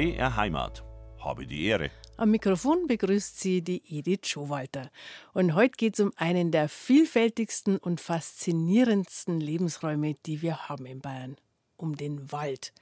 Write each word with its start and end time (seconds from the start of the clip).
BR 0.00 0.34
Heimat. 0.34 0.82
Habe 1.18 1.46
die 1.46 1.66
Ehre. 1.66 1.90
Am 2.16 2.30
Mikrofon 2.30 2.86
begrüßt 2.86 3.38
sie 3.38 3.60
die 3.60 3.82
Edith 3.86 4.28
Schowalter. 4.28 4.90
Und 5.34 5.54
heute 5.54 5.76
geht 5.76 5.92
es 5.92 6.00
um 6.00 6.10
einen 6.16 6.50
der 6.50 6.70
vielfältigsten 6.70 7.76
und 7.76 8.00
faszinierendsten 8.00 9.42
Lebensräume, 9.42 10.14
die 10.24 10.40
wir 10.40 10.70
haben 10.70 10.86
in 10.86 11.02
Bayern. 11.02 11.36
Um 11.76 11.98
den 11.98 12.32
Wald. 12.32 12.72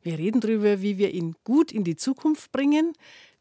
Wir 0.00 0.16
reden 0.16 0.40
darüber, 0.40 0.80
wie 0.80 0.96
wir 0.96 1.12
ihn 1.12 1.36
gut 1.44 1.70
in 1.70 1.84
die 1.84 1.96
Zukunft 1.96 2.50
bringen, 2.50 2.94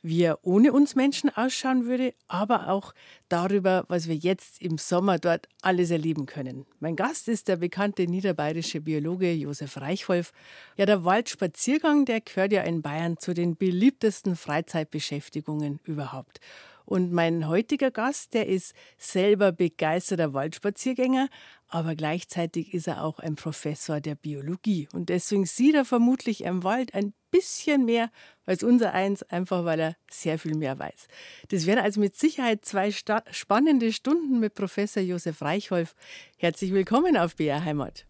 wie 0.04 0.22
er 0.24 0.40
ohne 0.44 0.74
uns 0.74 0.96
Menschen 0.96 1.36
ausschauen 1.36 1.86
würde, 1.86 2.14
aber 2.28 2.70
auch 2.70 2.94
darüber, 3.30 3.86
was 3.88 4.08
wir 4.08 4.16
jetzt 4.16 4.62
im 4.62 4.78
Sommer 4.78 5.18
dort 5.18 5.48
alles 5.62 5.90
erleben 5.90 6.26
können. 6.26 6.66
Mein 6.80 6.98
Gast 6.98 7.30
ist 7.30 7.48
der 7.48 7.56
bekannte 7.56 8.05
niederbayerische 8.05 8.82
Biologe 8.82 9.32
Josef 9.32 9.77
Reichwolf. 9.77 10.34
Ja, 10.76 10.86
der 10.86 11.05
Waldspaziergang, 11.05 12.05
der 12.05 12.20
gehört 12.22 12.52
ja 12.52 12.63
in 12.63 12.82
Bayern 12.82 13.18
zu 13.18 13.34
den 13.34 13.55
beliebtesten 13.55 14.36
Freizeitbeschäftigungen 14.36 15.80
überhaupt. 15.86 16.41
Und 16.85 17.13
mein 17.13 17.48
heutiger 17.48 17.91
Gast, 17.91 18.34
der 18.34 18.48
ist 18.48 18.74
selber 18.98 19.54
begeisterter 19.54 20.34
Waldspaziergänger, 20.34 21.30
aber 21.70 21.96
gleichzeitig 21.96 22.74
ist 22.74 22.88
er 22.88 23.04
auch 23.04 23.20
ein 23.20 23.35
Professor 23.35 24.02
der 24.02 24.16
Biologie. 24.16 24.90
Und 24.94 25.08
deswegen 25.08 25.46
sieht 25.46 25.76
er 25.76 25.85
vermutlich 25.85 26.44
im 26.44 26.63
Wald 26.63 26.94
ein 26.94 27.13
bisschen 27.34 27.86
mehr 27.86 28.12
als 28.46 28.64
unser 28.64 28.94
eins, 28.94 29.23
einfach 29.23 29.66
weil 29.66 29.80
er 29.80 29.96
sehr 30.10 30.38
viel 30.38 30.55
mehr 30.55 30.78
weiß. 30.78 31.08
Das 31.50 31.66
wären 31.66 31.80
also 31.80 32.00
mit 32.00 32.16
Sicherheit 32.16 32.64
zwei 32.64 32.91
spannende 32.91 33.91
Stunden 33.91 34.40
mit 34.40 34.54
Professor 34.54 35.02
Josef 35.02 35.41
Reichholf. 35.41 35.96
Herzlich 36.38 36.72
willkommen 36.74 37.18
auf 37.18 37.36
BR 37.36 37.66
Heimat. 37.66 38.05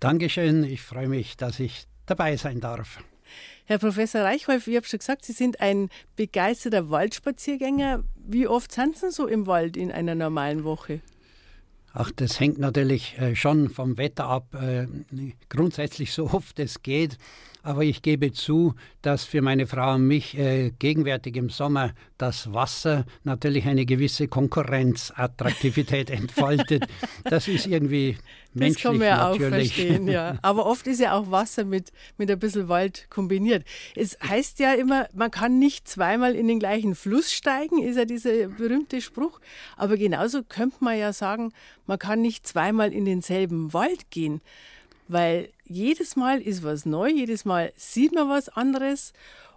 Dankeschön, 0.00 0.64
ich 0.64 0.80
freue 0.80 1.08
mich, 1.08 1.36
dass 1.36 1.60
ich 1.60 1.86
dabei 2.06 2.36
sein 2.36 2.60
darf. 2.60 2.98
Herr 3.66 3.78
Professor 3.78 4.22
Reichholf, 4.22 4.66
ich 4.66 4.76
habe 4.76 4.86
schon 4.86 5.00
gesagt, 5.00 5.26
Sie 5.26 5.32
sind 5.32 5.60
ein 5.60 5.90
begeisterter 6.16 6.88
Waldspaziergänger. 6.88 8.02
Wie 8.16 8.48
oft 8.48 8.72
sind 8.72 8.96
Sie 8.96 9.10
so 9.10 9.26
im 9.26 9.46
Wald 9.46 9.76
in 9.76 9.92
einer 9.92 10.14
normalen 10.14 10.64
Woche? 10.64 11.02
Ach, 11.92 12.10
das 12.14 12.38
hängt 12.38 12.58
natürlich 12.58 13.18
äh, 13.18 13.34
schon 13.34 13.70
vom 13.70 13.98
Wetter 13.98 14.26
ab. 14.26 14.54
Äh, 14.54 14.86
grundsätzlich 15.48 16.12
so 16.12 16.30
oft 16.30 16.58
es 16.58 16.82
geht. 16.82 17.18
Aber 17.62 17.84
ich 17.84 18.02
gebe 18.02 18.32
zu, 18.32 18.74
dass 19.02 19.24
für 19.24 19.42
meine 19.42 19.66
Frau 19.66 19.94
und 19.94 20.06
mich 20.06 20.36
äh, 20.38 20.70
gegenwärtig 20.78 21.36
im 21.36 21.50
Sommer 21.50 21.92
das 22.16 22.52
Wasser 22.52 23.04
natürlich 23.24 23.66
eine 23.66 23.86
gewisse 23.86 24.28
Konkurrenzattraktivität 24.28 26.10
entfaltet. 26.10 26.86
Das 27.24 27.48
ist 27.48 27.66
irgendwie 27.66 28.16
menschlich 28.54 28.82
das 28.82 28.82
kann 28.82 28.98
man 28.98 29.06
ja 29.06 29.16
natürlich. 29.16 29.44
auch 29.44 29.74
verstehen, 29.74 30.08
ja. 30.08 30.38
Aber 30.42 30.66
oft 30.66 30.86
ist 30.86 31.00
ja 31.00 31.12
auch 31.12 31.30
Wasser 31.30 31.64
mit, 31.64 31.92
mit 32.16 32.30
ein 32.30 32.38
bisschen 32.38 32.68
Wald 32.68 33.08
kombiniert. 33.10 33.64
Es 33.94 34.18
heißt 34.20 34.58
ja 34.58 34.74
immer, 34.74 35.08
man 35.14 35.30
kann 35.30 35.58
nicht 35.58 35.88
zweimal 35.88 36.34
in 36.34 36.48
den 36.48 36.58
gleichen 36.58 36.94
Fluss 36.94 37.32
steigen, 37.32 37.82
ist 37.82 37.96
ja 37.96 38.04
dieser 38.04 38.48
berühmte 38.48 39.00
Spruch. 39.00 39.40
Aber 39.76 39.96
genauso 39.96 40.42
könnte 40.42 40.76
man 40.80 40.98
ja 40.98 41.12
sagen, 41.12 41.52
man 41.86 41.98
kann 41.98 42.20
nicht 42.20 42.46
zweimal 42.46 42.92
in 42.92 43.04
denselben 43.04 43.72
Wald 43.72 44.10
gehen 44.10 44.40
weil 45.08 45.48
jedes 45.64 46.16
Mal 46.16 46.40
ist 46.40 46.62
was 46.62 46.86
neu, 46.86 47.08
jedes 47.08 47.44
Mal 47.44 47.72
sieht 47.76 48.14
man 48.14 48.28
was 48.28 48.48
anderes 48.48 49.12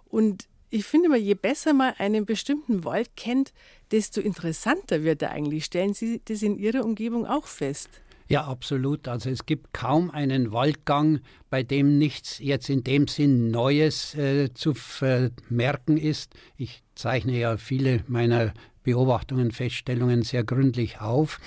und 0.06 0.48
ich 0.70 0.84
finde 0.84 1.10
mal, 1.10 1.18
je 1.18 1.34
besser 1.34 1.74
man 1.74 1.92
einen 1.98 2.24
bestimmten 2.24 2.84
Wald 2.84 3.10
kennt, 3.14 3.52
desto 3.90 4.22
interessanter 4.22 5.04
wird 5.04 5.20
er 5.20 5.30
eigentlich. 5.30 5.66
Stellen 5.66 5.92
Sie 5.92 6.22
das 6.24 6.40
in 6.40 6.56
Ihrer 6.56 6.82
Umgebung 6.82 7.26
auch 7.26 7.46
fest? 7.46 7.90
Ja, 8.26 8.46
absolut. 8.46 9.06
Also 9.06 9.28
es 9.28 9.44
gibt 9.44 9.74
kaum 9.74 10.10
einen 10.10 10.52
Waldgang, 10.52 11.20
bei 11.50 11.62
dem 11.62 11.98
nichts 11.98 12.38
jetzt 12.38 12.70
in 12.70 12.82
dem 12.82 13.06
Sinn 13.06 13.50
Neues 13.50 14.14
äh, 14.14 14.54
zu 14.54 14.72
vermerken 14.72 15.98
ist. 15.98 16.32
Ich 16.56 16.82
zeichne 16.94 17.38
ja 17.38 17.58
viele 17.58 18.02
meiner 18.06 18.54
Beobachtungen, 18.82 19.50
Feststellungen 19.50 20.22
sehr 20.22 20.44
gründlich 20.44 21.02
auf, 21.02 21.38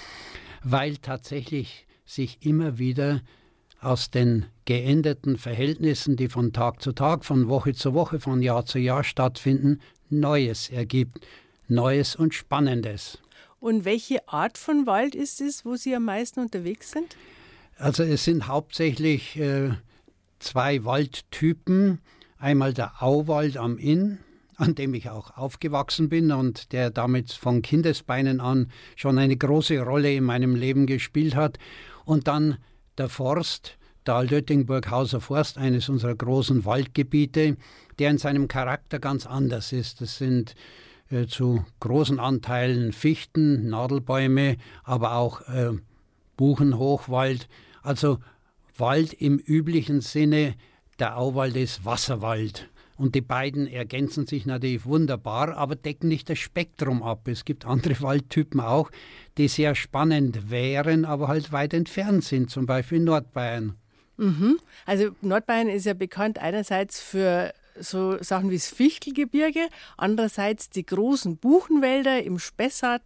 weil 0.63 0.97
tatsächlich 0.97 1.87
sich 2.05 2.45
immer 2.45 2.77
wieder 2.77 3.21
aus 3.85 4.09
den 4.09 4.45
geänderten 4.65 5.37
Verhältnissen, 5.37 6.15
die 6.15 6.27
von 6.27 6.53
Tag 6.53 6.81
zu 6.81 6.91
Tag, 6.91 7.23
von 7.23 7.47
Woche 7.47 7.73
zu 7.73 7.93
Woche, 7.93 8.19
von 8.19 8.41
Jahr 8.41 8.65
zu 8.65 8.79
Jahr 8.79 9.03
stattfinden, 9.03 9.79
Neues 10.09 10.69
ergibt. 10.69 11.25
Neues 11.67 12.15
und 12.15 12.33
Spannendes. 12.33 13.19
Und 13.59 13.85
welche 13.85 14.27
Art 14.27 14.57
von 14.57 14.85
Wald 14.85 15.15
ist 15.15 15.41
es, 15.41 15.65
wo 15.65 15.75
Sie 15.75 15.95
am 15.95 16.05
meisten 16.05 16.39
unterwegs 16.39 16.91
sind? 16.91 17.15
Also 17.77 18.03
es 18.03 18.23
sind 18.23 18.47
hauptsächlich 18.47 19.37
äh, 19.37 19.71
zwei 20.39 20.85
Waldtypen. 20.85 21.99
Einmal 22.37 22.73
der 22.73 23.01
Auwald 23.01 23.57
am 23.57 23.77
Inn, 23.77 24.19
an 24.55 24.75
dem 24.75 24.93
ich 24.93 25.09
auch 25.09 25.35
aufgewachsen 25.35 26.09
bin 26.09 26.31
und 26.31 26.71
der 26.71 26.91
damit 26.91 27.31
von 27.31 27.61
Kindesbeinen 27.61 28.39
an 28.39 28.71
schon 28.95 29.17
eine 29.17 29.35
große 29.35 29.79
Rolle 29.79 30.13
in 30.13 30.23
meinem 30.23 30.55
Leben 30.55 30.85
gespielt 30.85 31.35
hat. 31.35 31.57
Und 32.05 32.27
dann 32.27 32.57
der 32.97 33.09
Forst, 33.09 33.77
Dahl-Döttingburg-Hauser 34.03 35.21
Forst, 35.21 35.57
eines 35.57 35.89
unserer 35.89 36.15
großen 36.15 36.65
Waldgebiete, 36.65 37.57
der 37.99 38.11
in 38.11 38.17
seinem 38.17 38.47
Charakter 38.47 38.99
ganz 38.99 39.25
anders 39.25 39.71
ist. 39.71 40.01
Das 40.01 40.17
sind 40.17 40.55
äh, 41.09 41.25
zu 41.27 41.65
großen 41.79 42.19
Anteilen 42.19 42.91
Fichten, 42.91 43.69
Nadelbäume, 43.69 44.57
aber 44.83 45.15
auch 45.15 45.41
äh, 45.41 45.71
Buchenhochwald. 46.37 47.47
Also 47.81 48.19
Wald 48.77 49.13
im 49.13 49.37
üblichen 49.37 50.01
Sinne, 50.01 50.55
der 50.99 51.17
Auwald 51.17 51.55
ist 51.55 51.85
Wasserwald. 51.85 52.69
Und 52.97 53.15
die 53.15 53.21
beiden 53.21 53.67
ergänzen 53.67 54.25
sich 54.25 54.45
natürlich 54.45 54.85
wunderbar, 54.85 55.57
aber 55.57 55.75
decken 55.75 56.07
nicht 56.07 56.29
das 56.29 56.39
Spektrum 56.39 57.03
ab. 57.03 57.27
Es 57.27 57.43
gibt 57.45 57.65
andere 57.65 57.99
Waldtypen 58.01 58.59
auch, 58.59 58.89
die 59.37 59.47
sehr 59.47 59.75
spannend 59.75 60.49
wären, 60.49 61.05
aber 61.05 61.27
halt 61.27 61.51
weit 61.51 61.73
entfernt 61.73 62.23
sind, 62.23 62.49
zum 62.49 62.65
Beispiel 62.65 62.99
Nordbayern. 62.99 63.75
Mhm. 64.17 64.59
Also 64.85 65.09
Nordbayern 65.21 65.69
ist 65.69 65.85
ja 65.85 65.93
bekannt 65.93 66.39
einerseits 66.39 67.01
für 67.01 67.53
so 67.77 68.21
Sachen 68.23 68.49
wie 68.49 68.55
das 68.55 68.69
Fichtelgebirge, 68.69 69.67
andererseits 69.97 70.69
die 70.69 70.85
großen 70.85 71.37
Buchenwälder 71.37 72.23
im 72.23 72.39
Spessart 72.39 73.01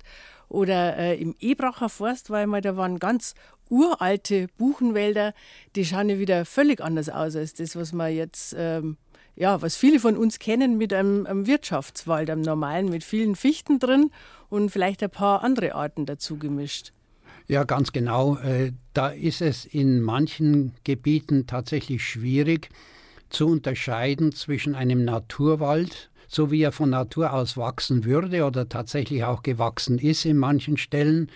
oder 0.47 0.97
äh, 0.97 1.15
im 1.19 1.35
Ebracher 1.39 1.89
Forst, 1.89 2.29
weil 2.29 2.45
mal 2.45 2.61
da 2.61 2.77
waren 2.77 2.99
ganz 2.99 3.33
uralte 3.69 4.47
Buchenwälder, 4.57 5.33
die 5.75 5.85
schauen 5.85 6.09
ja 6.09 6.19
wieder 6.19 6.45
völlig 6.45 6.81
anders 6.81 7.09
aus 7.09 7.35
als 7.35 7.53
das, 7.53 7.75
was 7.75 7.93
man 7.93 8.13
jetzt 8.13 8.55
ähm, 8.57 8.97
ja, 9.39 9.61
was 9.61 9.77
viele 9.77 9.99
von 9.99 10.17
uns 10.17 10.37
kennen 10.37 10.77
mit 10.77 10.93
einem, 10.93 11.25
einem, 11.25 11.47
Wirtschaftswald, 11.47 12.29
einem 12.29 12.41
normalen, 12.41 12.89
mit 12.89 13.05
vielen 13.05 13.35
Fichten 13.35 13.79
drin 13.79 14.11
und 14.49 14.69
vielleicht 14.69 15.01
ein 15.01 15.09
paar 15.09 15.43
andere 15.43 15.73
Arten 15.73 16.05
dazu 16.05 16.37
gemischt. 16.37 16.91
Ja, 17.47 17.63
ganz 17.63 17.93
genau. 17.93 18.35
Äh, 18.37 18.73
da 18.93 19.07
ist 19.07 19.41
es 19.41 19.65
in 19.65 20.01
manchen 20.01 20.73
Gebieten 20.83 21.47
tatsächlich 21.47 22.03
schwierig 22.03 22.69
zu 23.29 23.47
unterscheiden 23.47 24.33
zwischen 24.33 24.75
einem 24.75 25.05
Naturwald, 25.05 26.11
so 26.27 26.51
wie 26.51 26.61
er 26.61 26.73
von 26.73 26.89
Natur 26.89 27.31
aus 27.31 27.55
wachsen 27.55 28.03
würde 28.03 28.43
oder 28.43 28.67
tatsächlich 28.67 29.23
auch 29.23 29.41
gewachsen 29.41 29.99
ist 29.99 30.25
in 30.25 30.37
manchen 30.37 30.77
Stellen, 30.77 31.31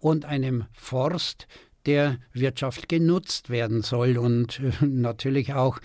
und 0.00 0.24
einem 0.24 0.66
Forst, 0.72 1.48
der 1.84 2.18
wirtschaftlich 2.32 2.86
genutzt 2.86 3.50
werden 3.50 3.82
soll 3.82 4.16
und 4.16 4.60
äh, 4.60 4.86
natürlich 4.86 5.54
auch 5.54 5.80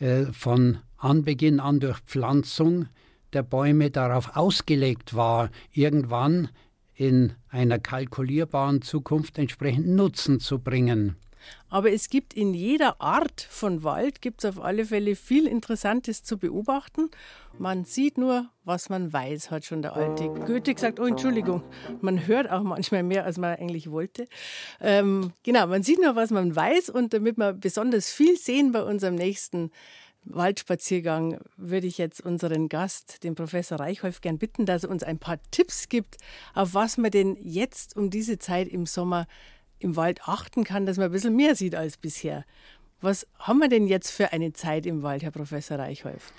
äh, 0.00 0.24
von 0.32 0.78
Anbeginn 0.98 1.60
an 1.60 1.80
durch 1.80 1.98
Pflanzung 2.00 2.86
der 3.32 3.42
Bäume 3.42 3.90
darauf 3.90 4.36
ausgelegt 4.36 5.14
war, 5.14 5.50
irgendwann 5.72 6.48
in 6.94 7.32
einer 7.48 7.78
kalkulierbaren 7.78 8.82
Zukunft 8.82 9.38
entsprechend 9.38 9.86
Nutzen 9.86 10.40
zu 10.40 10.58
bringen. 10.58 11.16
Aber 11.68 11.92
es 11.92 12.08
gibt 12.08 12.34
in 12.34 12.54
jeder 12.54 13.00
Art 13.00 13.40
von 13.40 13.84
Wald 13.84 14.20
gibt 14.20 14.42
es 14.42 14.50
auf 14.50 14.62
alle 14.62 14.84
Fälle 14.84 15.14
viel 15.16 15.46
Interessantes 15.46 16.22
zu 16.22 16.38
beobachten. 16.38 17.10
Man 17.58 17.84
sieht 17.84 18.18
nur, 18.18 18.48
was 18.64 18.88
man 18.88 19.12
weiß, 19.12 19.50
hat 19.50 19.64
schon 19.64 19.82
der 19.82 19.94
alte 19.94 20.28
Goethe 20.28 20.74
gesagt. 20.74 20.98
Oh, 20.98 21.06
Entschuldigung, 21.06 21.62
man 22.00 22.26
hört 22.26 22.50
auch 22.50 22.62
manchmal 22.62 23.02
mehr, 23.02 23.24
als 23.24 23.38
man 23.38 23.56
eigentlich 23.56 23.90
wollte. 23.90 24.26
Ähm, 24.80 25.32
genau, 25.42 25.66
man 25.66 25.82
sieht 25.82 26.00
nur, 26.00 26.16
was 26.16 26.30
man 26.30 26.54
weiß 26.54 26.90
und 26.90 27.12
damit 27.12 27.38
wir 27.38 27.52
besonders 27.52 28.10
viel 28.10 28.36
sehen 28.36 28.72
bei 28.72 28.82
unserem 28.82 29.14
nächsten 29.14 29.70
Waldspaziergang 30.30 31.38
würde 31.56 31.86
ich 31.86 31.98
jetzt 31.98 32.20
unseren 32.20 32.68
Gast, 32.68 33.24
den 33.24 33.34
Professor 33.34 33.80
Reichholf, 33.80 34.20
gern 34.20 34.38
bitten, 34.38 34.66
dass 34.66 34.84
er 34.84 34.90
uns 34.90 35.02
ein 35.02 35.18
paar 35.18 35.38
Tipps 35.50 35.88
gibt, 35.88 36.16
auf 36.54 36.74
was 36.74 36.98
man 36.98 37.10
denn 37.10 37.36
jetzt 37.40 37.96
um 37.96 38.10
diese 38.10 38.38
Zeit 38.38 38.68
im 38.68 38.86
Sommer 38.86 39.26
im 39.78 39.96
Wald 39.96 40.20
achten 40.26 40.64
kann, 40.64 40.86
dass 40.86 40.96
man 40.96 41.06
ein 41.06 41.12
bisschen 41.12 41.36
mehr 41.36 41.54
sieht 41.54 41.74
als 41.74 41.96
bisher. 41.96 42.44
Was 43.00 43.26
haben 43.38 43.58
wir 43.58 43.68
denn 43.68 43.86
jetzt 43.86 44.10
für 44.10 44.32
eine 44.32 44.52
Zeit 44.52 44.86
im 44.86 45.02
Wald, 45.02 45.22
Herr 45.22 45.30
Professor 45.30 45.78
Reichholf? 45.78 46.32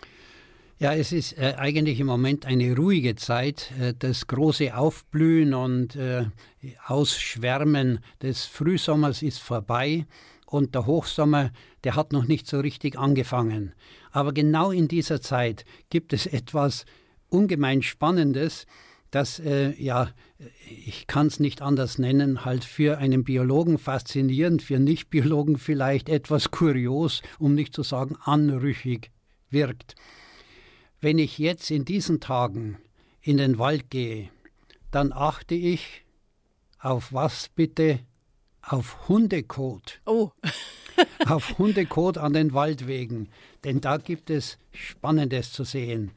Ja, 0.77 0.93
es 0.93 1.11
ist 1.11 1.37
äh, 1.37 1.55
eigentlich 1.57 1.99
im 1.99 2.07
Moment 2.07 2.45
eine 2.45 2.73
ruhige 2.73 3.15
Zeit. 3.15 3.71
Äh, 3.79 3.93
das 3.97 4.27
große 4.27 4.75
Aufblühen 4.75 5.53
und 5.53 5.95
äh, 5.97 6.25
Ausschwärmen 6.85 7.99
des 8.21 8.45
Frühsommers 8.45 9.21
ist 9.21 9.39
vorbei 9.39 10.05
und 10.49 10.73
der 10.73 10.87
Hochsommer, 10.87 11.51
der 11.83 11.95
hat 11.95 12.11
noch 12.11 12.25
nicht 12.25 12.47
so 12.47 12.59
richtig 12.59 12.97
angefangen. 12.97 13.73
Aber 14.11 14.33
genau 14.33 14.71
in 14.71 14.87
dieser 14.87 15.21
Zeit 15.21 15.63
gibt 15.89 16.11
es 16.11 16.25
etwas 16.25 16.85
ungemein 17.29 17.83
Spannendes, 17.83 18.65
das, 19.11 19.39
äh, 19.39 19.71
ja, 19.81 20.11
ich 20.85 21.07
kann 21.07 21.27
es 21.27 21.39
nicht 21.39 21.61
anders 21.61 21.97
nennen, 21.97 22.45
halt 22.45 22.63
für 22.63 22.99
einen 22.99 23.23
Biologen 23.23 23.77
faszinierend, 23.77 24.61
für 24.61 24.79
Nichtbiologen 24.79 25.57
vielleicht 25.57 26.09
etwas 26.09 26.51
kurios, 26.51 27.21
um 27.39 27.55
nicht 27.55 27.73
zu 27.73 27.83
sagen 27.83 28.15
anrüchig 28.23 29.11
wirkt. 29.49 29.95
Wenn 31.01 31.17
ich 31.17 31.39
jetzt 31.39 31.71
in 31.71 31.85
diesen 31.85 32.19
Tagen 32.19 32.77
in 33.21 33.37
den 33.37 33.57
Wald 33.57 33.89
gehe, 33.89 34.29
dann 34.91 35.11
achte 35.11 35.55
ich 35.55 36.03
auf 36.79 37.13
was 37.13 37.49
bitte? 37.49 37.99
Auf 38.69 39.09
Hundekot. 39.09 39.99
Oh. 40.05 40.29
auf 41.25 41.57
Hundekot 41.57 42.19
an 42.19 42.33
den 42.33 42.53
Waldwegen, 42.53 43.29
denn 43.63 43.81
da 43.81 43.97
gibt 43.97 44.29
es 44.29 44.59
Spannendes 44.71 45.51
zu 45.51 45.63
sehen. 45.63 46.11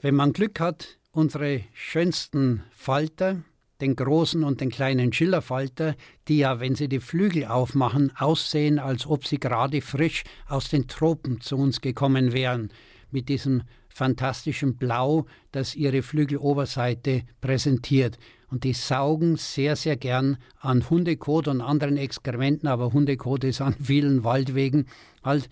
Wenn 0.00 0.16
man 0.16 0.32
Glück 0.32 0.58
hat, 0.58 0.98
unsere 1.12 1.62
schönsten 1.72 2.64
Falter, 2.72 3.44
den 3.80 3.94
großen 3.94 4.42
und 4.42 4.60
den 4.60 4.70
kleinen 4.70 5.12
Schillerfalter, 5.12 5.94
die 6.26 6.38
ja, 6.38 6.58
wenn 6.58 6.74
sie 6.74 6.88
die 6.88 6.98
Flügel 6.98 7.44
aufmachen, 7.44 8.10
aussehen, 8.16 8.80
als 8.80 9.06
ob 9.06 9.24
sie 9.24 9.38
gerade 9.38 9.80
frisch 9.80 10.24
aus 10.48 10.70
den 10.70 10.88
Tropen 10.88 11.40
zu 11.40 11.56
uns 11.56 11.80
gekommen 11.80 12.32
wären, 12.32 12.72
mit 13.12 13.28
diesem 13.28 13.62
fantastischen 13.92 14.76
Blau, 14.76 15.26
das 15.52 15.74
ihre 15.74 16.02
Flügeloberseite 16.02 17.22
präsentiert. 17.40 18.18
Und 18.48 18.64
die 18.64 18.72
saugen 18.72 19.36
sehr, 19.36 19.76
sehr 19.76 19.96
gern 19.96 20.38
an 20.58 20.88
Hundekot 20.88 21.46
und 21.46 21.60
anderen 21.60 21.96
Exkrementen, 21.96 22.68
aber 22.68 22.92
Hundekot 22.92 23.44
ist 23.44 23.60
an 23.60 23.74
vielen 23.80 24.24
Waldwegen 24.24 24.86
halt 25.22 25.48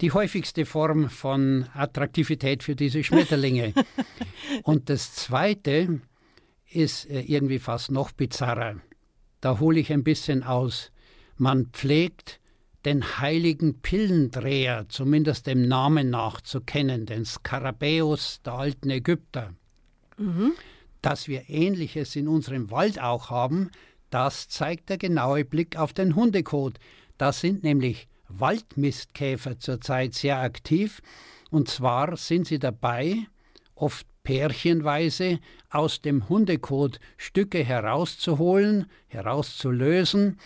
die 0.00 0.12
häufigste 0.12 0.64
Form 0.64 1.10
von 1.10 1.66
Attraktivität 1.74 2.62
für 2.62 2.74
diese 2.74 3.04
Schmetterlinge. 3.04 3.74
und 4.62 4.88
das 4.88 5.14
Zweite 5.14 6.00
ist 6.70 7.08
äh, 7.10 7.20
irgendwie 7.20 7.58
fast 7.58 7.90
noch 7.90 8.12
bizarrer. 8.12 8.76
Da 9.40 9.60
hole 9.60 9.80
ich 9.80 9.92
ein 9.92 10.04
bisschen 10.04 10.42
aus. 10.42 10.90
Man 11.36 11.66
pflegt 11.66 12.39
den 12.84 13.18
heiligen 13.20 13.80
Pillendreher, 13.80 14.86
zumindest 14.88 15.46
dem 15.46 15.68
Namen 15.68 16.10
nach, 16.10 16.40
zu 16.40 16.60
kennen, 16.60 17.06
den 17.06 17.24
Skarabäus 17.24 18.40
der 18.44 18.54
alten 18.54 18.90
Ägypter. 18.90 19.54
Mhm. 20.16 20.52
Dass 21.02 21.28
wir 21.28 21.48
Ähnliches 21.48 22.16
in 22.16 22.28
unserem 22.28 22.70
Wald 22.70 23.00
auch 23.00 23.30
haben, 23.30 23.70
das 24.10 24.48
zeigt 24.48 24.88
der 24.88 24.98
genaue 24.98 25.44
Blick 25.44 25.76
auf 25.76 25.92
den 25.92 26.16
Hundekot. 26.16 26.78
Da 27.16 27.32
sind 27.32 27.62
nämlich 27.62 28.08
Waldmistkäfer 28.28 29.58
zurzeit 29.58 30.14
sehr 30.14 30.38
aktiv. 30.38 31.00
Und 31.50 31.68
zwar 31.68 32.16
sind 32.16 32.46
sie 32.46 32.58
dabei, 32.58 33.26
oft 33.74 34.06
pärchenweise 34.22 35.40
aus 35.70 36.00
dem 36.00 36.28
Hundekot 36.28 37.00
Stücke 37.16 37.64
herauszuholen, 37.64 38.86
herauszulösen, 39.08 40.38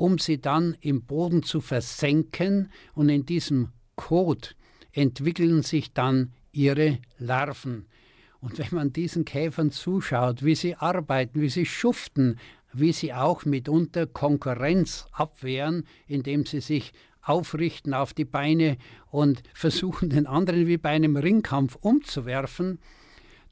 um 0.00 0.16
sie 0.16 0.40
dann 0.40 0.78
im 0.80 1.02
Boden 1.02 1.42
zu 1.42 1.60
versenken 1.60 2.72
und 2.94 3.10
in 3.10 3.26
diesem 3.26 3.68
Kot 3.96 4.56
entwickeln 4.92 5.62
sich 5.62 5.92
dann 5.92 6.32
ihre 6.52 7.00
Larven. 7.18 7.84
Und 8.40 8.58
wenn 8.58 8.68
man 8.70 8.94
diesen 8.94 9.26
Käfern 9.26 9.70
zuschaut, 9.70 10.42
wie 10.42 10.54
sie 10.54 10.74
arbeiten, 10.74 11.42
wie 11.42 11.50
sie 11.50 11.66
schuften, 11.66 12.38
wie 12.72 12.94
sie 12.94 13.12
auch 13.12 13.44
mitunter 13.44 14.06
Konkurrenz 14.06 15.06
abwehren, 15.12 15.86
indem 16.06 16.46
sie 16.46 16.60
sich 16.60 16.92
aufrichten 17.20 17.92
auf 17.92 18.14
die 18.14 18.24
Beine 18.24 18.78
und 19.10 19.42
versuchen, 19.52 20.08
den 20.08 20.26
anderen 20.26 20.66
wie 20.66 20.78
bei 20.78 20.90
einem 20.90 21.16
Ringkampf 21.16 21.74
umzuwerfen, 21.74 22.78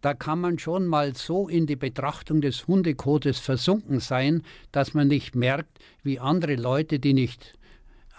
da 0.00 0.14
kann 0.14 0.40
man 0.40 0.58
schon 0.58 0.86
mal 0.86 1.14
so 1.14 1.48
in 1.48 1.66
die 1.66 1.76
Betrachtung 1.76 2.40
des 2.40 2.66
Hundekotes 2.66 3.38
versunken 3.38 4.00
sein, 4.00 4.42
dass 4.72 4.94
man 4.94 5.08
nicht 5.08 5.34
merkt, 5.34 5.78
wie 6.02 6.20
andere 6.20 6.54
Leute, 6.56 6.98
die 6.98 7.14
nicht 7.14 7.57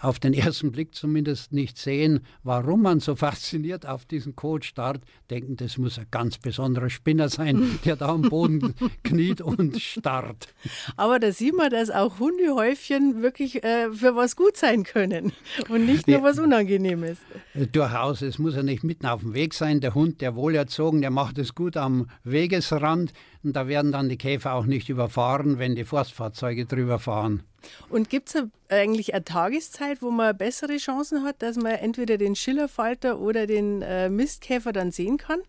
auf 0.00 0.18
den 0.18 0.34
ersten 0.34 0.72
Blick 0.72 0.94
zumindest 0.94 1.52
nicht 1.52 1.78
sehen, 1.78 2.20
warum 2.42 2.82
man 2.82 3.00
so 3.00 3.14
fasziniert 3.14 3.86
auf 3.86 4.04
diesen 4.04 4.36
Code 4.36 4.64
starrt, 4.66 5.02
denken, 5.30 5.56
das 5.56 5.78
muss 5.78 5.98
ein 5.98 6.06
ganz 6.10 6.38
besonderer 6.38 6.90
Spinner 6.90 7.28
sein, 7.28 7.78
der 7.84 7.96
da 7.96 8.08
am 8.08 8.22
Boden 8.22 8.74
kniet 9.02 9.40
und 9.40 9.80
starrt. 9.80 10.48
Aber 10.96 11.18
da 11.18 11.32
sieht 11.32 11.56
man, 11.56 11.70
dass 11.70 11.90
auch 11.90 12.18
Hundehäufchen 12.18 13.22
wirklich 13.22 13.62
äh, 13.62 13.92
für 13.92 14.16
was 14.16 14.36
gut 14.36 14.56
sein 14.56 14.84
können 14.84 15.32
und 15.68 15.86
nicht 15.86 16.06
nur 16.06 16.18
ja, 16.18 16.22
was 16.22 16.38
Unangenehmes. 16.38 17.18
Äh, 17.54 17.66
durchaus, 17.66 18.22
es 18.22 18.38
muss 18.38 18.54
ja 18.54 18.62
nicht 18.62 18.84
mitten 18.84 19.06
auf 19.06 19.20
dem 19.20 19.34
Weg 19.34 19.54
sein. 19.54 19.80
Der 19.80 19.94
Hund, 19.94 20.20
der 20.20 20.34
wohlerzogen, 20.34 21.00
der 21.00 21.10
macht 21.10 21.38
es 21.38 21.54
gut 21.54 21.76
am 21.76 22.08
Wegesrand 22.24 23.12
und 23.42 23.54
da 23.54 23.68
werden 23.68 23.92
dann 23.92 24.08
die 24.08 24.18
Käfer 24.18 24.54
auch 24.54 24.66
nicht 24.66 24.88
überfahren, 24.88 25.58
wenn 25.58 25.74
die 25.74 25.84
Forstfahrzeuge 25.84 26.66
drüber 26.66 26.98
fahren. 26.98 27.42
Und 27.88 28.10
gibt 28.10 28.34
es 28.34 28.42
eigentlich 28.68 29.14
eine 29.14 29.24
Tageszeit, 29.24 30.02
wo 30.02 30.10
man 30.10 30.36
bessere 30.36 30.76
Chancen 30.76 31.24
hat, 31.24 31.42
dass 31.42 31.56
man 31.56 31.72
entweder 31.72 32.18
den 32.18 32.34
Schillerfalter 32.34 33.18
oder 33.18 33.46
den 33.46 33.82
äh, 33.82 34.08
Mistkäfer 34.08 34.72
dann 34.72 34.90
sehen 34.90 35.18
kann? 35.18 35.40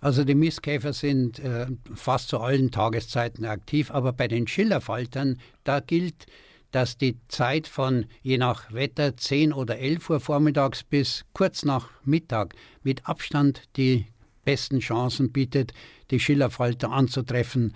Also 0.00 0.24
die 0.24 0.34
Mistkäfer 0.34 0.92
sind 0.92 1.38
äh, 1.38 1.66
fast 1.94 2.28
zu 2.28 2.40
allen 2.40 2.72
Tageszeiten 2.72 3.44
aktiv, 3.44 3.92
aber 3.92 4.12
bei 4.12 4.26
den 4.26 4.48
Schillerfaltern, 4.48 5.38
da 5.62 5.78
gilt, 5.78 6.26
dass 6.72 6.96
die 6.96 7.18
Zeit 7.28 7.68
von 7.68 8.06
je 8.22 8.38
nach 8.38 8.72
Wetter 8.72 9.16
10 9.16 9.52
oder 9.52 9.78
11 9.78 10.10
Uhr 10.10 10.20
vormittags 10.20 10.82
bis 10.82 11.24
kurz 11.34 11.64
nach 11.64 11.90
Mittag 12.04 12.54
mit 12.82 13.06
Abstand 13.06 13.62
die 13.76 14.06
besten 14.44 14.80
Chancen 14.80 15.30
bietet, 15.30 15.72
die 16.12 16.20
Schillerfalter 16.20 16.92
anzutreffen. 16.92 17.74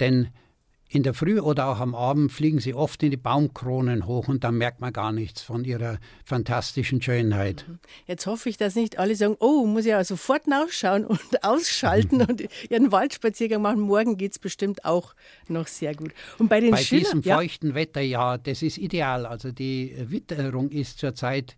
Denn 0.00 0.28
in 0.88 1.02
der 1.02 1.14
Früh 1.14 1.40
oder 1.40 1.66
auch 1.66 1.80
am 1.80 1.94
Abend 1.94 2.30
fliegen 2.30 2.60
sie 2.60 2.72
oft 2.72 3.02
in 3.02 3.10
die 3.10 3.16
Baumkronen 3.16 4.06
hoch 4.06 4.28
und 4.28 4.44
dann 4.44 4.56
merkt 4.56 4.80
man 4.80 4.92
gar 4.92 5.10
nichts 5.10 5.42
von 5.42 5.64
ihrer 5.64 5.98
fantastischen 6.24 7.02
Schönheit. 7.02 7.64
Mhm. 7.66 7.78
Jetzt 8.06 8.26
hoffe 8.26 8.48
ich, 8.48 8.56
dass 8.56 8.76
nicht 8.76 8.98
alle 8.98 9.16
sagen, 9.16 9.36
oh, 9.40 9.66
muss 9.66 9.84
ich 9.84 9.90
ja 9.90 10.04
sofort 10.04 10.46
nachschauen 10.46 11.04
und 11.04 11.20
ausschalten 11.42 12.22
und 12.28 12.42
ihren 12.70 12.92
Waldspaziergang 12.92 13.60
machen. 13.60 13.80
Morgen 13.80 14.16
geht 14.16 14.32
es 14.32 14.38
bestimmt 14.38 14.84
auch 14.84 15.14
noch 15.48 15.66
sehr 15.66 15.94
gut. 15.94 16.12
Und 16.38 16.48
bei 16.48 16.60
den 16.60 16.70
bei 16.70 16.76
Schiller, 16.76 17.02
diesem 17.02 17.22
ja. 17.22 17.36
feuchten 17.36 17.74
Wetter, 17.74 18.00
ja, 18.00 18.38
das 18.38 18.62
ist 18.62 18.78
ideal. 18.78 19.26
Also 19.26 19.50
die 19.50 19.92
Witterung 19.98 20.70
ist 20.70 21.00
zurzeit 21.00 21.56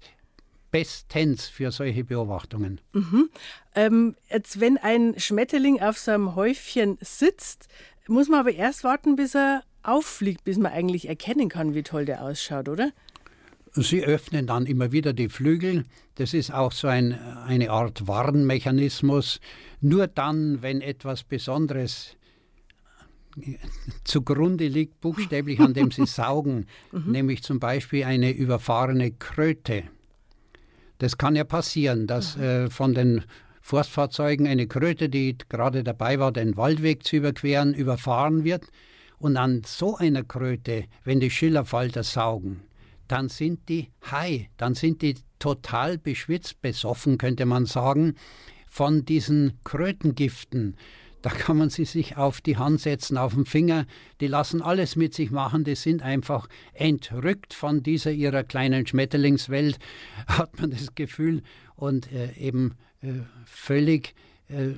bestens 0.70 1.46
für 1.46 1.70
solche 1.72 2.04
Beobachtungen. 2.04 2.80
Mhm. 2.92 3.30
Ähm, 3.74 4.16
jetzt, 4.28 4.60
wenn 4.60 4.76
ein 4.76 5.14
Schmetterling 5.18 5.80
auf 5.80 5.98
so 5.98 6.10
einem 6.10 6.34
Häufchen 6.34 6.98
sitzt, 7.00 7.68
muss 8.06 8.28
man 8.28 8.40
aber 8.40 8.52
erst 8.52 8.84
warten, 8.84 9.16
bis 9.16 9.34
er 9.34 9.62
auffliegt, 9.82 10.44
bis 10.44 10.58
man 10.58 10.72
eigentlich 10.72 11.08
erkennen 11.08 11.48
kann, 11.48 11.74
wie 11.74 11.82
toll 11.82 12.04
der 12.04 12.22
ausschaut, 12.22 12.68
oder? 12.68 12.92
Sie 13.72 14.04
öffnen 14.04 14.46
dann 14.46 14.66
immer 14.66 14.92
wieder 14.92 15.12
die 15.12 15.28
Flügel. 15.28 15.84
Das 16.16 16.34
ist 16.34 16.52
auch 16.52 16.72
so 16.72 16.88
ein, 16.88 17.12
eine 17.12 17.70
Art 17.70 18.08
Warnmechanismus. 18.08 19.40
Nur 19.80 20.06
dann, 20.06 20.62
wenn 20.62 20.80
etwas 20.80 21.22
Besonderes 21.22 22.16
zugrunde 24.04 24.66
liegt, 24.66 25.00
buchstäblich 25.00 25.60
an 25.60 25.74
dem 25.74 25.90
sie 25.90 26.06
saugen, 26.06 26.66
mhm. 26.92 27.12
nämlich 27.12 27.42
zum 27.42 27.60
Beispiel 27.60 28.04
eine 28.04 28.32
überfahrene 28.32 29.12
Kröte. 29.12 29.84
Das 30.98 31.16
kann 31.16 31.36
ja 31.36 31.44
passieren, 31.44 32.06
dass 32.06 32.36
äh, 32.36 32.68
von 32.70 32.94
den 32.94 33.24
Forstfahrzeugen 33.60 34.46
eine 34.46 34.66
Kröte, 34.66 35.08
die 35.08 35.36
gerade 35.48 35.84
dabei 35.84 36.18
war, 36.18 36.32
den 36.32 36.56
Waldweg 36.56 37.04
zu 37.04 37.16
überqueren, 37.16 37.74
überfahren 37.74 38.44
wird. 38.44 38.64
Und 39.18 39.36
an 39.36 39.62
so 39.66 39.96
einer 39.96 40.24
Kröte, 40.24 40.84
wenn 41.04 41.20
die 41.20 41.30
Schillerfalter 41.30 42.02
saugen, 42.02 42.62
dann 43.08 43.28
sind 43.28 43.68
die 43.68 43.90
high, 44.10 44.48
dann 44.56 44.74
sind 44.74 45.02
die 45.02 45.16
total 45.38 45.98
beschwitzt, 45.98 46.60
besoffen, 46.62 47.18
könnte 47.18 47.46
man 47.46 47.66
sagen, 47.66 48.14
von 48.66 49.04
diesen 49.04 49.58
Krötengiften. 49.64 50.76
Da 51.22 51.30
kann 51.30 51.56
man 51.56 51.70
sie 51.70 51.84
sich 51.84 52.16
auf 52.16 52.40
die 52.40 52.56
Hand 52.56 52.80
setzen, 52.80 53.16
auf 53.16 53.34
den 53.34 53.44
Finger. 53.44 53.86
Die 54.20 54.28
lassen 54.28 54.62
alles 54.62 54.96
mit 54.96 55.14
sich 55.14 55.30
machen. 55.30 55.64
Die 55.64 55.74
sind 55.74 56.02
einfach 56.02 56.48
entrückt 56.72 57.54
von 57.54 57.82
dieser 57.82 58.12
ihrer 58.12 58.44
kleinen 58.44 58.86
Schmetterlingswelt, 58.86 59.78
hat 60.26 60.60
man 60.60 60.70
das 60.70 60.94
Gefühl. 60.94 61.42
Und 61.74 62.10
äh, 62.12 62.32
eben 62.32 62.74
äh, 63.02 63.12
völlig 63.46 64.14
äh, 64.48 64.70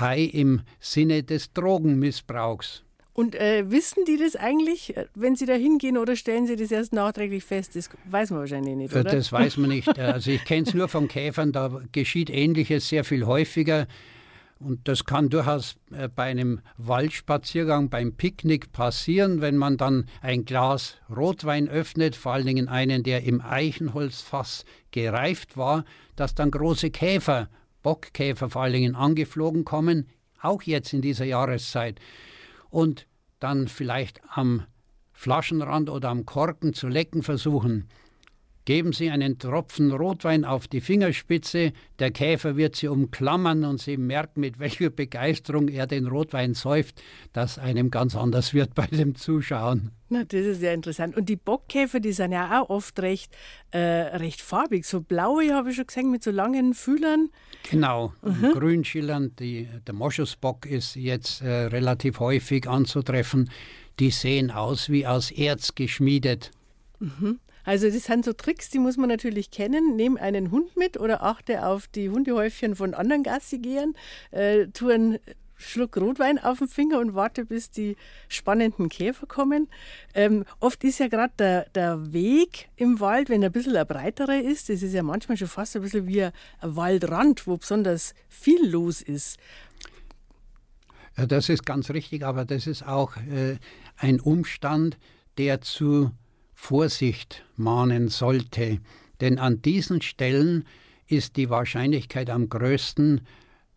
high 0.00 0.32
im 0.32 0.62
Sinne 0.80 1.22
des 1.22 1.52
Drogenmissbrauchs. 1.52 2.84
Und 3.18 3.34
äh, 3.34 3.68
wissen 3.68 4.04
die 4.06 4.16
das 4.16 4.36
eigentlich, 4.36 4.96
äh, 4.96 5.06
wenn 5.16 5.34
sie 5.34 5.44
da 5.44 5.54
hingehen 5.54 5.98
oder 5.98 6.14
stellen 6.14 6.46
sie 6.46 6.54
das 6.54 6.70
erst 6.70 6.92
nachträglich 6.92 7.42
fest? 7.42 7.74
Das 7.74 7.90
weiß 8.04 8.30
man 8.30 8.38
wahrscheinlich 8.38 8.76
nicht, 8.76 8.94
oder? 8.94 9.02
Das 9.02 9.32
weiß 9.32 9.56
man 9.56 9.70
nicht. 9.70 9.88
Also 9.98 10.30
ich 10.30 10.44
kenne 10.44 10.68
es 10.68 10.72
nur 10.74 10.86
von 10.86 11.08
Käfern, 11.08 11.50
da 11.50 11.82
geschieht 11.90 12.30
Ähnliches 12.30 12.88
sehr 12.88 13.02
viel 13.02 13.26
häufiger. 13.26 13.88
Und 14.60 14.88
das 14.88 15.04
kann 15.04 15.28
durchaus 15.28 15.76
äh, 15.92 16.08
bei 16.08 16.24
einem 16.24 16.60
Waldspaziergang, 16.76 17.90
beim 17.90 18.14
Picknick 18.14 18.72
passieren, 18.72 19.40
wenn 19.40 19.56
man 19.56 19.76
dann 19.76 20.06
ein 20.20 20.44
Glas 20.44 20.96
Rotwein 21.14 21.68
öffnet, 21.68 22.16
vor 22.16 22.32
allen 22.32 22.46
Dingen 22.46 22.68
einen, 22.68 23.04
der 23.04 23.22
im 23.22 23.40
Eichenholzfass 23.40 24.64
gereift 24.90 25.56
war, 25.56 25.84
dass 26.16 26.34
dann 26.34 26.50
große 26.50 26.90
Käfer, 26.90 27.48
Bockkäfer 27.82 28.50
vor 28.50 28.62
allen 28.62 28.72
Dingen 28.72 28.94
angeflogen 28.96 29.64
kommen, 29.64 30.08
auch 30.40 30.62
jetzt 30.62 30.92
in 30.92 31.02
dieser 31.02 31.24
Jahreszeit. 31.24 32.00
Und 32.68 33.06
dann 33.38 33.68
vielleicht 33.68 34.20
am 34.28 34.64
Flaschenrand 35.12 35.88
oder 35.90 36.08
am 36.08 36.26
Korken 36.26 36.74
zu 36.74 36.88
lecken 36.88 37.22
versuchen. 37.22 37.88
Geben 38.68 38.92
Sie 38.92 39.08
einen 39.08 39.38
Tropfen 39.38 39.92
Rotwein 39.92 40.44
auf 40.44 40.68
die 40.68 40.82
Fingerspitze, 40.82 41.72
der 42.00 42.10
Käfer 42.10 42.58
wird 42.58 42.76
Sie 42.76 42.88
umklammern 42.88 43.64
und 43.64 43.80
Sie 43.80 43.96
merken, 43.96 44.40
mit 44.40 44.58
welcher 44.58 44.90
Begeisterung 44.90 45.68
er 45.68 45.86
den 45.86 46.06
Rotwein 46.06 46.52
säuft, 46.52 47.02
dass 47.32 47.58
einem 47.58 47.90
ganz 47.90 48.14
anders 48.14 48.52
wird 48.52 48.74
bei 48.74 48.84
dem 48.84 49.14
Zuschauen. 49.14 49.92
Na, 50.10 50.22
das 50.24 50.44
ist 50.44 50.60
ja 50.60 50.74
interessant. 50.74 51.16
Und 51.16 51.30
die 51.30 51.36
Bockkäfer, 51.36 51.98
die 51.98 52.12
sind 52.12 52.32
ja 52.32 52.60
auch 52.60 52.68
oft 52.68 53.00
recht, 53.00 53.34
äh, 53.70 53.78
recht 53.78 54.42
farbig. 54.42 54.84
So 54.84 55.00
blaue 55.00 55.54
habe 55.54 55.70
ich 55.70 55.76
schon 55.76 55.86
gesehen 55.86 56.10
mit 56.10 56.22
so 56.22 56.30
langen 56.30 56.74
Fühlern. 56.74 57.30
Genau, 57.70 58.12
mhm. 58.20 58.52
grün 58.52 58.84
schillernd. 58.84 59.40
Die, 59.40 59.66
der 59.86 59.94
Moschusbock 59.94 60.66
ist 60.66 60.94
jetzt 60.94 61.40
äh, 61.40 61.48
relativ 61.48 62.20
häufig 62.20 62.68
anzutreffen. 62.68 63.48
Die 63.98 64.10
sehen 64.10 64.50
aus 64.50 64.90
wie 64.90 65.06
aus 65.06 65.30
Erz 65.30 65.74
geschmiedet. 65.74 66.50
Mhm. 67.00 67.38
Also 67.68 67.90
das 67.90 68.04
sind 68.04 68.24
so 68.24 68.32
Tricks, 68.32 68.70
die 68.70 68.78
muss 68.78 68.96
man 68.96 69.10
natürlich 69.10 69.50
kennen. 69.50 69.94
Nehm 69.94 70.16
einen 70.16 70.50
Hund 70.50 70.74
mit 70.78 70.98
oder 70.98 71.22
achte 71.22 71.66
auf 71.66 71.86
die 71.86 72.08
Hundehäufchen 72.08 72.74
von 72.74 72.94
anderen 72.94 73.22
Gassigehern, 73.22 73.92
äh, 74.30 74.68
tu 74.68 74.88
einen 74.88 75.18
Schluck 75.54 75.98
Rotwein 75.98 76.38
auf 76.38 76.60
den 76.60 76.68
Finger 76.68 76.98
und 76.98 77.14
warte, 77.14 77.44
bis 77.44 77.70
die 77.70 77.98
spannenden 78.26 78.88
Käfer 78.88 79.26
kommen. 79.26 79.68
Ähm, 80.14 80.46
oft 80.60 80.82
ist 80.82 80.98
ja 80.98 81.08
gerade 81.08 81.34
der, 81.38 81.68
der 81.74 82.10
Weg 82.14 82.70
im 82.76 83.00
Wald, 83.00 83.28
wenn 83.28 83.42
er 83.42 83.50
ein 83.50 83.52
bisschen 83.52 83.76
ein 83.76 83.86
breiterer 83.86 84.40
ist, 84.40 84.70
das 84.70 84.82
ist 84.82 84.94
ja 84.94 85.02
manchmal 85.02 85.36
schon 85.36 85.48
fast 85.48 85.76
ein 85.76 85.82
bisschen 85.82 86.06
wie 86.06 86.22
ein 86.22 86.32
Waldrand, 86.62 87.46
wo 87.46 87.58
besonders 87.58 88.14
viel 88.30 88.66
los 88.66 89.02
ist. 89.02 89.36
Ja, 91.18 91.26
das 91.26 91.50
ist 91.50 91.66
ganz 91.66 91.90
richtig, 91.90 92.24
aber 92.24 92.46
das 92.46 92.66
ist 92.66 92.86
auch 92.86 93.18
äh, 93.18 93.58
ein 93.98 94.20
Umstand, 94.20 94.96
der 95.36 95.60
zu 95.60 96.12
Vorsicht 96.60 97.44
mahnen 97.56 98.08
sollte, 98.08 98.80
denn 99.22 99.38
an 99.38 99.62
diesen 99.62 100.02
Stellen 100.02 100.64
ist 101.06 101.36
die 101.36 101.48
Wahrscheinlichkeit 101.48 102.28
am 102.28 102.50
größten, 102.50 103.22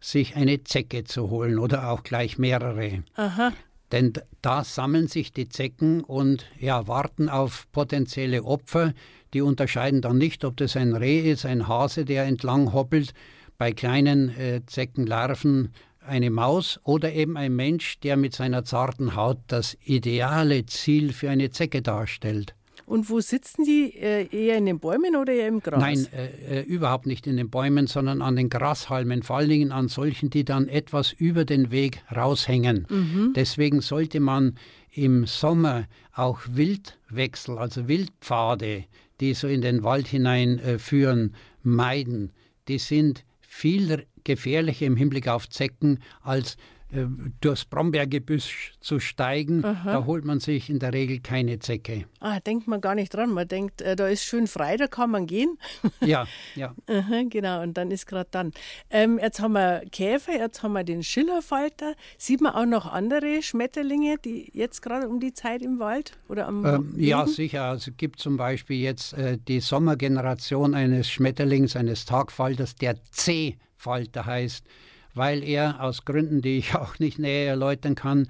sich 0.02 0.36
eine 0.36 0.64
Zecke 0.66 1.06
zu 1.06 1.30
holen 1.30 1.58
oder 1.58 1.90
auch 1.90 2.04
gleich 2.04 2.38
mehrere. 2.38 3.04
Aha. 3.16 3.54
Denn 3.94 4.12
da 4.42 4.66
sammeln 4.66 5.08
sich 5.08 5.32
die 5.32 5.48
Zecken 5.48 6.04
und 6.04 6.46
ja, 6.60 6.88
warten 6.88 7.30
auf 7.30 7.72
potenzielle 7.72 8.44
Opfer. 8.44 8.94
Die 9.34 9.42
unterscheiden 9.42 10.02
dann 10.02 10.18
nicht, 10.18 10.44
ob 10.44 10.58
das 10.58 10.76
ein 10.76 10.94
Reh 10.94 11.32
ist, 11.32 11.46
ein 11.46 11.70
Hase, 11.70 12.04
der 12.04 12.26
entlang 12.26 12.74
hoppelt. 12.74 13.14
Bei 13.58 13.72
kleinen 13.72 14.36
äh, 14.38 14.66
Zeckenlarven 14.66 15.72
eine 16.06 16.32
Maus 16.32 16.80
oder 16.84 17.14
eben 17.14 17.38
ein 17.38 17.56
Mensch, 17.56 18.00
der 18.00 18.18
mit 18.18 18.34
seiner 18.34 18.66
zarten 18.66 19.16
Haut 19.16 19.38
das 19.48 19.78
ideale 19.86 20.66
Ziel 20.66 21.14
für 21.14 21.30
eine 21.30 21.52
Zecke 21.52 21.82
darstellt. 21.84 22.56
Und 22.92 23.10
wo 23.10 23.22
sitzen 23.22 23.64
die? 23.64 23.96
Äh, 23.96 24.28
eher 24.36 24.58
in 24.58 24.66
den 24.66 24.80
Bäumen 24.80 25.16
oder 25.16 25.32
eher 25.32 25.48
im 25.48 25.62
Gras? 25.62 25.80
Nein, 25.80 26.08
äh, 26.12 26.60
äh, 26.60 26.62
überhaupt 26.64 27.06
nicht 27.06 27.26
in 27.26 27.38
den 27.38 27.50
Bäumen, 27.50 27.88
sondern 27.88 28.22
an 28.22 28.36
den 28.36 28.50
Grashalmen, 28.50 29.24
vor 29.24 29.38
allen 29.38 29.48
Dingen 29.48 29.72
an 29.72 29.88
solchen, 29.88 30.30
die 30.30 30.44
dann 30.44 30.68
etwas 30.68 31.14
über 31.14 31.46
den 31.46 31.72
Weg 31.72 32.04
raushängen. 32.14 32.86
Mhm. 32.90 33.32
Deswegen 33.34 33.80
sollte 33.80 34.20
man 34.20 34.56
im 34.92 35.26
Sommer 35.26 35.86
auch 36.14 36.42
Wildwechsel, 36.52 37.58
also 37.58 37.88
Wildpfade, 37.88 38.84
die 39.22 39.36
so 39.36 39.48
in 39.48 39.62
den 39.62 39.84
Wald 39.84 40.08
hinein 40.08 40.60
äh, 40.60 40.78
führen, 40.78 41.34
meiden. 41.64 42.34
Die 42.68 42.78
sind 42.78 43.24
viel 43.40 44.06
gefährlicher 44.26 44.86
im 44.86 44.98
Hinblick 44.98 45.30
auf 45.30 45.48
Zecken 45.48 46.00
als 46.24 46.58
äh, 46.92 47.06
durchs 47.40 47.66
Brombeergebüsch 47.66 48.74
zu 48.82 49.00
steigen, 49.00 49.64
Aha. 49.64 49.94
da 49.94 50.06
holt 50.06 50.26
man 50.26 50.40
sich 50.40 50.70
in 50.70 50.80
der 50.80 50.94
Regel 50.94 51.20
keine 51.20 51.60
Zecke. 51.60 52.06
Ah, 52.20 52.40
denkt 52.40 52.68
man 52.68 52.82
gar 52.82 52.96
nicht 52.96 53.14
dran. 53.14 53.32
Man 53.32 53.48
denkt, 53.48 53.82
äh, 53.82 53.96
da 53.96 54.08
ist 54.08 54.24
schön 54.24 54.48
frei, 54.48 54.76
da 54.76 54.88
kann 54.88 55.12
man 55.12 55.28
gehen. 55.28 55.58
Ja, 56.02 56.26
ja. 56.56 56.74
Aha, 56.88 57.24
genau, 57.30 57.62
und 57.62 57.76
dann 57.76 57.92
ist 57.92 58.08
gerade 58.08 58.28
dann. 58.32 58.54
Ähm, 58.90 59.20
jetzt 59.22 59.40
haben 59.40 59.54
wir 59.54 59.84
Käfer, 59.92 60.34
jetzt 60.34 60.64
haben 60.64 60.74
wir 60.74 60.84
den 60.84 61.04
Schillerfalter. 61.04 61.94
Sieht 62.18 62.42
man 62.42 62.54
auch 62.54 62.66
noch 62.66 62.92
andere 62.92 63.44
Schmetterlinge, 63.44 64.18
die 64.18 64.50
jetzt 64.54 64.82
gerade 64.82 65.08
um 65.08 65.20
die 65.20 65.34
Zeit 65.34 65.62
im 65.62 65.80
Wald 65.80 66.18
oder 66.28 66.48
am 66.48 66.66
ähm, 66.66 66.94
Ja, 66.98 67.28
sicher. 67.28 67.64
Also 67.66 67.92
es 67.92 67.98
gibt 67.98 68.20
zum 68.20 68.36
Beispiel 68.36 68.78
jetzt 68.78 69.14
äh, 69.14 69.38
die 69.48 69.60
Sommergeneration 69.60 70.74
eines 70.74 71.10
Schmetterlings, 71.10 71.76
eines 71.76 72.06
Tagfalters, 72.06 72.76
der 72.76 72.96
C-Falter 73.12 74.26
heißt 74.26 74.66
weil 75.14 75.44
er 75.44 75.82
aus 75.82 76.06
Gründen, 76.06 76.42
die 76.42 76.58
ich 76.58 76.76
auch 76.76 77.00
nicht 77.00 77.20
näher 77.20 77.50
erläutern 77.50 77.96
kann, 77.96 78.28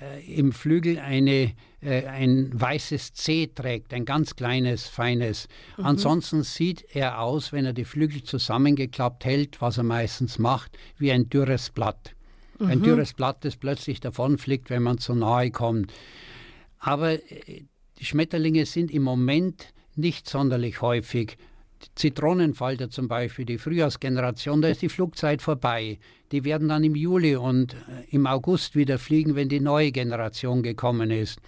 äh, 0.00 0.24
im 0.34 0.52
Flügel 0.52 0.98
eine, 0.98 1.52
äh, 1.80 2.06
ein 2.06 2.50
weißes 2.52 3.12
C 3.14 3.48
trägt, 3.54 3.92
ein 3.94 4.04
ganz 4.04 4.36
kleines, 4.36 4.88
feines. 4.88 5.48
Mhm. 5.76 5.86
Ansonsten 5.86 6.42
sieht 6.42 6.84
er 6.94 7.20
aus, 7.20 7.52
wenn 7.52 7.66
er 7.66 7.72
die 7.72 7.84
Flügel 7.84 8.22
zusammengeklappt 8.22 9.24
hält, 9.24 9.60
was 9.60 9.78
er 9.78 9.84
meistens 9.84 10.38
macht, 10.38 10.76
wie 10.98 11.12
ein 11.12 11.28
dürres 11.28 11.70
Blatt. 11.70 12.14
Mhm. 12.58 12.66
Ein 12.66 12.82
dürres 12.82 13.14
Blatt, 13.14 13.44
das 13.44 13.56
plötzlich 13.56 14.00
davonfliegt, 14.00 14.70
wenn 14.70 14.82
man 14.82 14.98
zu 14.98 15.14
nahe 15.14 15.50
kommt. 15.50 15.92
Aber 16.78 17.12
äh, 17.12 17.64
die 17.98 18.04
Schmetterlinge 18.04 18.66
sind 18.66 18.90
im 18.90 19.02
Moment 19.02 19.72
nicht 19.94 20.28
sonderlich 20.28 20.80
häufig. 20.80 21.36
Zitronenfalter 21.94 22.90
zum 22.90 23.08
Beispiel, 23.08 23.44
die 23.44 23.58
Frühjahrsgeneration, 23.58 24.62
da 24.62 24.68
ist 24.68 24.82
die 24.82 24.88
Flugzeit 24.88 25.42
vorbei. 25.42 25.98
Die 26.30 26.44
werden 26.44 26.68
dann 26.68 26.84
im 26.84 26.94
Juli 26.94 27.36
und 27.36 27.74
äh, 27.74 28.04
im 28.10 28.26
August 28.26 28.76
wieder 28.76 28.98
fliegen, 28.98 29.34
wenn 29.34 29.48
die 29.48 29.60
neue 29.60 29.92
Generation 29.92 30.62
gekommen 30.62 31.10
ist. 31.10 31.40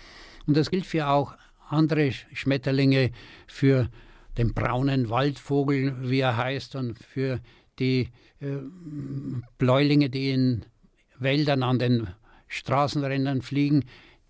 Und 0.47 0.57
das 0.57 0.71
gilt 0.71 0.87
für 0.87 1.09
auch 1.09 1.35
andere 1.69 2.13
Schmetterlinge, 2.13 3.11
für 3.47 3.89
den 4.37 4.53
braunen 4.53 5.09
Waldvogel, 5.11 5.95
wie 6.11 6.21
er 6.21 6.37
heißt, 6.37 6.75
und 6.77 6.99
für 6.99 7.41
die 7.79 8.11
äh, 8.41 8.59
Bläulinge, 9.59 10.11
die 10.11 10.31
in 10.31 10.65
Wäldern 11.19 11.63
an 11.63 11.79
den 11.79 12.09
Straßenrändern 12.49 13.43
fliegen 13.43 13.85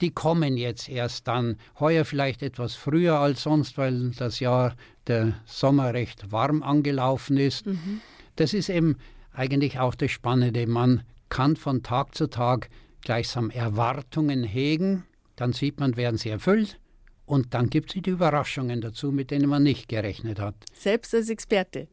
die 0.05 0.11
kommen 0.11 0.59
jetzt 0.59 0.91
erst 0.91 1.27
dann. 1.29 1.57
Heuer 1.81 2.05
vielleicht 2.05 2.43
etwas 2.43 2.75
früher 2.75 3.21
als 3.21 3.45
sonst, 3.45 3.79
weil 3.79 4.11
das 4.11 4.39
Jahr 4.39 4.77
der 5.07 5.33
Sommer 5.47 5.95
recht 5.95 6.31
warm 6.31 6.63
angelaufen 6.63 7.39
ist. 7.39 7.65
Mhm. 7.65 8.03
Das 8.37 8.53
ist 8.53 8.69
eben 8.69 8.99
eigentlich 9.33 9.79
auch 9.79 9.95
das 9.95 10.11
Spannende. 10.11 10.67
Man 10.67 11.05
kann 11.31 11.57
von 11.57 11.83
Tag 11.83 12.15
zu 12.15 12.29
Tag 12.29 12.69
gleichsam 13.01 13.49
Erwartungen 13.49 14.45
hegen, 14.45 15.05
dann 15.37 15.55
sieht 15.55 15.81
man, 15.81 15.97
werden 15.97 16.19
sie 16.19 16.29
erfüllt 16.29 16.79
und 17.25 17.55
dann 17.55 17.71
gibt 17.71 17.97
es 17.97 18.03
die 18.03 18.11
Überraschungen 18.11 18.83
dazu, 18.83 19.11
mit 19.11 19.31
denen 19.31 19.49
man 19.49 19.63
nicht 19.63 19.89
gerechnet 19.89 20.39
hat. 20.39 20.55
Selbst 20.75 21.15
als 21.15 21.31
Experte. 21.31 21.89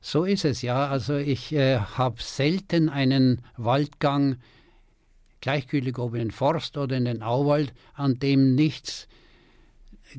So 0.00 0.24
ist 0.24 0.46
es 0.46 0.62
ja. 0.62 0.88
Also 0.88 1.16
ich 1.16 1.52
äh, 1.52 1.80
habe 1.80 2.22
selten 2.22 2.88
einen 2.88 3.42
Waldgang 3.58 4.36
gleichgültig 5.46 5.96
ob 6.00 6.14
in 6.14 6.22
den 6.22 6.30
Forst 6.32 6.76
oder 6.76 6.96
in 6.96 7.04
den 7.04 7.22
Auwald, 7.22 7.72
an 7.94 8.18
dem 8.18 8.56
nichts 8.56 9.06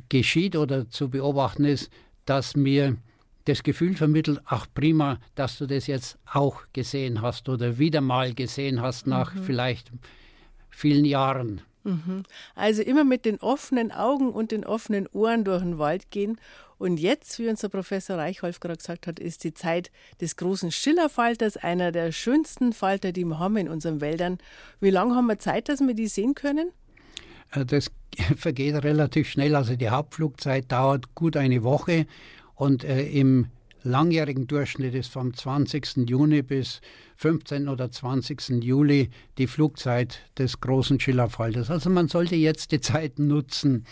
geschieht 0.07 0.55
oder 0.55 0.89
zu 0.89 1.09
beobachten 1.09 1.65
ist, 1.65 1.91
dass 2.23 2.55
mir 2.55 2.95
das 3.43 3.61
Gefühl 3.61 3.93
vermittelt, 3.93 4.39
ach 4.45 4.67
prima, 4.73 5.19
dass 5.35 5.57
du 5.57 5.65
das 5.65 5.85
jetzt 5.87 6.17
auch 6.31 6.61
gesehen 6.71 7.21
hast 7.21 7.49
oder 7.49 7.77
wieder 7.77 7.99
mal 7.99 8.33
gesehen 8.33 8.81
hast 8.81 9.05
nach 9.05 9.35
mhm. 9.35 9.43
vielleicht 9.43 9.91
vielen 10.69 11.03
Jahren. 11.03 11.59
Mhm. 11.83 12.23
Also 12.55 12.81
immer 12.81 13.03
mit 13.03 13.25
den 13.25 13.37
offenen 13.41 13.91
Augen 13.91 14.31
und 14.31 14.51
den 14.51 14.63
offenen 14.63 15.07
Ohren 15.07 15.43
durch 15.43 15.61
den 15.61 15.77
Wald 15.77 16.09
gehen 16.09 16.37
und 16.77 16.97
jetzt, 16.99 17.39
wie 17.39 17.47
unser 17.47 17.69
Professor 17.69 18.17
Reichholf 18.17 18.59
gerade 18.59 18.77
gesagt 18.77 19.07
hat, 19.07 19.19
ist 19.19 19.43
die 19.43 19.53
Zeit 19.53 19.91
des 20.21 20.35
großen 20.35 20.71
Schillerfalters, 20.71 21.57
einer 21.57 21.91
der 21.91 22.11
schönsten 22.11 22.73
Falter, 22.73 23.11
die 23.11 23.25
wir 23.25 23.39
haben 23.39 23.57
in 23.57 23.67
unseren 23.69 24.01
Wäldern. 24.01 24.37
Wie 24.79 24.91
lange 24.91 25.15
haben 25.15 25.27
wir 25.27 25.39
Zeit, 25.39 25.69
dass 25.69 25.79
wir 25.79 25.93
die 25.93 26.07
sehen 26.07 26.35
können? 26.35 26.71
Äh, 27.51 27.65
das 27.65 27.91
vergeht 28.37 28.75
relativ 28.83 29.29
schnell. 29.29 29.55
Also 29.55 29.75
die 29.75 29.89
Hauptflugzeit 29.89 30.71
dauert 30.71 31.15
gut 31.15 31.35
eine 31.37 31.63
Woche 31.63 32.05
und 32.55 32.83
äh, 32.83 33.07
im 33.07 33.47
langjährigen 33.83 34.47
Durchschnitt 34.47 34.93
ist 34.93 35.11
vom 35.11 35.33
20. 35.33 36.09
Juni 36.09 36.41
bis 36.41 36.81
15. 37.15 37.69
oder 37.69 37.89
20. 37.89 38.63
Juli 38.63 39.09
die 39.37 39.47
Flugzeit 39.47 40.19
des 40.37 40.59
großen 40.59 40.99
Schillerfalters. 40.99 41.71
Also 41.71 41.89
man 41.89 42.07
sollte 42.07 42.35
jetzt 42.35 42.71
die 42.71 42.81
Zeit 42.81 43.17
nutzen. 43.17 43.85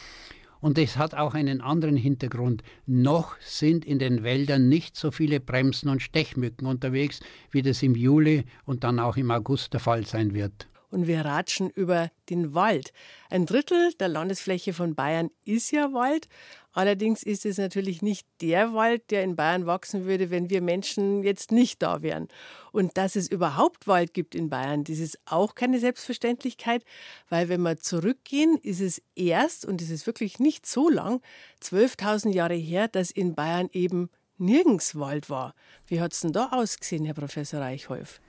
Und 0.65 0.79
es 0.79 0.97
hat 0.97 1.13
auch 1.13 1.35
einen 1.35 1.61
anderen 1.61 1.95
Hintergrund. 1.95 2.63
Noch 2.87 3.35
sind 3.39 3.85
in 3.85 3.99
den 3.99 4.23
Wäldern 4.23 4.67
nicht 4.67 4.95
so 4.95 5.11
viele 5.11 5.39
Bremsen 5.39 5.89
und 5.89 6.01
Stechmücken 6.01 6.65
unterwegs, 6.65 7.19
wie 7.51 7.61
das 7.61 7.83
im 7.83 7.93
Juli 7.93 8.45
und 8.65 8.83
dann 8.83 8.99
auch 8.99 9.15
im 9.15 9.29
August 9.29 9.73
der 9.73 9.79
Fall 9.79 10.07
sein 10.07 10.33
wird 10.33 10.67
und 10.95 11.07
wir 11.07 11.25
ratschen 11.25 11.69
über 11.69 12.09
den 12.29 12.53
Wald. 12.53 12.93
Ein 13.29 13.45
Drittel 13.45 13.91
der 13.99 14.07
Landesfläche 14.07 14.71
von 14.71 14.95
Bayern 14.95 15.29
ist 15.43 15.71
ja 15.71 15.91
Wald. 15.91 16.29
Allerdings 16.75 17.23
ist 17.23 17.45
es 17.45 17.57
natürlich 17.57 18.01
nicht 18.01 18.27
der 18.41 18.73
Wald, 18.73 19.09
der 19.09 19.23
in 19.23 19.37
Bayern 19.37 19.65
wachsen 19.65 20.03
würde, 20.03 20.29
wenn 20.29 20.49
wir 20.49 20.61
Menschen 20.61 21.23
jetzt 21.23 21.53
nicht 21.53 21.81
da 21.81 22.01
wären. 22.01 22.27
Und 22.73 22.97
dass 22.97 23.15
es 23.15 23.29
überhaupt 23.29 23.87
Wald 23.87 24.13
gibt 24.13 24.35
in 24.35 24.49
Bayern, 24.49 24.83
das 24.83 24.99
ist 24.99 25.17
auch 25.25 25.55
keine 25.55 25.79
Selbstverständlichkeit, 25.79 26.83
weil 27.29 27.47
wenn 27.47 27.61
wir 27.61 27.77
zurückgehen, 27.77 28.57
ist 28.61 28.81
es 28.81 29.01
erst, 29.15 29.65
und 29.65 29.81
es 29.81 29.89
ist 29.89 30.05
wirklich 30.05 30.39
nicht 30.39 30.65
so 30.65 30.89
lang, 30.89 31.21
12.000 31.63 32.33
Jahre 32.33 32.55
her, 32.55 32.89
dass 32.89 33.09
in 33.09 33.35
Bayern 33.35 33.69
eben 33.71 34.09
nirgends 34.37 34.99
Wald 34.99 35.29
war. 35.29 35.55
Wie 35.87 36.01
hat 36.01 36.11
es 36.11 36.19
denn 36.19 36.33
da 36.33 36.49
ausgesehen, 36.51 37.05
Herr 37.05 37.13
Professor 37.13 37.61
Reichholf? 37.61 38.19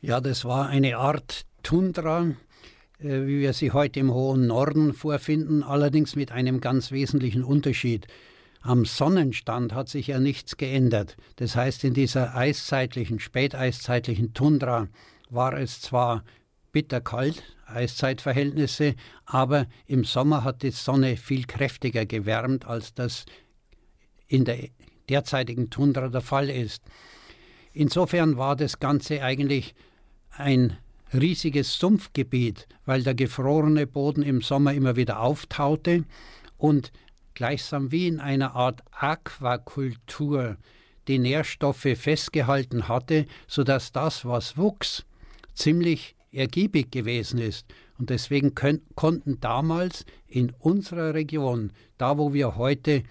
Ja, 0.00 0.20
das 0.20 0.44
war 0.44 0.68
eine 0.68 0.96
Art 0.96 1.46
Tundra, 1.62 2.32
wie 2.98 3.40
wir 3.40 3.52
sie 3.52 3.70
heute 3.70 4.00
im 4.00 4.12
hohen 4.12 4.46
Norden 4.46 4.92
vorfinden, 4.92 5.62
allerdings 5.62 6.16
mit 6.16 6.32
einem 6.32 6.60
ganz 6.60 6.90
wesentlichen 6.90 7.44
Unterschied. 7.44 8.06
Am 8.60 8.84
Sonnenstand 8.84 9.72
hat 9.72 9.88
sich 9.88 10.08
ja 10.08 10.18
nichts 10.18 10.56
geändert. 10.56 11.16
Das 11.36 11.54
heißt, 11.54 11.84
in 11.84 11.94
dieser 11.94 12.34
eiszeitlichen, 12.34 13.20
späteiszeitlichen 13.20 14.34
Tundra 14.34 14.88
war 15.30 15.56
es 15.56 15.80
zwar 15.80 16.24
bitterkalt, 16.72 17.42
Eiszeitverhältnisse, 17.66 18.94
aber 19.26 19.66
im 19.86 20.04
Sommer 20.04 20.42
hat 20.42 20.62
die 20.62 20.70
Sonne 20.70 21.16
viel 21.16 21.44
kräftiger 21.44 22.04
gewärmt, 22.04 22.66
als 22.66 22.94
das 22.94 23.26
in 24.26 24.44
der 24.44 24.68
derzeitigen 25.08 25.70
Tundra 25.70 26.08
der 26.08 26.20
Fall 26.20 26.50
ist. 26.50 26.82
Insofern 27.72 28.36
war 28.36 28.56
das 28.56 28.80
Ganze 28.80 29.22
eigentlich 29.22 29.74
ein 30.30 30.76
riesiges 31.12 31.78
Sumpfgebiet, 31.78 32.66
weil 32.84 33.02
der 33.02 33.14
gefrorene 33.14 33.86
Boden 33.86 34.22
im 34.22 34.42
Sommer 34.42 34.74
immer 34.74 34.96
wieder 34.96 35.20
auftaute 35.20 36.04
und 36.56 36.92
gleichsam 37.34 37.92
wie 37.92 38.08
in 38.08 38.20
einer 38.20 38.54
Art 38.54 38.82
Aquakultur 38.92 40.56
die 41.06 41.18
Nährstoffe 41.18 41.88
festgehalten 41.96 42.88
hatte, 42.88 43.26
sodass 43.46 43.92
das, 43.92 44.24
was 44.24 44.56
wuchs, 44.56 45.06
ziemlich 45.54 46.14
ergiebig 46.32 46.92
gewesen 46.92 47.38
ist. 47.38 47.66
Und 47.98 48.10
deswegen 48.10 48.54
können, 48.54 48.82
konnten 48.94 49.40
damals 49.40 50.04
in 50.26 50.52
unserer 50.58 51.14
Region, 51.14 51.72
da 51.96 52.18
wo 52.18 52.32
wir 52.32 52.56
heute 52.56 53.02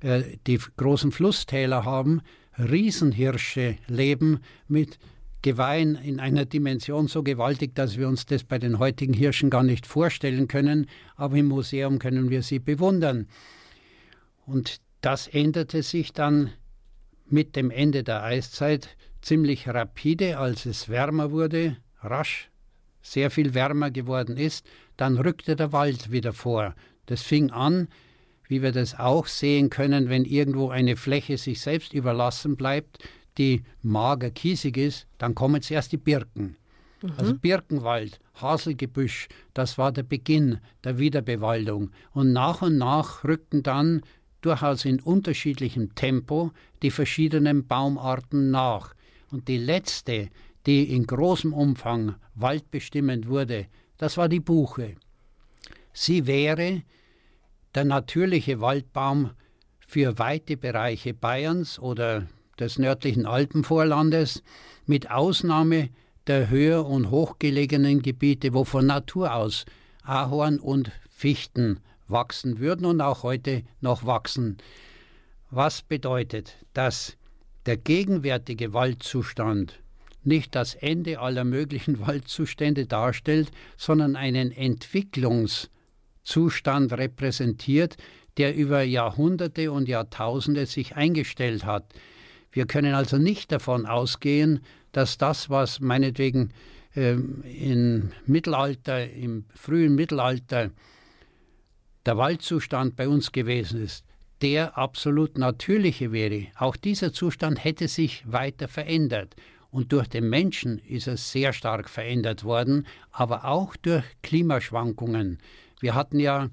äh, 0.00 0.22
die 0.46 0.60
großen 0.76 1.10
Flusstäler 1.10 1.84
haben, 1.84 2.20
Riesenhirsche 2.58 3.76
leben 3.86 4.40
mit 4.68 4.98
Geweihen 5.46 5.94
in 5.94 6.18
einer 6.18 6.44
Dimension 6.44 7.06
so 7.06 7.22
gewaltig, 7.22 7.76
dass 7.76 7.96
wir 7.96 8.08
uns 8.08 8.26
das 8.26 8.42
bei 8.42 8.58
den 8.58 8.80
heutigen 8.80 9.12
Hirschen 9.12 9.48
gar 9.48 9.62
nicht 9.62 9.86
vorstellen 9.86 10.48
können, 10.48 10.88
aber 11.14 11.36
im 11.36 11.46
Museum 11.46 12.00
können 12.00 12.30
wir 12.30 12.42
sie 12.42 12.58
bewundern. 12.58 13.28
Und 14.44 14.80
das 15.02 15.28
änderte 15.28 15.84
sich 15.84 16.12
dann 16.12 16.50
mit 17.28 17.54
dem 17.54 17.70
Ende 17.70 18.02
der 18.02 18.24
Eiszeit 18.24 18.96
ziemlich 19.22 19.68
rapide, 19.68 20.38
als 20.38 20.66
es 20.66 20.88
wärmer 20.88 21.30
wurde, 21.30 21.76
rasch, 22.00 22.50
sehr 23.00 23.30
viel 23.30 23.54
wärmer 23.54 23.92
geworden 23.92 24.36
ist, 24.36 24.66
dann 24.96 25.16
rückte 25.16 25.54
der 25.54 25.70
Wald 25.70 26.10
wieder 26.10 26.32
vor. 26.32 26.74
Das 27.06 27.22
fing 27.22 27.52
an, 27.52 27.86
wie 28.48 28.62
wir 28.62 28.72
das 28.72 28.98
auch 28.98 29.28
sehen 29.28 29.70
können, 29.70 30.08
wenn 30.08 30.24
irgendwo 30.24 30.70
eine 30.70 30.96
Fläche 30.96 31.38
sich 31.38 31.60
selbst 31.60 31.92
überlassen 31.92 32.56
bleibt, 32.56 32.98
die 33.38 33.62
mager 33.82 34.30
kiesig 34.30 34.76
ist, 34.76 35.06
dann 35.18 35.34
kommen 35.34 35.62
zuerst 35.62 35.92
die 35.92 35.98
Birken. 35.98 36.56
Mhm. 37.02 37.12
Also 37.16 37.34
Birkenwald, 37.34 38.20
Haselgebüsch, 38.34 39.28
das 39.54 39.78
war 39.78 39.92
der 39.92 40.02
Beginn 40.02 40.58
der 40.84 40.98
Wiederbewaldung. 40.98 41.90
Und 42.12 42.32
nach 42.32 42.62
und 42.62 42.78
nach 42.78 43.24
rückten 43.24 43.62
dann 43.62 44.02
durchaus 44.40 44.84
in 44.84 45.00
unterschiedlichem 45.00 45.94
Tempo 45.94 46.52
die 46.82 46.90
verschiedenen 46.90 47.66
Baumarten 47.66 48.50
nach. 48.50 48.94
Und 49.30 49.48
die 49.48 49.58
letzte, 49.58 50.28
die 50.66 50.84
in 50.94 51.06
großem 51.06 51.52
Umfang 51.52 52.14
waldbestimmend 52.34 53.28
wurde, 53.28 53.66
das 53.98 54.16
war 54.16 54.28
die 54.28 54.40
Buche. 54.40 54.96
Sie 55.92 56.26
wäre 56.26 56.82
der 57.74 57.84
natürliche 57.84 58.60
Waldbaum 58.60 59.30
für 59.80 60.18
weite 60.18 60.56
Bereiche 60.56 61.14
Bayerns 61.14 61.78
oder 61.78 62.26
des 62.58 62.78
nördlichen 62.78 63.26
Alpenvorlandes, 63.26 64.42
mit 64.86 65.10
Ausnahme 65.10 65.90
der 66.26 66.50
höher 66.50 66.86
und 66.86 67.10
hochgelegenen 67.10 68.02
Gebiete, 68.02 68.52
wo 68.54 68.64
von 68.64 68.86
Natur 68.86 69.34
aus 69.34 69.64
Ahorn 70.02 70.58
und 70.58 70.90
Fichten 71.08 71.80
wachsen 72.08 72.58
würden 72.58 72.86
und 72.86 73.00
auch 73.00 73.22
heute 73.22 73.62
noch 73.80 74.04
wachsen. 74.06 74.56
Was 75.50 75.82
bedeutet, 75.82 76.56
dass 76.72 77.16
der 77.66 77.76
gegenwärtige 77.76 78.72
Waldzustand 78.72 79.78
nicht 80.22 80.54
das 80.54 80.74
Ende 80.74 81.20
aller 81.20 81.44
möglichen 81.44 82.00
Waldzustände 82.06 82.86
darstellt, 82.86 83.50
sondern 83.76 84.16
einen 84.16 84.50
Entwicklungszustand 84.52 86.92
repräsentiert, 86.92 87.96
der 88.36 88.54
über 88.54 88.82
Jahrhunderte 88.82 89.72
und 89.72 89.88
Jahrtausende 89.88 90.66
sich 90.66 90.94
eingestellt 90.96 91.64
hat. 91.64 91.94
Wir 92.56 92.64
können 92.64 92.94
also 92.94 93.18
nicht 93.18 93.52
davon 93.52 93.84
ausgehen, 93.84 94.60
dass 94.92 95.18
das, 95.18 95.50
was 95.50 95.78
meinetwegen 95.80 96.54
ähm, 96.94 97.42
im 97.44 98.12
Mittelalter, 98.24 99.10
im 99.10 99.44
frühen 99.54 99.94
Mittelalter 99.94 100.70
der 102.06 102.16
Waldzustand 102.16 102.96
bei 102.96 103.08
uns 103.08 103.30
gewesen 103.30 103.84
ist, 103.84 104.06
der 104.40 104.78
absolut 104.78 105.36
natürliche 105.36 106.12
wäre. 106.12 106.46
Auch 106.56 106.76
dieser 106.76 107.12
Zustand 107.12 107.62
hätte 107.62 107.88
sich 107.88 108.24
weiter 108.26 108.68
verändert. 108.68 109.36
Und 109.70 109.92
durch 109.92 110.08
den 110.08 110.30
Menschen 110.30 110.78
ist 110.78 111.08
er 111.08 111.18
sehr 111.18 111.52
stark 111.52 111.90
verändert 111.90 112.42
worden, 112.42 112.86
aber 113.10 113.44
auch 113.44 113.76
durch 113.76 114.04
Klimaschwankungen. 114.22 115.40
Wir 115.80 115.94
hatten 115.94 116.20
ja 116.20 116.48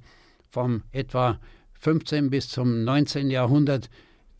vom 0.49 0.83
etwa 0.91 1.39
15 1.79 2.29
bis 2.29 2.49
zum 2.49 2.83
19. 2.83 3.29
Jahrhundert 3.29 3.89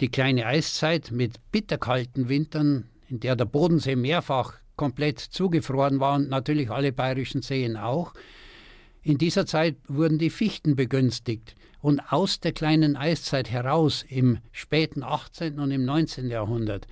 die 0.02 0.10
kleine 0.10 0.46
Eiszeit 0.46 1.12
mit 1.12 1.40
bitterkalten 1.52 2.30
Wintern, 2.30 2.90
in 3.08 3.20
der 3.20 3.36
der 3.36 3.46
Bodensee 3.46 3.96
mehrfach 3.96 4.56
komplett 4.76 5.20
zugefroren 5.20 6.00
war 6.00 6.16
und 6.16 6.30
natürlich 6.30 6.72
alle 6.72 6.92
bayerischen 6.92 7.42
Seen 7.42 7.78
auch. 7.78 8.14
In 9.02 9.18
dieser 9.18 9.46
Zeit 9.46 9.76
wurden 9.88 10.18
die 10.18 10.30
Fichten 10.30 10.76
begünstigt 10.76 11.56
und 11.82 12.00
aus 12.12 12.40
der 12.40 12.54
kleinen 12.54 12.96
Eiszeit 12.96 13.52
heraus 13.52 14.06
im 14.08 14.40
späten 14.52 15.04
18. 15.04 15.60
und 15.60 15.72
im 15.72 15.86
19. 15.86 16.30
Jahrhundert 16.30 16.88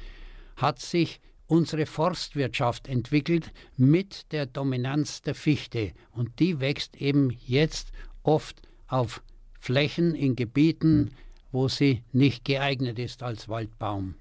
hat 0.57 0.79
sich 0.79 1.21
unsere 1.47 1.85
Forstwirtschaft 1.85 2.87
entwickelt 2.87 3.51
mit 3.77 4.31
der 4.31 4.45
Dominanz 4.45 5.21
der 5.21 5.35
Fichte 5.35 5.91
und 6.11 6.39
die 6.39 6.59
wächst 6.59 6.95
eben 6.97 7.29
jetzt 7.45 7.91
oft 8.23 8.61
auf 8.87 9.21
Flächen 9.59 10.15
in 10.15 10.35
Gebieten, 10.35 11.11
wo 11.51 11.67
sie 11.67 12.03
nicht 12.11 12.45
geeignet 12.45 12.99
ist 12.99 13.23
als 13.23 13.49
Waldbaum. 13.49 14.15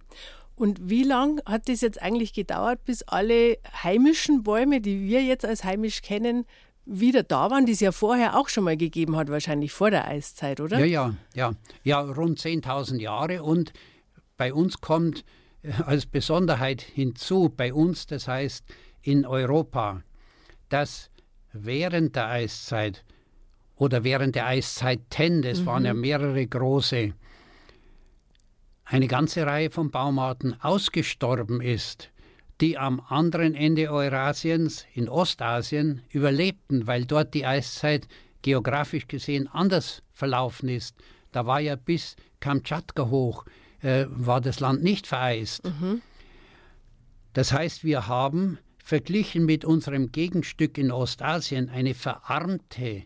Und 0.57 0.90
wie 0.90 1.05
lange 1.05 1.43
hat 1.47 1.69
es 1.69 1.81
jetzt 1.81 2.03
eigentlich 2.03 2.35
gedauert, 2.35 2.85
bis 2.85 3.03
alle 3.03 3.57
heimischen 3.83 4.43
Bäume, 4.43 4.81
die 4.81 5.09
wir 5.09 5.23
jetzt 5.23 5.45
als 5.47 5.64
heimisch 5.64 6.03
kennen, 6.03 6.45
wieder 6.85 7.23
da 7.23 7.51
waren, 7.51 7.66
die 7.66 7.73
es 7.73 7.81
ja 7.81 7.93
vorher 7.93 8.37
auch 8.37 8.49
schon 8.49 8.64
mal 8.64 8.77
gegeben 8.77 9.16
hat, 9.16 9.31
wahrscheinlich 9.31 9.73
vor 9.73 9.90
der 9.90 10.07
Eiszeit, 10.07 10.61
oder? 10.61 10.79
Ja, 10.79 10.85
ja, 10.85 11.14
ja. 11.35 11.53
Ja, 11.83 12.01
rund 12.01 12.38
10.000 12.40 13.01
Jahre. 13.01 13.43
Und 13.43 13.73
bei 14.37 14.53
uns 14.53 14.81
kommt 14.81 15.25
äh, 15.62 15.73
als 15.85 16.07
Besonderheit 16.07 16.83
hinzu, 16.83 17.49
bei 17.49 17.73
uns, 17.73 18.07
das 18.07 18.29
heißt 18.29 18.64
in 19.03 19.25
Europa, 19.25 20.03
dass 20.69 21.11
während 21.53 22.16
der 22.16 22.27
Eiszeit 22.29 23.05
oder 23.81 24.05
während 24.05 24.35
der 24.35 24.47
Eiszeiten, 24.47 25.40
das 25.40 25.61
mhm. 25.61 25.66
waren 25.66 25.85
ja 25.87 25.95
mehrere 25.95 26.47
große, 26.47 27.14
eine 28.85 29.07
ganze 29.07 29.47
Reihe 29.47 29.71
von 29.71 29.90
Baumarten 29.90 30.55
ausgestorben 30.61 31.62
ist, 31.62 32.11
die 32.61 32.77
am 32.77 33.01
anderen 33.09 33.55
Ende 33.55 33.90
Eurasiens, 33.90 34.85
in 34.93 35.09
Ostasien, 35.09 36.03
überlebten, 36.11 36.87
weil 36.87 37.07
dort 37.07 37.33
die 37.33 37.47
Eiszeit 37.47 38.07
geografisch 38.43 39.09
gesehen 39.09 39.49
anders 39.49 40.03
verlaufen 40.12 40.69
ist. 40.69 40.95
Da 41.33 41.47
war 41.47 41.61
ja 41.61 41.77
bis 41.77 42.16
Kamtschatka 42.40 43.09
hoch, 43.09 43.47
äh, 43.81 44.05
war 44.11 44.43
das 44.43 44.61
Land 44.61 44.83
nicht 44.83 45.07
vereist. 45.07 45.64
Mhm. 45.64 46.03
Das 47.33 47.55
heißt, 47.55 47.83
wir 47.83 48.09
haben 48.09 48.59
verglichen 48.77 49.47
mit 49.47 49.64
unserem 49.64 50.12
Gegenstück 50.12 50.77
in 50.77 50.90
Ostasien 50.90 51.71
eine 51.71 51.95
verarmte 51.95 53.05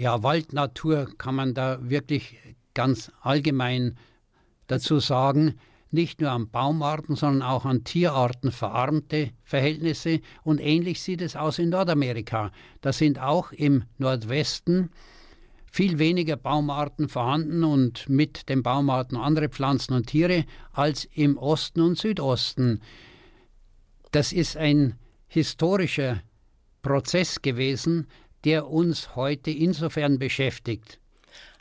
ja, 0.00 0.22
Waldnatur 0.22 1.10
kann 1.18 1.34
man 1.34 1.52
da 1.52 1.78
wirklich 1.82 2.38
ganz 2.72 3.12
allgemein 3.20 3.98
dazu 4.66 4.98
sagen, 4.98 5.56
nicht 5.90 6.22
nur 6.22 6.30
an 6.30 6.48
Baumarten, 6.48 7.16
sondern 7.16 7.42
auch 7.42 7.66
an 7.66 7.84
Tierarten 7.84 8.50
verarmte 8.50 9.32
Verhältnisse. 9.44 10.22
Und 10.42 10.58
ähnlich 10.58 11.02
sieht 11.02 11.20
es 11.20 11.36
aus 11.36 11.58
in 11.58 11.68
Nordamerika. 11.68 12.50
Da 12.80 12.94
sind 12.94 13.20
auch 13.20 13.52
im 13.52 13.84
Nordwesten 13.98 14.88
viel 15.70 15.98
weniger 15.98 16.36
Baumarten 16.36 17.10
vorhanden 17.10 17.62
und 17.62 18.08
mit 18.08 18.48
den 18.48 18.62
Baumarten 18.62 19.18
andere 19.18 19.50
Pflanzen 19.50 19.92
und 19.92 20.06
Tiere 20.06 20.46
als 20.72 21.06
im 21.12 21.36
Osten 21.36 21.82
und 21.82 21.98
Südosten. 21.98 22.80
Das 24.12 24.32
ist 24.32 24.56
ein 24.56 24.94
historischer 25.28 26.22
Prozess 26.80 27.42
gewesen, 27.42 28.06
der 28.44 28.68
uns 28.68 29.16
heute 29.16 29.50
insofern 29.50 30.18
beschäftigt, 30.18 31.00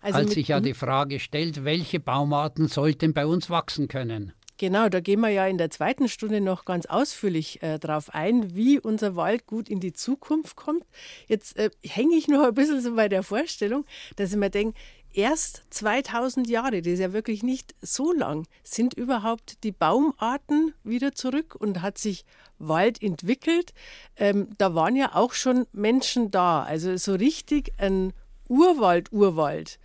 also 0.02 0.20
als 0.20 0.34
sich 0.34 0.50
ja 0.50 0.60
die 0.60 0.74
Frage 0.74 1.20
stellt, 1.20 1.63
welche 1.65 2.00
Baumarten 2.00 2.68
sollten 2.68 3.13
bei 3.13 3.26
uns 3.26 3.50
wachsen 3.50 3.88
können. 3.88 4.34
Genau, 4.60 4.89
da 4.89 5.00
gehen 5.00 5.22
wir 5.22 5.30
ja 5.30 5.48
in 5.48 5.58
der 5.58 5.70
zweiten 5.70 6.10
Stunde 6.10 6.42
noch 6.42 6.65
ganz 6.65 6.86
ausführlich 6.86 7.63
äh, 7.63 7.80
darauf 7.80 8.13
ein, 8.13 8.58
wie 8.58 8.78
unser 8.78 9.15
Wald 9.15 9.48
gut 9.48 9.70
in 9.70 9.80
die 9.80 9.94
Zukunft 9.94 10.58
kommt. 10.58 10.84
Jetzt 11.28 11.58
äh, 11.58 11.70
hänge 11.82 12.18
ich 12.18 12.28
noch 12.28 12.46
ein 12.46 12.54
bisschen 12.54 12.82
so 12.82 12.94
bei 12.94 13.08
der 13.08 13.24
Vorstellung, 13.24 13.86
dass 14.18 14.32
ich 14.32 14.38
mir 14.38 14.50
denke, 14.50 14.78
erst 15.13 15.63
2000 15.69 16.50
Jahre, 16.50 16.82
das 16.82 16.93
ist 16.93 17.00
ja 17.00 17.13
wirklich 17.13 17.43
nicht 17.43 17.76
so 17.82 18.13
lang, 18.13 18.45
sind 18.63 18.93
überhaupt 18.93 19.63
die 19.63 19.72
Baumarten 19.72 20.74
wieder 20.84 21.13
zurück 21.13 21.56
und 21.58 21.82
hat 21.82 21.98
sich 21.98 22.26
Wald 22.58 23.02
entwickelt. 23.02 23.74
Ähm, 24.15 24.50
da 24.58 24.76
waren 24.76 24.95
ja 24.95 25.15
auch 25.15 25.34
schon 25.34 25.65
Menschen 25.72 26.32
da. 26.32 26.63
Also 26.63 26.98
so 26.98 27.15
richtig 27.15 27.74
ein 27.78 28.13
Urwald, 28.48 29.12
Urwald 29.12 29.80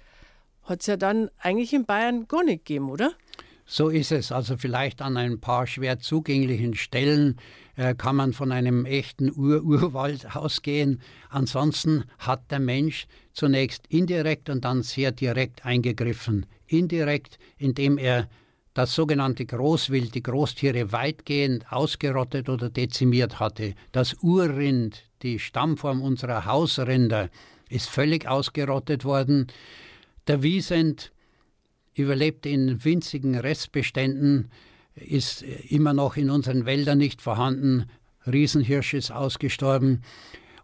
hat 0.65 0.81
es 0.81 0.87
ja 0.87 0.97
dann 0.97 1.31
eigentlich 1.39 1.73
in 1.75 1.85
Bayern 1.85 2.27
gar 2.27 2.43
nicht 2.43 2.65
gegeben, 2.65 2.91
oder? 2.91 3.13
So 3.67 3.89
ist 3.89 4.13
es. 4.13 4.31
Also 4.31 4.57
vielleicht 4.57 5.01
an 5.01 5.17
ein 5.17 5.41
paar 5.41 5.67
schwer 5.67 5.99
zugänglichen 5.99 6.75
Stellen 6.75 7.39
äh, 7.77 7.95
kann 7.95 8.17
man 8.17 8.33
von 8.33 8.53
einem 8.53 8.85
echten 8.85 9.33
Ur-Urwald 9.35 10.37
ausgehen. 10.37 11.01
Ansonsten 11.31 12.05
hat 12.19 12.51
der 12.51 12.61
Mensch 12.61 13.07
zunächst 13.33 13.87
indirekt 13.89 14.51
und 14.51 14.65
dann 14.65 14.83
sehr 14.83 15.13
direkt 15.13 15.65
eingegriffen. 15.65 16.47
Indirekt, 16.67 17.39
indem 17.57 17.99
er 17.99 18.29
das 18.75 18.95
sogenannte 18.95 19.47
Großwild, 19.47 20.15
die 20.15 20.23
Großtiere 20.23 20.93
weitgehend 20.93 21.73
ausgerottet 21.73 22.49
oder 22.49 22.71
dezimiert 22.71 23.39
hatte. 23.39 23.75
Das 23.93 24.15
Urrind, 24.21 25.05
die 25.23 25.39
Stammform 25.39 26.03
unserer 26.03 26.45
Hausrinder, 26.45 27.31
ist 27.69 27.89
völlig 27.89 28.29
ausgerottet 28.29 29.05
worden. 29.05 29.47
Der 30.27 30.43
Wiesent 30.43 31.13
überlebt 31.95 32.47
in 32.47 32.85
winzigen 32.85 33.35
Restbeständen, 33.35 34.51
ist 34.95 35.43
immer 35.43 35.93
noch 35.93 36.17
in 36.17 36.31
unseren 36.31 36.67
Wäldern 36.67 36.99
nicht 36.99 37.21
vorhanden. 37.21 37.87
Riesenhirsch 38.27 38.95
ist 38.95 39.11
ausgestorben. 39.11 40.03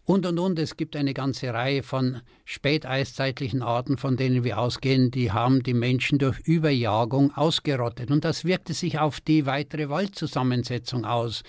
Und, 0.05 0.27
und, 0.27 0.39
und, 0.39 0.59
es 0.59 0.77
gibt 0.77 0.97
eine 0.97 1.15
ganze 1.15 1.53
Reihe 1.53 1.83
von 1.85 2.21
späteiszeitlichen 2.45 3.63
Arten, 3.63 3.97
von 3.97 4.17
denen 4.17 4.43
wir 4.43 4.59
ausgehen, 4.59 5.11
die 5.13 5.31
haben 5.31 5.63
die 5.63 5.75
Menschen 5.75 6.19
durch 6.19 6.41
Überjagung 6.41 7.33
ausgerottet. 7.37 8.11
Und 8.11 8.25
das 8.25 8.45
wirkte 8.45 8.75
sich 8.75 8.99
auf 8.99 9.21
die 9.21 9.47
weitere 9.47 9.89
Waldzusammensetzung 9.89 11.05
aus. 11.05 11.43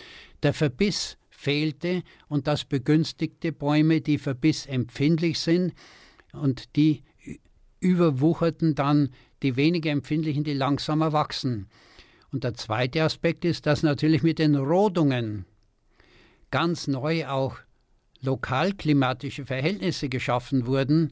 Der 0.43 0.53
Verbiss 0.53 1.17
fehlte 1.29 2.03
und 2.27 2.45
das 2.45 2.65
begünstigte 2.65 3.51
Bäume, 3.51 4.01
die 4.01 4.19
verbissempfindlich 4.19 5.39
sind 5.39 5.73
und 6.33 6.75
die 6.75 7.01
überwucherten 7.79 8.75
dann 8.75 9.09
die 9.41 9.55
weniger 9.55 9.91
empfindlichen, 9.91 10.43
die 10.43 10.53
langsamer 10.53 11.13
wachsen. 11.13 11.67
Und 12.31 12.43
der 12.43 12.53
zweite 12.53 13.03
Aspekt 13.03 13.43
ist, 13.45 13.65
dass 13.65 13.83
natürlich 13.83 14.23
mit 14.23 14.39
den 14.39 14.55
Rodungen 14.55 15.45
ganz 16.49 16.87
neu 16.87 17.27
auch 17.27 17.57
lokalklimatische 18.21 19.45
Verhältnisse 19.45 20.09
geschaffen 20.09 20.65
wurden, 20.65 21.11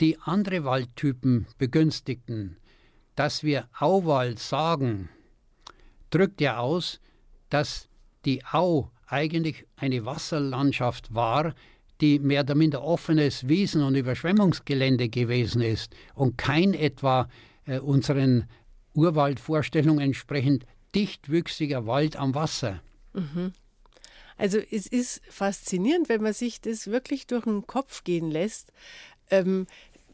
die 0.00 0.18
andere 0.18 0.64
Waldtypen 0.64 1.46
begünstigten. 1.58 2.56
Dass 3.14 3.42
wir 3.42 3.68
Auwald 3.78 4.38
sagen, 4.38 5.08
drückt 6.10 6.40
ja 6.40 6.58
aus, 6.58 7.00
dass 7.50 7.88
die 8.24 8.44
Au 8.44 8.90
eigentlich 9.06 9.66
eine 9.76 10.04
Wasserlandschaft 10.06 11.14
war, 11.14 11.54
die 12.00 12.18
mehr 12.18 12.42
oder 12.42 12.54
minder 12.54 12.82
offenes 12.82 13.48
Wiesen- 13.48 13.82
und 13.82 13.94
Überschwemmungsgelände 13.94 15.08
gewesen 15.08 15.62
ist 15.62 15.94
und 16.14 16.38
kein 16.38 16.74
etwa 16.74 17.28
äh, 17.66 17.78
unseren 17.78 18.48
Urwaldvorstellungen 18.94 20.04
entsprechend 20.04 20.66
dichtwüchsiger 20.94 21.86
Wald 21.86 22.16
am 22.16 22.34
Wasser. 22.34 22.82
Mhm. 23.14 23.52
Also 24.36 24.58
es 24.58 24.86
ist 24.86 25.22
faszinierend, 25.28 26.08
wenn 26.08 26.22
man 26.22 26.32
sich 26.32 26.60
das 26.60 26.88
wirklich 26.88 27.26
durch 27.26 27.44
den 27.44 27.66
Kopf 27.66 28.04
gehen 28.04 28.30
lässt. 28.30 28.72
Ähm, 29.30 29.66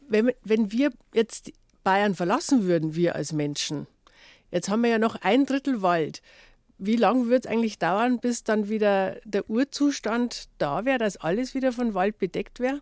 wenn, 0.07 0.31
wenn 0.43 0.71
wir 0.71 0.91
jetzt 1.13 1.51
Bayern 1.83 2.15
verlassen 2.15 2.63
würden, 2.63 2.95
wir 2.95 3.15
als 3.15 3.31
Menschen, 3.31 3.87
jetzt 4.51 4.69
haben 4.69 4.83
wir 4.83 4.89
ja 4.89 4.99
noch 4.99 5.15
ein 5.21 5.45
Drittel 5.45 5.81
Wald. 5.81 6.21
Wie 6.77 6.95
lange 6.95 7.27
wird 7.27 7.45
es 7.45 7.51
eigentlich 7.51 7.77
dauern, 7.77 8.19
bis 8.19 8.43
dann 8.43 8.69
wieder 8.69 9.17
der 9.25 9.49
Urzustand 9.49 10.47
da 10.57 10.85
wäre, 10.85 10.97
dass 10.97 11.17
alles 11.17 11.53
wieder 11.53 11.73
von 11.73 11.93
Wald 11.93 12.17
bedeckt 12.19 12.59
wäre? 12.59 12.79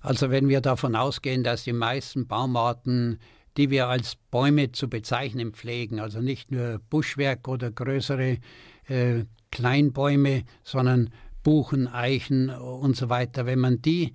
Also 0.00 0.30
wenn 0.30 0.48
wir 0.48 0.60
davon 0.60 0.94
ausgehen, 0.94 1.42
dass 1.42 1.64
die 1.64 1.72
meisten 1.72 2.28
Baumarten 2.28 3.18
die 3.56 3.70
wir 3.70 3.88
als 3.88 4.16
Bäume 4.30 4.72
zu 4.72 4.88
bezeichnen 4.88 5.52
pflegen. 5.52 6.00
Also 6.00 6.20
nicht 6.20 6.50
nur 6.50 6.80
Buschwerk 6.90 7.48
oder 7.48 7.70
größere 7.70 8.38
äh, 8.88 9.24
Kleinbäume, 9.50 10.44
sondern 10.64 11.10
Buchen, 11.42 11.86
Eichen 11.86 12.50
und 12.50 12.96
so 12.96 13.08
weiter. 13.08 13.46
Wenn 13.46 13.60
man 13.60 13.80
die 13.80 14.12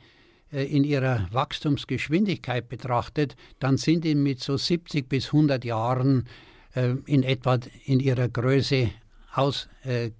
äh, 0.51 0.65
in 0.65 0.83
ihrer 0.83 1.27
Wachstumsgeschwindigkeit 1.31 2.67
betrachtet, 2.69 3.35
dann 3.59 3.77
sind 3.77 4.03
die 4.03 4.15
mit 4.15 4.41
so 4.41 4.57
70 4.57 5.07
bis 5.07 5.27
100 5.27 5.63
Jahren 5.63 6.27
äh, 6.73 6.95
in 7.05 7.23
etwa 7.23 7.59
in 7.85 7.99
ihrer 7.99 8.29
Größe 8.29 8.89
ausgebildet 9.33 10.19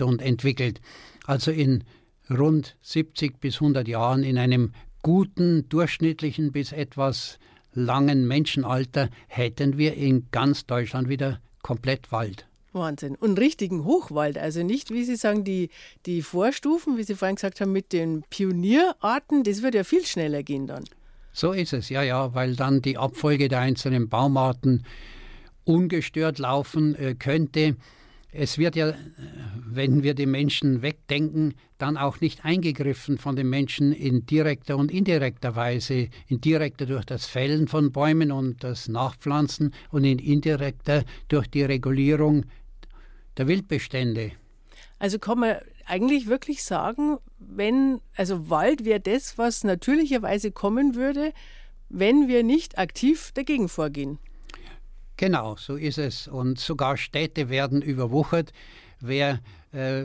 äh, 0.00 0.04
und 0.04 0.22
entwickelt. 0.22 0.80
Also 1.26 1.50
in 1.50 1.84
rund 2.30 2.76
70 2.82 3.40
bis 3.40 3.54
100 3.56 3.88
Jahren 3.88 4.22
in 4.22 4.38
einem 4.38 4.72
guten, 5.02 5.68
durchschnittlichen 5.68 6.52
bis 6.52 6.72
etwas 6.72 7.38
langen 7.72 8.26
Menschenalter 8.26 9.08
hätten 9.28 9.78
wir 9.78 9.94
in 9.94 10.28
ganz 10.30 10.66
Deutschland 10.66 11.08
wieder 11.08 11.40
komplett 11.62 12.12
Wald. 12.12 12.46
Wahnsinn. 12.72 13.16
Und 13.16 13.38
richtigen 13.38 13.84
Hochwald. 13.84 14.38
Also 14.38 14.62
nicht, 14.62 14.90
wie 14.90 15.04
Sie 15.04 15.16
sagen, 15.16 15.44
die, 15.44 15.70
die 16.06 16.22
Vorstufen, 16.22 16.96
wie 16.96 17.02
Sie 17.02 17.14
vorhin 17.14 17.36
gesagt 17.36 17.60
haben, 17.60 17.72
mit 17.72 17.92
den 17.92 18.24
Pionierarten, 18.30 19.44
das 19.44 19.62
wird 19.62 19.74
ja 19.74 19.84
viel 19.84 20.06
schneller 20.06 20.42
gehen 20.42 20.66
dann. 20.66 20.84
So 21.32 21.52
ist 21.52 21.72
es, 21.72 21.88
ja, 21.88 22.02
ja, 22.02 22.34
weil 22.34 22.56
dann 22.56 22.82
die 22.82 22.98
Abfolge 22.98 23.48
der 23.48 23.60
einzelnen 23.60 24.08
Baumarten 24.08 24.84
ungestört 25.64 26.38
laufen 26.38 26.94
äh, 26.96 27.14
könnte. 27.14 27.76
Es 28.34 28.56
wird 28.56 28.76
ja, 28.76 28.94
wenn 29.54 30.02
wir 30.02 30.14
die 30.14 30.24
Menschen 30.24 30.80
wegdenken, 30.80 31.52
dann 31.76 31.98
auch 31.98 32.22
nicht 32.22 32.46
eingegriffen 32.46 33.18
von 33.18 33.36
den 33.36 33.50
Menschen 33.50 33.92
in 33.92 34.24
direkter 34.24 34.78
und 34.78 34.90
indirekter 34.90 35.54
Weise. 35.54 36.08
In 36.28 36.40
direkter 36.40 36.86
durch 36.86 37.04
das 37.04 37.26
Fällen 37.26 37.68
von 37.68 37.92
Bäumen 37.92 38.32
und 38.32 38.64
das 38.64 38.88
Nachpflanzen 38.88 39.74
und 39.90 40.04
in 40.04 40.18
indirekter 40.18 41.04
durch 41.28 41.46
die 41.46 41.62
Regulierung 41.62 42.46
der 43.36 43.48
Wildbestände. 43.48 44.32
Also 44.98 45.18
kann 45.18 45.40
man 45.40 45.56
eigentlich 45.84 46.26
wirklich 46.26 46.62
sagen, 46.62 47.18
wenn, 47.38 48.00
also 48.16 48.48
Wald 48.48 48.86
wäre 48.86 49.00
das, 49.00 49.36
was 49.36 49.62
natürlicherweise 49.62 50.52
kommen 50.52 50.94
würde, 50.94 51.34
wenn 51.90 52.28
wir 52.28 52.44
nicht 52.44 52.78
aktiv 52.78 53.30
dagegen 53.34 53.68
vorgehen. 53.68 54.18
Genau, 55.16 55.56
so 55.56 55.76
ist 55.76 55.98
es. 55.98 56.28
Und 56.28 56.58
sogar 56.58 56.96
Städte 56.96 57.48
werden 57.48 57.82
überwuchert. 57.82 58.52
Wer 59.00 59.40
äh, 59.72 60.04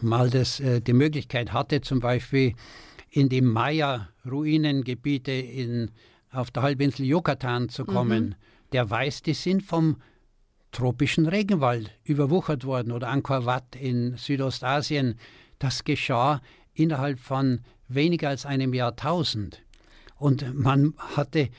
mal 0.00 0.30
das, 0.30 0.60
äh, 0.60 0.80
die 0.80 0.92
Möglichkeit 0.92 1.52
hatte, 1.52 1.80
zum 1.80 1.98
Beispiel 2.00 2.54
in 3.10 3.28
die 3.28 3.42
Maya-Ruinengebiete 3.42 5.88
auf 6.30 6.50
der 6.50 6.62
Halbinsel 6.62 7.06
Yucatan 7.06 7.68
zu 7.68 7.84
kommen, 7.84 8.24
mhm. 8.24 8.34
der 8.72 8.88
weiß, 8.88 9.22
die 9.22 9.34
sind 9.34 9.62
vom 9.62 9.96
tropischen 10.72 11.26
Regenwald 11.26 11.90
überwuchert 12.04 12.64
worden 12.64 12.92
oder 12.92 13.10
Angkor 13.10 13.44
Wat 13.44 13.76
in 13.76 14.16
Südostasien. 14.16 15.16
Das 15.58 15.84
geschah 15.84 16.40
innerhalb 16.72 17.20
von 17.20 17.60
weniger 17.88 18.30
als 18.30 18.46
einem 18.46 18.72
Jahrtausend. 18.72 19.60
Und 20.16 20.54
man 20.54 20.94
hatte 21.16 21.50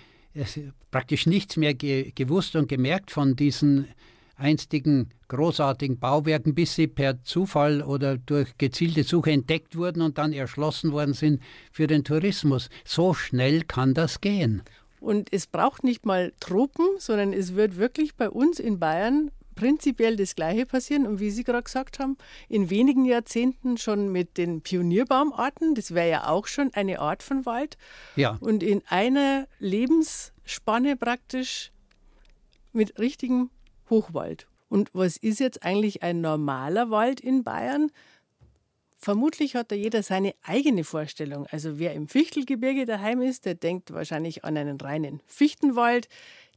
praktisch 0.91 1.25
nichts 1.25 1.57
mehr 1.57 1.73
ge 1.73 2.11
gewusst 2.15 2.55
und 2.55 2.67
gemerkt 2.67 3.11
von 3.11 3.35
diesen 3.35 3.87
einstigen 4.35 5.09
großartigen 5.27 5.99
Bauwerken, 5.99 6.53
bis 6.55 6.75
sie 6.75 6.87
per 6.87 7.23
Zufall 7.23 7.81
oder 7.81 8.17
durch 8.17 8.57
gezielte 8.57 9.03
Suche 9.03 9.31
entdeckt 9.31 9.75
wurden 9.75 10.01
und 10.01 10.17
dann 10.17 10.33
erschlossen 10.33 10.91
worden 10.91 11.13
sind 11.13 11.41
für 11.71 11.87
den 11.87 12.03
Tourismus. 12.03 12.69
So 12.85 13.13
schnell 13.13 13.63
kann 13.63 13.93
das 13.93 14.21
gehen. 14.21 14.63
Und 14.99 15.33
es 15.33 15.47
braucht 15.47 15.83
nicht 15.83 16.05
mal 16.05 16.33
Tropen, 16.39 16.85
sondern 16.97 17.33
es 17.33 17.55
wird 17.55 17.77
wirklich 17.77 18.15
bei 18.15 18.29
uns 18.29 18.59
in 18.59 18.79
Bayern 18.79 19.31
prinzipiell 19.55 20.15
das 20.15 20.35
Gleiche 20.35 20.65
passieren. 20.65 21.07
Und 21.07 21.19
wie 21.19 21.31
Sie 21.31 21.43
gerade 21.43 21.63
gesagt 21.63 21.99
haben, 21.99 22.17
in 22.49 22.69
wenigen 22.69 23.05
Jahrzehnten 23.05 23.77
schon 23.77 24.11
mit 24.11 24.37
den 24.37 24.61
Pionierbaumarten, 24.61 25.75
das 25.75 25.93
wäre 25.93 26.09
ja 26.09 26.27
auch 26.27 26.47
schon 26.47 26.73
eine 26.73 26.99
Art 26.99 27.23
von 27.23 27.45
Wald. 27.45 27.77
Ja. 28.15 28.37
Und 28.39 28.63
in 28.63 28.81
einer 28.87 29.47
Lebensspanne 29.59 30.95
praktisch 30.95 31.71
mit 32.71 32.99
richtigem 32.99 33.49
Hochwald. 33.89 34.47
Und 34.69 34.89
was 34.93 35.17
ist 35.17 35.39
jetzt 35.39 35.63
eigentlich 35.63 36.01
ein 36.01 36.21
normaler 36.21 36.89
Wald 36.89 37.19
in 37.19 37.43
Bayern? 37.43 37.91
Vermutlich 38.97 39.55
hat 39.55 39.69
da 39.69 39.75
jeder 39.75 40.01
seine 40.01 40.33
eigene 40.43 40.85
Vorstellung. 40.85 41.45
Also 41.47 41.77
wer 41.77 41.93
im 41.93 42.07
Fichtelgebirge 42.07 42.85
daheim 42.85 43.21
ist, 43.21 43.45
der 43.45 43.53
denkt 43.53 43.91
wahrscheinlich 43.91 44.45
an 44.45 44.55
einen 44.55 44.79
reinen 44.79 45.21
Fichtenwald. 45.27 46.07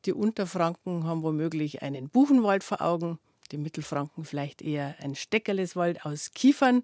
Die 0.07 0.13
Unterfranken 0.13 1.05
haben 1.05 1.23
womöglich 1.23 1.83
einen 1.83 2.09
Buchenwald 2.09 2.63
vor 2.63 2.81
Augen, 2.81 3.19
die 3.51 3.59
Mittelfranken 3.59 4.25
vielleicht 4.25 4.63
eher 4.63 4.95
ein 5.01 5.15
Steckerleswald 5.15 6.05
aus 6.07 6.31
Kiefern. 6.33 6.83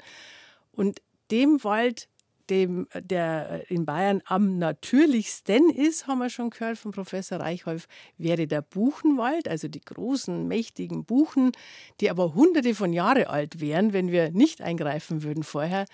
Und 0.73 1.01
dem 1.31 1.63
Wald 1.63 2.09
dem, 2.51 2.89
der 2.95 3.71
in 3.71 3.87
Bayern 3.87 4.21
am 4.27 4.59
natürlichsten 4.59 5.71
ist, 5.71 6.07
haben 6.07 6.19
wir 6.19 6.29
schon 6.29 6.51
gehört 6.51 6.77
von 6.77 6.93
Professor 6.93 7.39
Reichholf, 7.39 7.87
wäre 8.19 8.47
der 8.47 8.63
Buchenwald, 8.63 9.49
also 9.49 9.69
die 9.69 9.81
großen, 9.81 10.47
mächtigen 10.49 11.05
Buchen, 11.05 11.53
die 12.01 12.11
aber 12.11 12.35
hunderte 12.35 12.75
von 12.75 12.93
Jahre 12.93 13.29
alt 13.29 13.61
wären, 13.61 13.93
wenn 13.93 14.11
wir 14.11 14.33
nicht 14.33 14.61
eingreifen 14.61 15.23
würden 15.23 15.45
vorher. 15.45 15.87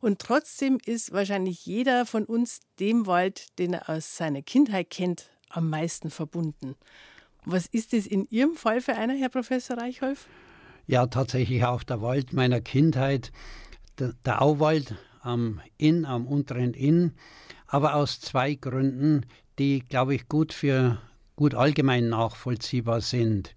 Und 0.00 0.18
trotzdem 0.20 0.78
ist 0.84 1.12
wahrscheinlich 1.12 1.64
jeder 1.66 2.06
von 2.06 2.24
uns 2.24 2.60
dem 2.78 3.06
Wald, 3.06 3.58
den 3.58 3.72
er 3.74 3.88
aus 3.88 4.16
seiner 4.16 4.42
Kindheit 4.42 4.90
kennt, 4.90 5.30
am 5.56 5.70
meisten 5.70 6.10
verbunden. 6.10 6.76
Was 7.44 7.66
ist 7.66 7.92
es 7.94 8.06
in 8.06 8.26
Ihrem 8.30 8.54
Fall 8.54 8.80
für 8.80 8.94
einer, 8.94 9.14
Herr 9.14 9.28
Professor 9.28 9.76
Reichholf? 9.76 10.28
Ja, 10.86 11.06
tatsächlich 11.06 11.64
auch 11.64 11.82
der 11.82 12.02
Wald 12.02 12.32
meiner 12.32 12.60
Kindheit. 12.60 13.32
Der, 13.98 14.14
der 14.24 14.42
Auwald 14.42 14.94
am 15.20 15.60
Inn, 15.76 16.04
am 16.04 16.26
unteren 16.26 16.74
Inn, 16.74 17.12
aber 17.66 17.94
aus 17.94 18.20
zwei 18.20 18.54
Gründen, 18.54 19.26
die, 19.58 19.80
glaube 19.80 20.14
ich, 20.14 20.28
gut 20.28 20.52
für 20.52 20.98
gut 21.36 21.54
allgemein 21.54 22.08
nachvollziehbar 22.08 23.00
sind. 23.00 23.54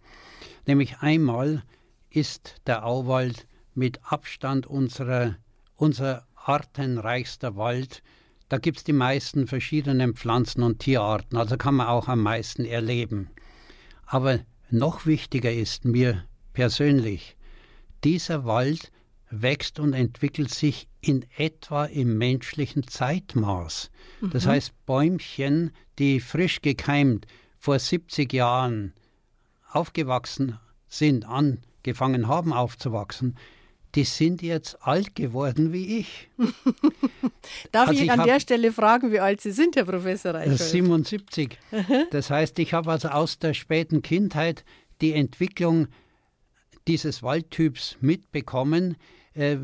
Nämlich 0.66 1.00
einmal 1.00 1.64
ist 2.10 2.56
der 2.66 2.86
Auwald 2.86 3.48
mit 3.74 4.00
Abstand 4.04 4.66
unserer, 4.66 5.36
unser 5.76 6.26
artenreichster 6.36 7.56
Wald. 7.56 8.02
Da 8.50 8.58
gibt 8.58 8.78
es 8.78 8.84
die 8.84 8.94
meisten 8.94 9.48
verschiedenen 9.48 10.16
Pflanzen- 10.16 10.64
und 10.64 10.80
Tierarten, 10.80 11.38
also 11.38 11.58
kann 11.58 11.76
man 11.76 11.88
auch 11.88 12.08
am 12.08 12.22
meisten 12.22 12.66
erleben. 12.66 13.30
Aber 14.06 14.40
noch 14.70 15.06
wichtiger 15.06 15.52
ist 15.52 15.86
mir 15.86 16.24
persönlich, 16.54 17.36
dieser 18.04 18.46
Wald 18.46 18.92
wächst 19.30 19.80
und 19.80 19.94
entwickelt 19.94 20.54
sich 20.54 20.88
in 21.02 21.26
etwa 21.36 21.86
im 21.86 22.18
menschlichen 22.18 22.88
Zeitmaß. 22.88 23.92
Mhm. 24.22 24.30
Das 24.30 24.46
heißt, 24.46 24.74
Bäumchen, 24.86 25.72
die 26.00 26.20
frisch 26.20 26.62
gekeimt 26.62 27.28
vor 27.58 27.78
70 27.78 28.32
Jahren 28.32 28.94
aufgewachsen 29.70 30.58
sind, 30.88 31.26
angefangen 31.26 32.28
haben 32.28 32.54
aufzuwachsen, 32.54 33.36
die 33.96 34.04
sind 34.04 34.42
jetzt 34.42 34.78
alt 34.82 35.16
geworden 35.16 35.74
wie 35.74 36.00
ich. 36.00 36.30
Darf 37.72 37.90
also 37.90 38.00
ich, 38.00 38.06
ich 38.06 38.12
an 38.12 38.26
der 38.26 38.40
Stelle 38.40 38.72
fragen, 38.72 39.12
wie 39.12 39.20
alt 39.20 39.42
Sie 39.42 39.52
sind, 39.52 39.76
Herr 39.76 39.86
Professor 39.86 40.34
Reichelt? 40.34 40.60
77. 40.60 41.58
das 42.12 42.30
heißt, 42.30 42.60
ich 42.60 42.74
habe 42.74 42.92
also 42.92 43.10
aus 43.10 43.40
der 43.40 43.54
späten 43.54 44.02
Kindheit 44.02 44.66
die 45.02 45.14
Entwicklung 45.14 45.88
dieses 46.88 47.24
Waldtyps 47.24 47.98
mitbekommen, 48.00 48.98
äh, 49.38 49.58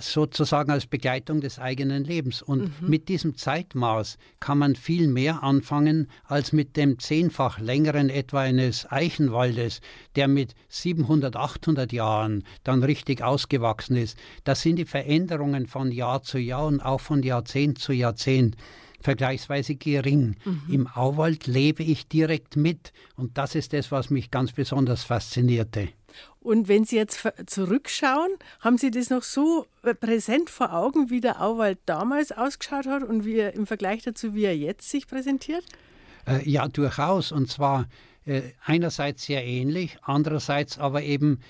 sozusagen 0.00 0.70
als 0.70 0.86
Begleitung 0.86 1.40
des 1.40 1.58
eigenen 1.58 2.04
Lebens. 2.04 2.42
Und 2.42 2.82
mhm. 2.82 2.88
mit 2.88 3.08
diesem 3.08 3.36
Zeitmaß 3.36 4.18
kann 4.40 4.58
man 4.58 4.74
viel 4.74 5.08
mehr 5.08 5.42
anfangen 5.42 6.08
als 6.24 6.52
mit 6.52 6.76
dem 6.76 6.98
zehnfach 6.98 7.58
längeren 7.58 8.10
etwa 8.10 8.40
eines 8.40 8.90
Eichenwaldes, 8.90 9.80
der 10.16 10.28
mit 10.28 10.54
700, 10.68 11.36
800 11.36 11.92
Jahren 11.92 12.44
dann 12.64 12.82
richtig 12.82 13.22
ausgewachsen 13.22 13.96
ist. 13.96 14.18
Das 14.44 14.62
sind 14.62 14.76
die 14.76 14.84
Veränderungen 14.84 15.66
von 15.66 15.92
Jahr 15.92 16.22
zu 16.22 16.38
Jahr 16.38 16.66
und 16.66 16.80
auch 16.80 17.00
von 17.00 17.22
Jahrzehnt 17.22 17.78
zu 17.78 17.92
Jahrzehnt 17.92 18.56
vergleichsweise 19.00 19.76
gering. 19.76 20.36
Mhm. 20.44 20.62
Im 20.68 20.86
Auwald 20.88 21.46
lebe 21.46 21.82
ich 21.82 22.08
direkt 22.08 22.56
mit 22.56 22.92
und 23.14 23.38
das 23.38 23.54
ist 23.54 23.72
das, 23.72 23.92
was 23.92 24.10
mich 24.10 24.30
ganz 24.30 24.52
besonders 24.52 25.04
faszinierte. 25.04 25.88
Und 26.40 26.68
wenn 26.68 26.84
Sie 26.84 26.96
jetzt 26.96 27.26
zurückschauen, 27.46 28.30
haben 28.60 28.78
Sie 28.78 28.90
das 28.90 29.10
noch 29.10 29.22
so 29.22 29.66
äh, 29.82 29.94
präsent 29.94 30.50
vor 30.50 30.72
Augen, 30.72 31.10
wie 31.10 31.20
der 31.20 31.42
Auwald 31.42 31.78
damals 31.86 32.32
ausgeschaut 32.32 32.86
hat 32.86 33.02
und 33.02 33.24
wie 33.24 33.36
er 33.36 33.54
im 33.54 33.66
Vergleich 33.66 34.02
dazu, 34.02 34.34
wie 34.34 34.44
er 34.44 34.56
jetzt 34.56 34.88
sich 34.88 35.06
präsentiert? 35.06 35.64
Äh, 36.26 36.48
ja, 36.48 36.68
durchaus. 36.68 37.32
Und 37.32 37.50
zwar 37.50 37.88
äh, 38.24 38.42
einerseits 38.64 39.24
sehr 39.24 39.44
ähnlich, 39.44 39.98
andererseits 40.02 40.78
aber 40.78 41.02
eben 41.02 41.40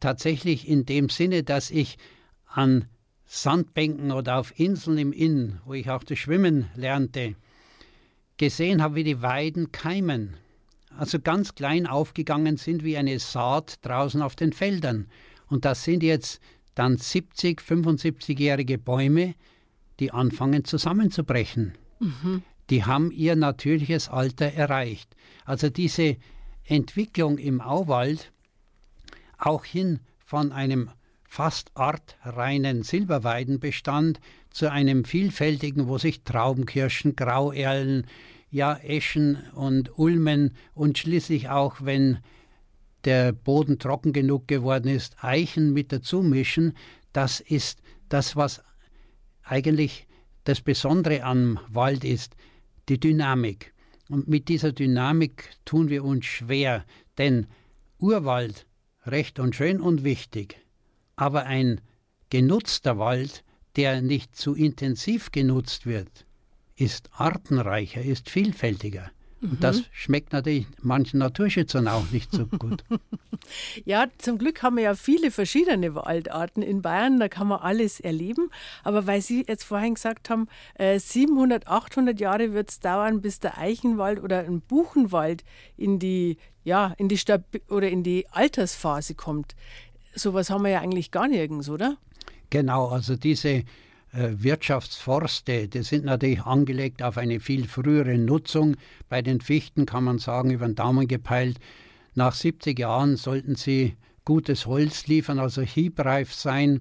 tatsächlich 0.00 0.66
in 0.66 0.84
dem 0.84 1.08
Sinne, 1.08 1.44
dass 1.44 1.70
ich 1.70 1.96
an 2.46 2.86
Sandbänken 3.24 4.10
oder 4.10 4.40
auf 4.40 4.58
Inseln 4.58 4.98
im 4.98 5.12
Inn, 5.12 5.60
wo 5.64 5.74
ich 5.74 5.88
auch 5.88 6.02
das 6.02 6.18
Schwimmen 6.18 6.68
lernte, 6.74 7.36
gesehen 8.36 8.82
habe, 8.82 8.96
wie 8.96 9.04
die 9.04 9.22
Weiden 9.22 9.70
keimen 9.70 10.36
also 10.96 11.18
ganz 11.20 11.54
klein 11.54 11.86
aufgegangen 11.86 12.56
sind 12.56 12.84
wie 12.84 12.96
eine 12.96 13.18
Saat 13.18 13.78
draußen 13.82 14.22
auf 14.22 14.36
den 14.36 14.52
Feldern. 14.52 15.06
Und 15.48 15.64
das 15.64 15.84
sind 15.84 16.02
jetzt 16.02 16.40
dann 16.74 16.96
70, 16.96 17.60
75-jährige 17.60 18.78
Bäume, 18.78 19.34
die 19.98 20.12
anfangen 20.12 20.64
zusammenzubrechen. 20.64 21.74
Mhm. 21.98 22.42
Die 22.70 22.84
haben 22.84 23.10
ihr 23.10 23.36
natürliches 23.36 24.08
Alter 24.08 24.52
erreicht. 24.52 25.14
Also 25.44 25.68
diese 25.70 26.16
Entwicklung 26.64 27.38
im 27.38 27.60
Auwald, 27.60 28.32
auch 29.38 29.64
hin 29.64 30.00
von 30.24 30.52
einem 30.52 30.90
fast 31.24 31.70
artreinen 31.74 32.82
Silberweidenbestand 32.82 34.20
zu 34.50 34.70
einem 34.70 35.04
vielfältigen, 35.04 35.88
wo 35.88 35.98
sich 35.98 36.22
Traubenkirschen, 36.22 37.16
Grauerlen, 37.16 38.06
ja 38.50 38.76
Eschen 38.76 39.38
und 39.54 39.98
Ulmen 39.98 40.54
und 40.74 40.98
schließlich 40.98 41.48
auch, 41.48 41.76
wenn 41.80 42.18
der 43.04 43.32
Boden 43.32 43.78
trocken 43.78 44.12
genug 44.12 44.48
geworden 44.48 44.88
ist, 44.88 45.22
Eichen 45.22 45.72
mit 45.72 45.92
dazu 45.92 46.22
mischen, 46.22 46.74
das 47.12 47.40
ist 47.40 47.80
das, 48.08 48.36
was 48.36 48.62
eigentlich 49.42 50.06
das 50.44 50.60
Besondere 50.60 51.22
am 51.22 51.58
Wald 51.68 52.04
ist, 52.04 52.36
die 52.88 53.00
Dynamik. 53.00 53.72
Und 54.08 54.28
mit 54.28 54.48
dieser 54.48 54.72
Dynamik 54.72 55.50
tun 55.64 55.88
wir 55.88 56.04
uns 56.04 56.26
schwer, 56.26 56.84
denn 57.18 57.46
Urwald, 57.98 58.66
recht 59.06 59.38
und 59.38 59.54
schön 59.54 59.80
und 59.80 60.04
wichtig, 60.04 60.56
aber 61.16 61.46
ein 61.46 61.80
genutzter 62.28 62.98
Wald, 62.98 63.44
der 63.76 64.02
nicht 64.02 64.36
zu 64.36 64.54
intensiv 64.54 65.30
genutzt 65.30 65.86
wird, 65.86 66.26
ist 66.80 67.10
artenreicher, 67.12 68.02
ist 68.02 68.30
vielfältiger. 68.30 69.10
Und 69.42 69.52
mhm. 69.52 69.60
das 69.60 69.82
schmeckt 69.92 70.32
natürlich 70.32 70.66
manchen 70.82 71.18
Naturschützern 71.18 71.88
auch 71.88 72.10
nicht 72.10 72.30
so 72.30 72.46
gut. 72.46 72.84
ja, 73.84 74.06
zum 74.18 74.36
Glück 74.36 74.62
haben 74.62 74.76
wir 74.76 74.82
ja 74.84 74.94
viele 74.94 75.30
verschiedene 75.30 75.94
Waldarten 75.94 76.62
in 76.62 76.82
Bayern, 76.82 77.18
da 77.18 77.28
kann 77.28 77.48
man 77.48 77.60
alles 77.60 78.00
erleben. 78.00 78.50
Aber 78.84 79.06
weil 79.06 79.22
Sie 79.22 79.44
jetzt 79.46 79.64
vorhin 79.64 79.94
gesagt 79.94 80.28
haben, 80.28 80.46
700, 80.78 81.64
äh, 81.64 81.66
800 81.66 82.20
Jahre 82.20 82.52
wird 82.52 82.70
es 82.70 82.80
dauern, 82.80 83.22
bis 83.22 83.40
der 83.40 83.56
Eichenwald 83.56 84.22
oder 84.22 84.40
ein 84.40 84.60
Buchenwald 84.60 85.42
in 85.76 85.98
die, 85.98 86.36
ja, 86.64 86.94
in 86.98 87.08
die 87.08 87.18
Stab 87.18 87.44
oder 87.70 87.88
in 87.88 88.02
die 88.02 88.26
Altersphase 88.30 89.14
kommt. 89.14 89.54
Sowas 90.14 90.50
haben 90.50 90.64
wir 90.64 90.70
ja 90.70 90.80
eigentlich 90.80 91.10
gar 91.10 91.28
nirgends, 91.28 91.70
oder? 91.70 91.96
Genau, 92.50 92.88
also 92.88 93.16
diese 93.16 93.64
Wirtschaftsforste, 94.12 95.68
die 95.68 95.82
sind 95.82 96.04
natürlich 96.04 96.42
angelegt 96.42 97.02
auf 97.02 97.16
eine 97.16 97.38
viel 97.38 97.66
frühere 97.68 98.18
Nutzung. 98.18 98.76
Bei 99.08 99.22
den 99.22 99.40
Fichten 99.40 99.86
kann 99.86 100.04
man 100.04 100.18
sagen, 100.18 100.50
über 100.50 100.66
den 100.66 100.74
Daumen 100.74 101.06
gepeilt, 101.06 101.58
nach 102.14 102.34
70 102.34 102.78
Jahren 102.78 103.16
sollten 103.16 103.54
sie 103.54 103.96
gutes 104.24 104.66
Holz 104.66 105.06
liefern, 105.06 105.38
also 105.38 105.62
hiebreif 105.62 106.34
sein. 106.34 106.80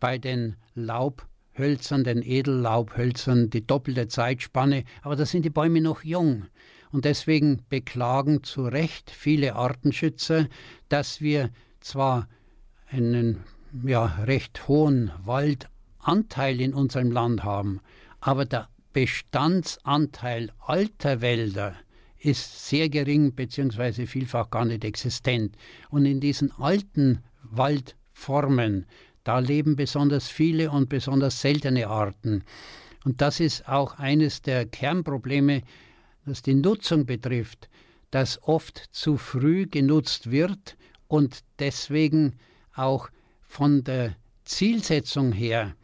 Bei 0.00 0.18
den 0.18 0.56
Laubhölzern, 0.74 2.02
den 2.02 2.22
Edellaubhölzern, 2.22 3.50
die 3.50 3.64
doppelte 3.64 4.08
Zeitspanne. 4.08 4.84
Aber 5.02 5.14
da 5.14 5.26
sind 5.26 5.44
die 5.44 5.50
Bäume 5.50 5.80
noch 5.80 6.02
jung. 6.02 6.46
Und 6.90 7.04
deswegen 7.04 7.62
beklagen 7.68 8.42
zu 8.42 8.64
Recht 8.64 9.10
viele 9.10 9.54
Artenschützer, 9.54 10.48
dass 10.88 11.20
wir 11.20 11.50
zwar 11.80 12.28
einen 12.88 13.44
ja, 13.84 14.06
recht 14.24 14.68
hohen 14.68 15.10
Waldanteil 16.04 16.60
in 16.60 16.74
unserem 16.74 17.10
Land 17.10 17.44
haben, 17.44 17.80
aber 18.20 18.44
der 18.44 18.68
Bestandsanteil 18.92 20.52
alter 20.60 21.20
Wälder 21.20 21.74
ist 22.18 22.68
sehr 22.68 22.88
gering 22.88 23.32
bzw. 23.32 24.06
vielfach 24.06 24.50
gar 24.50 24.64
nicht 24.64 24.84
existent. 24.84 25.56
Und 25.90 26.06
in 26.06 26.20
diesen 26.20 26.52
alten 26.52 27.20
Waldformen, 27.42 28.86
da 29.24 29.38
leben 29.38 29.76
besonders 29.76 30.28
viele 30.28 30.70
und 30.70 30.88
besonders 30.88 31.40
seltene 31.40 31.88
Arten. 31.88 32.44
Und 33.04 33.20
das 33.20 33.40
ist 33.40 33.68
auch 33.68 33.98
eines 33.98 34.42
der 34.42 34.66
Kernprobleme, 34.66 35.62
das 36.24 36.42
die 36.42 36.54
Nutzung 36.54 37.04
betrifft, 37.04 37.68
dass 38.10 38.42
oft 38.42 38.78
zu 38.92 39.16
früh 39.16 39.66
genutzt 39.66 40.30
wird 40.30 40.76
und 41.08 41.40
deswegen 41.58 42.34
auch 42.74 43.08
von 43.42 43.84
der 43.84 44.16
Zielsetzung 44.44 45.32
her 45.32 45.74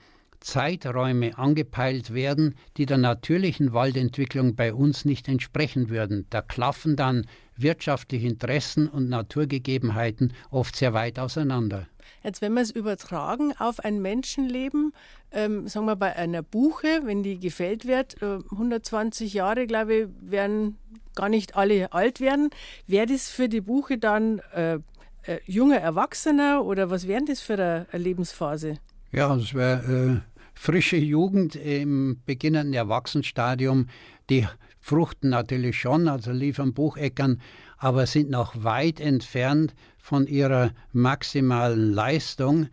Zeiträume 0.40 1.38
angepeilt 1.38 2.12
werden, 2.12 2.54
die 2.76 2.86
der 2.86 2.98
natürlichen 2.98 3.72
Waldentwicklung 3.72 4.56
bei 4.56 4.72
uns 4.72 5.04
nicht 5.04 5.28
entsprechen 5.28 5.90
würden. 5.90 6.26
Da 6.30 6.42
klaffen 6.42 6.96
dann 6.96 7.26
wirtschaftliche 7.56 8.26
Interessen 8.26 8.88
und 8.88 9.08
Naturgegebenheiten 9.08 10.32
oft 10.50 10.76
sehr 10.76 10.94
weit 10.94 11.18
auseinander. 11.18 11.86
Jetzt, 12.22 12.42
wenn 12.42 12.52
wir 12.54 12.62
es 12.62 12.70
übertragen 12.70 13.54
auf 13.58 13.80
ein 13.80 14.02
Menschenleben, 14.02 14.92
ähm, 15.32 15.68
sagen 15.68 15.86
wir 15.86 15.96
bei 15.96 16.16
einer 16.16 16.42
Buche, 16.42 17.02
wenn 17.04 17.22
die 17.22 17.38
gefällt 17.38 17.86
wird, 17.86 18.20
äh, 18.20 18.40
120 18.50 19.32
Jahre, 19.32 19.66
glaube 19.66 19.94
ich, 19.94 20.08
werden 20.20 20.76
gar 21.14 21.28
nicht 21.28 21.56
alle 21.56 21.92
alt 21.92 22.20
werden, 22.20 22.50
wäre 22.86 23.06
das 23.06 23.28
für 23.28 23.48
die 23.48 23.60
Buche 23.60 23.98
dann 23.98 24.40
äh, 24.54 24.78
äh, 25.24 25.38
junger 25.46 25.78
Erwachsener 25.78 26.64
oder 26.64 26.90
was 26.90 27.06
wäre 27.06 27.24
das 27.24 27.40
für 27.40 27.54
eine, 27.54 27.86
eine 27.90 28.02
Lebensphase? 28.02 28.78
Ja, 29.12 29.34
das 29.34 29.54
wäre 29.54 30.22
äh, 30.22 30.29
frische 30.54 30.96
Jugend 30.96 31.56
im 31.56 32.20
beginnenden 32.26 32.74
Erwachsenenstadium. 32.74 33.86
Die 34.28 34.46
fruchten 34.80 35.30
natürlich 35.30 35.78
schon, 35.78 36.08
also 36.08 36.32
liefern 36.32 36.74
Bucheckern, 36.74 37.40
aber 37.76 38.06
sind 38.06 38.30
noch 38.30 38.62
weit 38.62 39.00
entfernt 39.00 39.74
von 39.98 40.26
ihrer 40.26 40.72
maximalen 40.92 41.92
Leistung. 41.92 42.68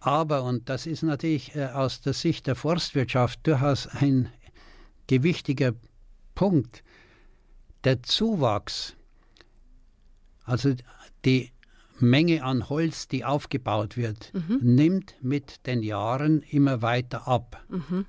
Aber, 0.00 0.44
und 0.44 0.68
das 0.68 0.86
ist 0.86 1.02
natürlich 1.02 1.54
äh, 1.56 1.66
aus 1.66 2.00
der 2.00 2.12
Sicht 2.12 2.46
der 2.46 2.54
Forstwirtschaft 2.54 3.40
durchaus 3.46 3.86
ein 3.86 4.28
gewichtiger 5.06 5.72
Punkt, 6.34 6.84
der 7.84 8.02
Zuwachs, 8.02 8.94
also 10.44 10.74
die 11.24 11.50
Menge 12.00 12.42
an 12.42 12.68
Holz, 12.68 13.08
die 13.08 13.24
aufgebaut 13.24 13.96
wird, 13.96 14.32
mhm. 14.34 14.58
nimmt 14.62 15.14
mit 15.20 15.66
den 15.66 15.82
Jahren 15.82 16.42
immer 16.42 16.82
weiter 16.82 17.28
ab 17.28 17.62
mhm. 17.68 18.06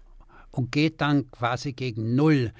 und 0.51 0.71
geht 0.71 1.01
dann 1.01 1.29
quasi 1.31 1.73
gegen 1.73 2.15
Null, 2.15 2.51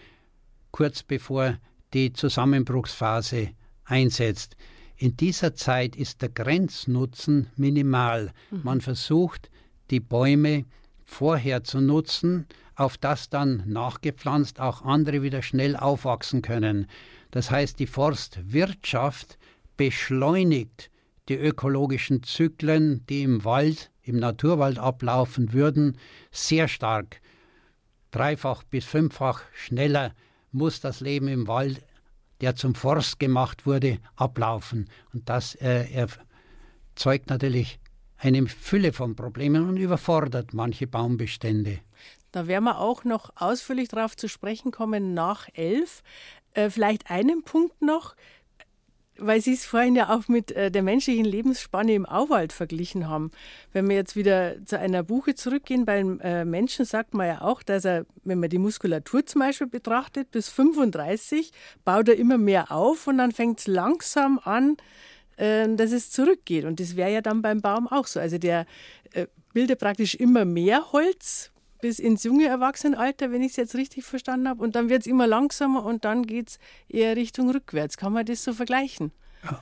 kurz 0.72 1.04
bevor 1.04 1.58
die 1.94 2.14
Zusammenbruchsphase 2.14 3.50
einsetzt. 3.86 4.56
In 4.96 5.16
dieser 5.16 5.56
Zeit 5.56 5.96
ist 5.96 6.22
der 6.22 6.30
Grenznutzen 6.30 7.48
minimal. 7.56 8.32
Mhm. 8.52 8.62
Man 8.64 8.82
versucht, 8.82 9.50
die 9.92 10.00
Bäume 10.00 10.66
vorher 11.06 11.64
zu 11.64 11.82
nutzen, 11.82 12.46
auf 12.76 12.98
das 12.98 13.30
dann 13.30 13.64
nachgepflanzt 13.66 14.60
auch 14.60 14.84
andere 14.84 15.22
wieder 15.22 15.42
schnell 15.42 15.76
aufwachsen 15.76 16.42
können. 16.42 16.88
Das 17.32 17.52
heißt, 17.52 17.80
die 17.80 17.88
Forstwirtschaft 17.88 19.38
beschleunigt 19.78 20.90
die 21.30 21.36
ökologischen 21.36 22.24
Zyklen, 22.24 23.06
die 23.08 23.24
im 23.24 23.46
Wald, 23.46 23.92
im 24.02 24.18
Naturwald 24.18 24.80
ablaufen 24.80 25.54
würden, 25.54 25.98
sehr 26.32 26.68
stark. 26.68 27.22
Dreifach 28.12 28.64
bis 28.64 28.86
fünffach 28.86 29.42
schneller 29.54 30.14
muss 30.52 30.82
das 30.82 31.00
Leben 31.00 31.28
im 31.28 31.48
Wald, 31.48 31.86
der 32.42 32.56
zum 32.56 32.74
Forst 32.74 33.20
gemacht 33.20 33.66
wurde, 33.66 34.00
ablaufen. 34.16 34.90
Und 35.14 35.30
das 35.30 35.56
äh, 35.56 35.86
erzeugt 35.92 37.30
natürlich 37.30 37.80
eine 38.18 38.48
Fülle 38.48 38.92
von 38.92 39.16
Problemen 39.16 39.70
und 39.70 39.78
überfordert 39.78 40.54
manche 40.54 40.88
Baumbestände. 40.88 41.80
Da 42.32 42.48
werden 42.48 42.66
wir 42.66 42.80
auch 42.80 43.04
noch 43.04 43.32
ausführlich 43.36 43.90
darauf 43.90 44.16
zu 44.16 44.28
sprechen 44.28 44.72
kommen 44.72 45.14
nach 45.14 45.48
elf. 45.54 46.04
Äh, 46.54 46.70
vielleicht 46.70 47.10
einen 47.10 47.44
Punkt 47.44 47.82
noch 47.82 48.16
weil 49.20 49.42
Sie 49.42 49.54
es 49.54 49.66
vorhin 49.66 49.96
ja 49.96 50.10
auch 50.10 50.28
mit 50.28 50.52
äh, 50.52 50.72
der 50.72 50.84
menschlichen 50.84 51.26
Lebensspanne 51.26 51.94
im 51.94 52.06
Auwald 52.06 52.54
verglichen 52.54 53.08
haben. 53.08 53.32
Wenn 53.74 53.88
wir 53.90 53.96
jetzt 53.96 54.16
wieder 54.16 54.64
zu 54.66 54.80
einer 54.80 55.04
Buche 55.04 55.36
zurückgehen, 55.36 55.86
beim 55.86 56.20
äh, 56.22 56.46
Menschen 56.46 56.86
sagt 56.86 57.14
man 57.14 57.28
ja 57.28 57.42
auch, 57.42 57.64
dass 57.64 57.86
er, 57.86 58.06
wenn 58.24 58.40
man 58.40 58.50
die 58.50 58.58
Muskulatur 58.58 59.26
zum 59.26 59.40
Beispiel 59.40 59.68
betrachtet, 59.68 60.32
bis 60.32 60.50
35 60.50 61.52
baut 61.86 62.10
er 62.10 62.16
immer 62.16 62.38
mehr 62.38 62.72
auf 62.72 63.08
und 63.08 63.18
dann 63.18 63.32
fängt 63.32 63.60
es 63.60 63.68
langsam 63.68 64.40
an, 64.44 64.78
äh, 65.38 65.68
dass 65.76 65.92
es 65.92 66.12
zurückgeht. 66.12 66.66
Und 66.66 66.80
das 66.80 66.96
wäre 66.96 67.12
ja 67.12 67.22
dann 67.22 67.42
beim 67.42 67.62
Baum 67.62 67.88
auch 67.88 68.08
so. 68.08 68.20
Also 68.20 68.38
der 68.38 68.66
bildet 69.54 69.80
praktisch 69.80 70.14
immer 70.14 70.46
mehr 70.46 70.92
Holz, 70.92 71.52
bis 71.82 72.00
ins 72.00 72.24
junge 72.24 72.48
Erwachsenenalter, 72.48 73.32
wenn 73.32 73.42
ich 73.42 73.52
es 73.52 73.56
jetzt 73.58 73.76
richtig 73.76 74.06
verstanden 74.06 74.48
habe. 74.48 74.64
Und 74.64 74.76
dann 74.76 74.90
wird 74.90 75.02
es 75.02 75.08
immer 75.08 75.28
langsamer 75.28 75.86
und 75.86 76.06
dann 76.06 76.26
geht 76.26 76.50
es 76.50 76.60
eher 76.88 77.16
Richtung 77.16 77.50
rückwärts. 77.50 77.98
Kann 77.98 78.14
man 78.14 78.26
das 78.26 78.44
so 78.44 78.54
vergleichen? 78.54 79.12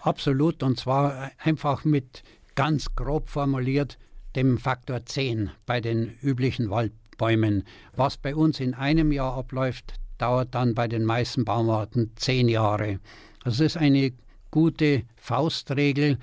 Absolut. 0.01 0.63
Und 0.63 0.79
zwar 0.79 1.31
einfach 1.37 1.85
mit 1.85 2.23
ganz 2.55 2.95
grob 2.95 3.29
formuliert 3.29 3.97
dem 4.35 4.57
Faktor 4.57 5.05
10 5.05 5.51
bei 5.65 5.81
den 5.81 6.17
üblichen 6.21 6.69
Waldbäumen. 6.69 7.63
Was 7.95 8.17
bei 8.17 8.35
uns 8.35 8.59
in 8.59 8.73
einem 8.73 9.11
Jahr 9.11 9.37
abläuft, 9.37 9.93
dauert 10.17 10.55
dann 10.55 10.73
bei 10.73 10.87
den 10.87 11.05
meisten 11.05 11.45
Baumarten 11.45 12.11
zehn 12.15 12.49
Jahre. 12.49 12.99
Also 13.43 13.63
das 13.63 13.75
ist 13.75 13.77
eine 13.77 14.11
gute 14.51 15.03
Faustregel, 15.15 16.17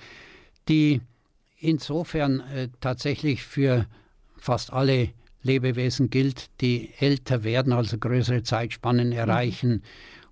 die 0.68 1.00
insofern 1.59 2.40
äh, 2.40 2.68
tatsächlich 2.80 3.44
für 3.44 3.87
fast 4.37 4.72
alle 4.72 5.11
Lebewesen 5.44 6.11
gilt, 6.11 6.50
die 6.61 6.90
älter 6.98 7.44
werden, 7.44 7.72
also 7.72 7.96
größere 7.98 8.42
Zeitspannen 8.42 9.09
mhm. 9.09 9.14
erreichen. 9.14 9.83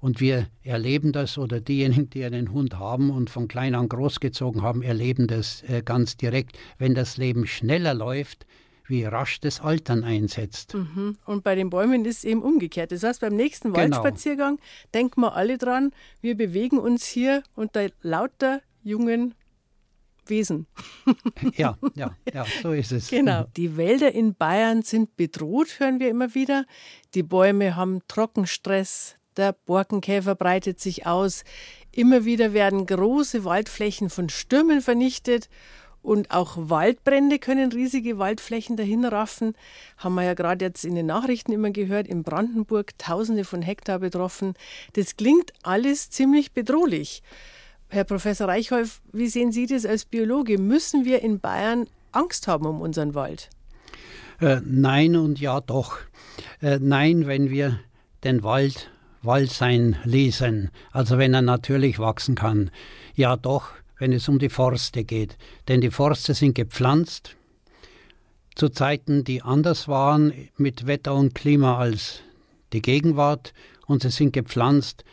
Und 0.00 0.20
wir 0.20 0.48
erleben 0.64 1.12
das, 1.12 1.38
oder 1.38 1.60
diejenigen, 1.60 2.10
die 2.10 2.24
einen 2.24 2.50
Hund 2.50 2.76
haben 2.80 3.10
und 3.10 3.30
von 3.30 3.46
klein 3.46 3.76
an 3.76 3.88
großgezogen 3.88 4.60
haben, 4.62 4.82
erleben 4.82 5.28
das 5.28 5.62
äh, 5.68 5.82
ganz 5.84 6.16
direkt. 6.16 6.58
Wenn 6.78 6.96
das 6.96 7.18
Leben 7.18 7.46
schneller 7.46 7.94
läuft, 7.94 8.44
wie 8.88 9.04
rasch 9.04 9.38
das 9.40 9.60
Altern 9.60 10.02
einsetzt. 10.02 10.74
Mhm. 10.74 11.16
Und 11.24 11.44
bei 11.44 11.54
den 11.54 11.70
Bäumen 11.70 12.04
ist 12.04 12.18
es 12.18 12.24
eben 12.24 12.42
umgekehrt. 12.42 12.90
Das 12.90 13.04
heißt, 13.04 13.20
beim 13.20 13.36
nächsten 13.36 13.72
genau. 13.72 13.84
Waldspaziergang 13.84 14.58
denken 14.92 15.20
wir 15.20 15.36
alle 15.36 15.56
dran, 15.56 15.92
wir 16.20 16.36
bewegen 16.36 16.78
uns 16.78 17.06
hier 17.06 17.44
unter 17.54 17.88
lauter 18.02 18.60
jungen 18.82 19.34
Wesen. 20.26 20.66
ja, 21.56 21.76
ja, 21.94 22.16
ja, 22.32 22.46
so 22.62 22.72
ist 22.72 22.92
es. 22.92 23.08
Genau. 23.08 23.44
Die 23.56 23.76
Wälder 23.76 24.12
in 24.12 24.34
Bayern 24.34 24.82
sind 24.82 25.16
bedroht, 25.16 25.78
hören 25.78 26.00
wir 26.00 26.08
immer 26.08 26.34
wieder. 26.34 26.64
Die 27.14 27.22
Bäume 27.22 27.76
haben 27.76 28.00
Trockenstress, 28.08 29.16
der 29.36 29.52
Borkenkäfer 29.52 30.34
breitet 30.34 30.80
sich 30.80 31.06
aus. 31.06 31.44
Immer 31.90 32.24
wieder 32.24 32.52
werden 32.52 32.86
große 32.86 33.44
Waldflächen 33.44 34.10
von 34.10 34.28
Stürmen 34.28 34.80
vernichtet. 34.80 35.48
Und 36.02 36.32
auch 36.32 36.56
Waldbrände 36.56 37.38
können 37.38 37.70
riesige 37.70 38.18
Waldflächen 38.18 38.76
dahin 38.76 39.04
raffen. 39.04 39.54
Haben 39.96 40.16
wir 40.16 40.24
ja 40.24 40.34
gerade 40.34 40.64
jetzt 40.64 40.84
in 40.84 40.96
den 40.96 41.06
Nachrichten 41.06 41.52
immer 41.52 41.70
gehört, 41.70 42.08
in 42.08 42.24
Brandenburg 42.24 42.98
tausende 42.98 43.44
von 43.44 43.62
Hektar 43.62 44.00
betroffen. 44.00 44.54
Das 44.94 45.16
klingt 45.16 45.52
alles 45.62 46.10
ziemlich 46.10 46.52
bedrohlich. 46.52 47.22
Herr 47.92 48.04
Professor 48.04 48.48
Reichholf, 48.48 49.02
wie 49.12 49.28
sehen 49.28 49.52
Sie 49.52 49.66
das 49.66 49.84
als 49.84 50.06
Biologe? 50.06 50.56
Müssen 50.56 51.04
wir 51.04 51.20
in 51.20 51.40
Bayern 51.40 51.86
Angst 52.10 52.48
haben 52.48 52.64
um 52.64 52.80
unseren 52.80 53.14
Wald? 53.14 53.50
Äh, 54.40 54.62
nein 54.64 55.14
und 55.14 55.38
ja 55.38 55.60
doch. 55.60 55.98
Äh, 56.62 56.78
nein, 56.80 57.26
wenn 57.26 57.50
wir 57.50 57.80
den 58.24 58.42
Wald 58.42 58.90
Wald 59.20 59.50
sein 59.50 59.96
ließen, 60.04 60.70
also 60.90 61.18
wenn 61.18 61.34
er 61.34 61.42
natürlich 61.42 61.98
wachsen 61.98 62.34
kann. 62.34 62.70
Ja 63.14 63.36
doch, 63.36 63.68
wenn 63.98 64.14
es 64.14 64.26
um 64.26 64.38
die 64.38 64.48
Forste 64.48 65.04
geht. 65.04 65.36
Denn 65.68 65.82
die 65.82 65.90
Forste 65.90 66.32
sind 66.32 66.54
gepflanzt 66.54 67.36
zu 68.54 68.70
Zeiten, 68.70 69.22
die 69.22 69.42
anders 69.42 69.86
waren 69.86 70.32
mit 70.56 70.86
Wetter 70.86 71.14
und 71.14 71.34
Klima 71.34 71.76
als 71.76 72.20
die 72.72 72.80
Gegenwart 72.80 73.52
und 73.86 74.00
sie 74.00 74.10
sind 74.10 74.32
gepflanzt 74.32 75.04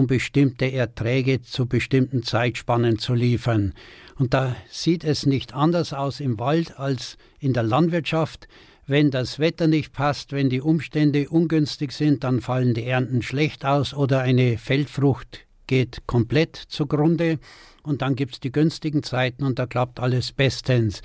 um 0.00 0.06
bestimmte 0.06 0.72
Erträge 0.72 1.42
zu 1.42 1.66
bestimmten 1.66 2.22
Zeitspannen 2.22 2.98
zu 2.98 3.12
liefern. 3.12 3.74
Und 4.18 4.32
da 4.32 4.56
sieht 4.70 5.04
es 5.04 5.26
nicht 5.26 5.52
anders 5.52 5.92
aus 5.92 6.20
im 6.20 6.38
Wald 6.38 6.78
als 6.78 7.18
in 7.38 7.52
der 7.52 7.64
Landwirtschaft. 7.64 8.48
Wenn 8.86 9.10
das 9.10 9.38
Wetter 9.38 9.66
nicht 9.66 9.92
passt, 9.92 10.32
wenn 10.32 10.48
die 10.48 10.62
Umstände 10.62 11.28
ungünstig 11.28 11.92
sind, 11.92 12.24
dann 12.24 12.40
fallen 12.40 12.72
die 12.72 12.86
Ernten 12.86 13.20
schlecht 13.20 13.66
aus 13.66 13.92
oder 13.92 14.20
eine 14.20 14.56
Feldfrucht 14.56 15.40
geht 15.66 16.02
komplett 16.06 16.56
zugrunde 16.56 17.38
und 17.82 18.00
dann 18.00 18.16
gibt 18.16 18.34
es 18.34 18.40
die 18.40 18.50
günstigen 18.50 19.02
Zeiten 19.02 19.44
und 19.44 19.58
da 19.58 19.66
klappt 19.66 20.00
alles 20.00 20.32
bestens. 20.32 21.02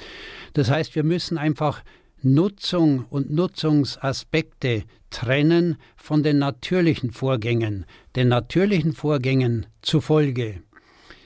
Das 0.53 0.71
heißt, 0.71 0.95
wir 0.95 1.03
müssen 1.03 1.37
einfach 1.37 1.83
Nutzung 2.22 3.05
und 3.09 3.32
Nutzungsaspekte 3.32 4.84
trennen 5.09 5.78
von 5.95 6.24
den 6.24 6.39
natürlichen 6.39 7.11
Vorgängen. 7.11 7.86
Den 8.16 8.30
natürlichen 8.30 8.93
Vorgängen 8.93 9.68
zufolge 9.82 10.61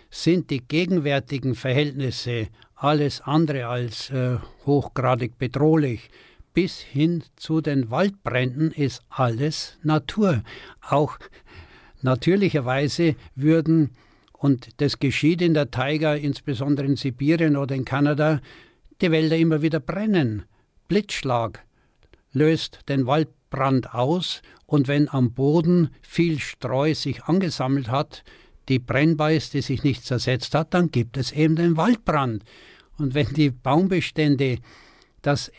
sind 0.10 0.50
die 0.50 0.62
gegenwärtigen 0.62 1.56
Verhältnisse 1.56 2.48
alles 2.76 3.22
andere 3.22 3.68
als 3.68 4.10
äh, 4.10 4.38
hochgradig 4.66 5.38
bedrohlich. 5.38 6.10
Bis 6.54 6.80
hin 6.80 7.24
zu 7.36 7.62
den 7.62 7.92
Waldbränden 7.92 8.72
ist 8.72 9.04
alles 9.10 9.78
Natur. 9.84 10.44
Auch 10.82 11.20
natürlicherweise 12.02 13.16
würden, 13.36 13.92
und 14.34 14.82
das 14.82 15.00
geschieht 15.00 15.42
in 15.42 15.54
der 15.54 15.70
Taiga, 15.70 16.16
insbesondere 16.16 16.88
in 16.88 16.96
Sibirien 16.96 17.56
oder 17.56 17.76
in 17.76 17.86
Kanada, 17.86 18.42
die 19.02 19.12
Wälder 19.12 19.38
immer 19.38 19.62
wieder 19.62 19.80
brennen. 19.80 20.44
Blitzschlag 20.90 21.64
löst 22.34 22.80
den 22.90 23.06
Waldbrand 23.06 23.94
aus 23.94 24.42
und 24.66 24.88
wenn 24.88 25.08
am 25.08 25.34
Boden 25.34 25.92
viel 26.02 26.40
Streu 26.40 26.94
sich 26.94 27.24
angesammelt 27.24 27.90
hat, 27.90 28.24
die 28.68 28.80
brennbar 28.80 29.32
ist, 29.32 29.54
die 29.54 29.62
sich 29.62 29.84
nicht 29.84 30.04
zersetzt 30.04 30.54
hat, 30.56 30.74
dann 30.74 30.92
gibt 30.92 31.16
es 31.16 31.32
eben 31.32 31.56
den 31.56 31.78
Waldbrand. 31.78 32.44
Und 32.98 33.14
wenn 33.14 33.28
die 33.34 33.52
Baumbestände 33.52 34.58
das 35.22 35.52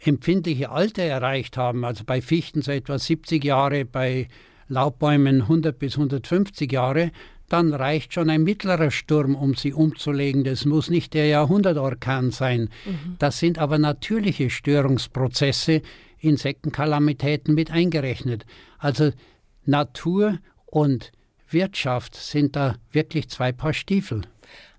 empfindliche 0.00 0.70
Alter 0.70 1.04
erreicht 1.04 1.56
haben, 1.56 1.84
also 1.84 2.04
bei 2.04 2.20
Fichten 2.20 2.62
so 2.62 2.72
etwa 2.72 2.98
70 2.98 3.44
Jahre, 3.44 3.84
bei 3.84 4.28
Laubbäumen 4.66 5.42
100 5.42 5.78
bis 5.78 5.94
150 5.94 6.70
Jahre, 6.70 7.12
dann 7.50 7.74
reicht 7.74 8.14
schon 8.14 8.30
ein 8.30 8.44
mittlerer 8.44 8.90
Sturm, 8.90 9.34
um 9.34 9.54
sie 9.54 9.72
umzulegen. 9.72 10.44
Das 10.44 10.64
muss 10.64 10.88
nicht 10.88 11.14
der 11.14 11.26
Jahrhundertorkan 11.26 12.30
sein. 12.30 12.70
Mhm. 12.86 13.16
Das 13.18 13.38
sind 13.38 13.58
aber 13.58 13.78
natürliche 13.78 14.50
Störungsprozesse, 14.50 15.82
Insektenkalamitäten 16.20 17.54
mit 17.54 17.70
eingerechnet. 17.70 18.46
Also 18.78 19.10
Natur 19.64 20.38
und 20.66 21.12
Wirtschaft 21.48 22.14
sind 22.14 22.54
da 22.54 22.76
wirklich 22.92 23.28
zwei 23.28 23.50
Paar 23.50 23.72
Stiefel. 23.72 24.22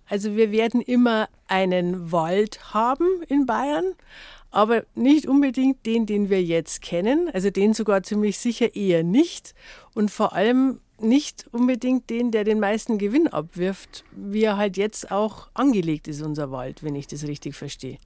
Also 0.07 0.35
wir 0.35 0.51
werden 0.51 0.81
immer 0.81 1.27
einen 1.47 2.11
Wald 2.11 2.73
haben 2.73 3.21
in 3.27 3.45
Bayern, 3.45 3.93
aber 4.49 4.83
nicht 4.95 5.27
unbedingt 5.27 5.85
den, 5.85 6.05
den 6.05 6.29
wir 6.29 6.41
jetzt 6.41 6.81
kennen, 6.81 7.29
also 7.33 7.49
den 7.49 7.73
sogar 7.73 8.03
ziemlich 8.03 8.37
sicher 8.37 8.75
eher 8.75 9.03
nicht 9.03 9.53
und 9.93 10.11
vor 10.11 10.33
allem 10.33 10.79
nicht 11.03 11.45
unbedingt 11.51 12.09
den, 12.09 12.31
der 12.31 12.43
den 12.43 12.59
meisten 12.59 12.97
Gewinn 12.97 13.27
abwirft, 13.27 14.03
wie 14.11 14.43
er 14.43 14.57
halt 14.57 14.77
jetzt 14.77 15.11
auch 15.11 15.49
angelegt 15.53 16.07
ist, 16.07 16.21
unser 16.21 16.51
Wald, 16.51 16.83
wenn 16.83 16.95
ich 16.95 17.07
das 17.07 17.27
richtig 17.27 17.55
verstehe. 17.55 17.97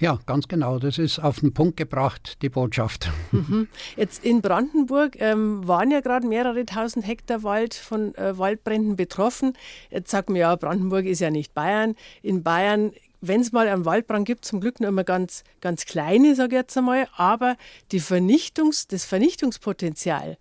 Ja, 0.00 0.18
ganz 0.26 0.48
genau. 0.48 0.78
Das 0.78 0.98
ist 0.98 1.20
auf 1.20 1.40
den 1.40 1.54
Punkt 1.54 1.76
gebracht, 1.76 2.42
die 2.42 2.48
Botschaft. 2.48 3.10
Mhm. 3.30 3.68
Jetzt 3.96 4.24
in 4.24 4.42
Brandenburg 4.42 5.20
ähm, 5.20 5.66
waren 5.66 5.90
ja 5.90 6.00
gerade 6.00 6.26
mehrere 6.26 6.66
tausend 6.66 7.06
Hektar 7.06 7.42
Wald 7.42 7.74
von 7.74 8.14
äh, 8.16 8.36
Waldbränden 8.36 8.96
betroffen. 8.96 9.54
Jetzt 9.90 10.10
sagt 10.10 10.30
man 10.30 10.36
ja, 10.36 10.56
Brandenburg 10.56 11.04
ist 11.06 11.20
ja 11.20 11.30
nicht 11.30 11.54
Bayern. 11.54 11.94
In 12.22 12.42
Bayern 12.42 12.90
wenn 13.26 13.40
es 13.40 13.52
mal 13.52 13.68
einen 13.68 13.84
Waldbrand 13.84 14.26
gibt, 14.26 14.44
zum 14.44 14.60
Glück 14.60 14.80
nur 14.80 14.88
immer 14.88 15.04
ganz, 15.04 15.44
ganz 15.60 15.86
kleine, 15.86 16.34
sage 16.34 16.56
ich 16.56 16.60
jetzt 16.60 16.76
einmal, 16.76 17.08
aber 17.16 17.56
die 17.90 18.00
Vernichtungs-, 18.00 18.86
das 18.88 19.06
Vernichtungspotenzial 19.06 20.36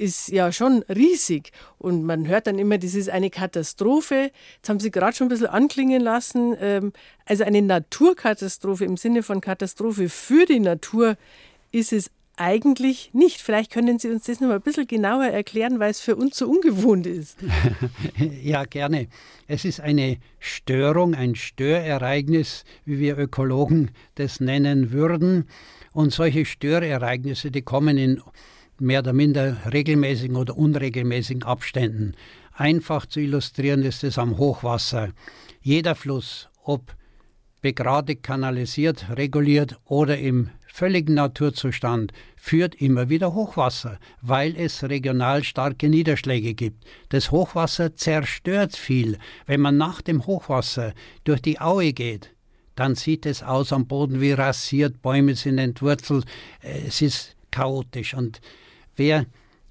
ist 0.00 0.28
ja 0.28 0.50
schon 0.50 0.82
riesig. 0.88 1.52
Und 1.78 2.04
man 2.04 2.26
hört 2.26 2.46
dann 2.46 2.58
immer, 2.58 2.78
das 2.78 2.94
ist 2.94 3.10
eine 3.10 3.30
Katastrophe. 3.30 4.32
Jetzt 4.56 4.68
haben 4.68 4.80
Sie 4.80 4.90
gerade 4.90 5.14
schon 5.14 5.26
ein 5.26 5.30
bisschen 5.30 5.48
anklingen 5.48 6.00
lassen. 6.00 6.56
Ähm, 6.58 6.92
also 7.26 7.44
eine 7.44 7.60
Naturkatastrophe 7.60 8.84
im 8.86 8.96
Sinne 8.96 9.22
von 9.22 9.40
Katastrophe 9.40 10.08
für 10.08 10.46
die 10.46 10.60
Natur 10.60 11.16
ist 11.70 11.92
es 11.92 12.10
eigentlich 12.36 13.10
nicht. 13.12 13.42
Vielleicht 13.42 13.70
können 13.70 13.98
Sie 13.98 14.08
uns 14.08 14.24
das 14.24 14.40
noch 14.40 14.48
mal 14.48 14.54
ein 14.54 14.62
bisschen 14.62 14.86
genauer 14.86 15.26
erklären, 15.26 15.78
weil 15.78 15.90
es 15.90 16.00
für 16.00 16.16
uns 16.16 16.38
so 16.38 16.48
ungewohnt 16.48 17.06
ist. 17.06 17.36
ja, 18.42 18.64
gerne. 18.64 19.08
Es 19.46 19.66
ist 19.66 19.80
eine 19.80 20.16
Störung, 20.38 21.14
ein 21.14 21.34
Störereignis, 21.34 22.64
wie 22.86 22.98
wir 22.98 23.18
Ökologen 23.18 23.90
das 24.14 24.40
nennen 24.40 24.92
würden. 24.92 25.44
Und 25.92 26.14
solche 26.14 26.46
Störereignisse, 26.46 27.50
die 27.50 27.62
kommen 27.62 27.98
in 27.98 28.22
mehr 28.80 29.00
oder 29.00 29.12
minder 29.12 29.56
regelmäßigen 29.72 30.36
oder 30.36 30.56
unregelmäßigen 30.56 31.42
Abständen. 31.42 32.14
Einfach 32.52 33.06
zu 33.06 33.20
illustrieren 33.20 33.82
ist 33.82 34.04
es 34.04 34.18
am 34.18 34.38
Hochwasser. 34.38 35.10
Jeder 35.62 35.94
Fluss, 35.94 36.48
ob 36.64 36.94
begradigt, 37.60 38.22
kanalisiert, 38.22 39.06
reguliert 39.16 39.78
oder 39.84 40.18
im 40.18 40.50
völligen 40.66 41.14
Naturzustand, 41.14 42.12
führt 42.36 42.74
immer 42.76 43.08
wieder 43.08 43.34
Hochwasser, 43.34 43.98
weil 44.22 44.56
es 44.56 44.82
regional 44.84 45.44
starke 45.44 45.88
Niederschläge 45.88 46.54
gibt. 46.54 46.84
Das 47.10 47.30
Hochwasser 47.30 47.94
zerstört 47.96 48.76
viel. 48.76 49.18
Wenn 49.46 49.60
man 49.60 49.76
nach 49.76 50.00
dem 50.00 50.26
Hochwasser 50.26 50.94
durch 51.24 51.42
die 51.42 51.60
Aue 51.60 51.92
geht, 51.92 52.34
dann 52.76 52.94
sieht 52.94 53.26
es 53.26 53.42
aus 53.42 53.72
am 53.72 53.86
Boden 53.86 54.20
wie 54.20 54.32
rasiert, 54.32 55.02
Bäume 55.02 55.34
sind 55.34 55.58
entwurzelt, 55.58 56.24
es 56.62 57.02
ist 57.02 57.36
chaotisch. 57.50 58.14
Und 58.14 58.40
Wer 58.96 59.26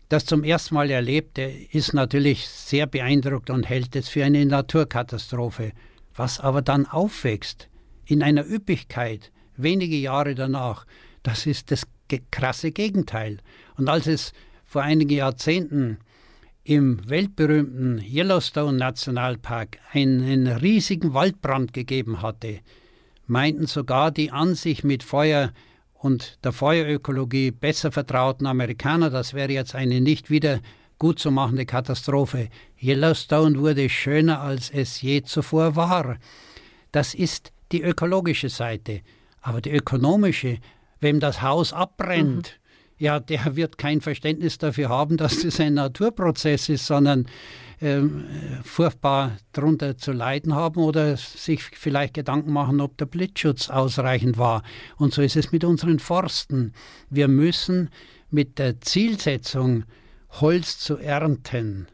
das 0.09 0.25
zum 0.25 0.43
ersten 0.43 0.75
Mal 0.75 0.89
erlebt, 0.89 1.37
der 1.37 1.73
ist 1.73 1.93
natürlich 1.93 2.47
sehr 2.47 2.87
beeindruckt 2.87 3.49
und 3.49 3.69
hält 3.69 3.95
es 3.95 4.09
für 4.09 4.25
eine 4.25 4.45
Naturkatastrophe. 4.45 5.71
Was 6.15 6.39
aber 6.39 6.61
dann 6.61 6.85
aufwächst, 6.85 7.69
in 8.05 8.23
einer 8.23 8.45
Üppigkeit, 8.45 9.31
wenige 9.55 9.95
Jahre 9.95 10.33
danach, 10.33 10.85
das 11.21 11.45
ist 11.45 11.71
das 11.71 11.83
krasse 12.31 12.71
Gegenteil. 12.71 13.37
Und 13.77 13.87
als 13.87 14.07
es 14.07 14.33
vor 14.65 14.81
einigen 14.81 15.11
Jahrzehnten 15.11 15.99
im 16.63 17.07
weltberühmten 17.07 17.99
Yellowstone 17.99 18.77
Nationalpark 18.77 19.77
einen 19.91 20.47
riesigen 20.47 21.13
Waldbrand 21.13 21.73
gegeben 21.73 22.21
hatte, 22.21 22.59
meinten 23.27 23.67
sogar 23.67 24.11
die 24.11 24.31
an 24.31 24.55
sich 24.55 24.83
mit 24.83 25.03
Feuer 25.03 25.51
und 25.99 26.39
der 26.45 26.53
Feuerökologie 26.53 27.51
besser 27.51 27.91
vertrauten 27.91 28.47
Amerikaner, 28.47 29.09
das 29.09 29.33
wäre 29.33 29.51
jetzt 29.51 29.75
eine 29.75 29.99
nicht 29.99 30.29
wieder 30.29 30.61
gut 30.97 31.19
zu 31.19 31.29
machende 31.29 31.65
Katastrophe. 31.65 32.49
Yellowstone 32.81 33.59
wurde 33.59 33.89
schöner, 33.89 34.39
als 34.41 34.69
es 34.69 35.01
je 35.01 35.23
zuvor 35.23 35.75
war. 35.75 36.17
Das 36.91 37.13
ist 37.13 37.51
die 37.71 37.81
ökologische 37.81 38.49
Seite. 38.49 39.01
Aber 39.41 39.61
die 39.61 39.71
ökonomische, 39.71 40.59
wem 41.01 41.19
das 41.19 41.41
Haus 41.41 41.73
abbrennt, 41.73 42.58
mhm. 42.58 42.58
Ja, 42.99 43.19
der 43.19 43.55
wird 43.55 43.77
kein 43.77 44.01
Verständnis 44.01 44.57
dafür 44.57 44.89
haben, 44.89 45.17
dass 45.17 45.41
das 45.41 45.59
ein 45.59 45.73
Naturprozess 45.73 46.69
ist, 46.69 46.85
sondern 46.85 47.27
ähm, 47.81 48.25
furchtbar 48.61 49.37
darunter 49.53 49.97
zu 49.97 50.11
leiden 50.11 50.53
haben 50.53 50.81
oder 50.81 51.15
sich 51.15 51.63
vielleicht 51.63 52.13
Gedanken 52.13 52.51
machen, 52.51 52.81
ob 52.81 52.97
der 52.97 53.05
Blitzschutz 53.05 53.69
ausreichend 53.69 54.37
war. 54.37 54.63
Und 54.97 55.13
so 55.13 55.21
ist 55.21 55.37
es 55.37 55.53
mit 55.53 55.63
unseren 55.63 55.99
Forsten. 55.99 56.73
Wir 57.09 57.29
müssen 57.29 57.89
mit 58.29 58.59
der 58.59 58.81
Zielsetzung, 58.81 59.85
Holz 60.41 60.77
zu 60.77 60.97
ernten, 60.97 61.87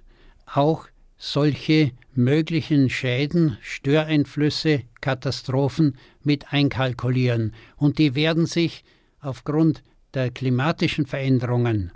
auch 0.45 0.87
solche 1.17 1.91
möglichen 2.15 2.89
Schäden, 2.89 3.57
Störeinflüsse, 3.61 4.81
Katastrophen 5.01 5.97
mit 6.23 6.51
einkalkulieren. 6.51 7.53
Und 7.77 7.99
die 7.99 8.15
werden 8.15 8.47
sich 8.47 8.83
aufgrund 9.19 9.83
der 10.15 10.31
klimatischen 10.31 11.05
Veränderungen 11.05 11.91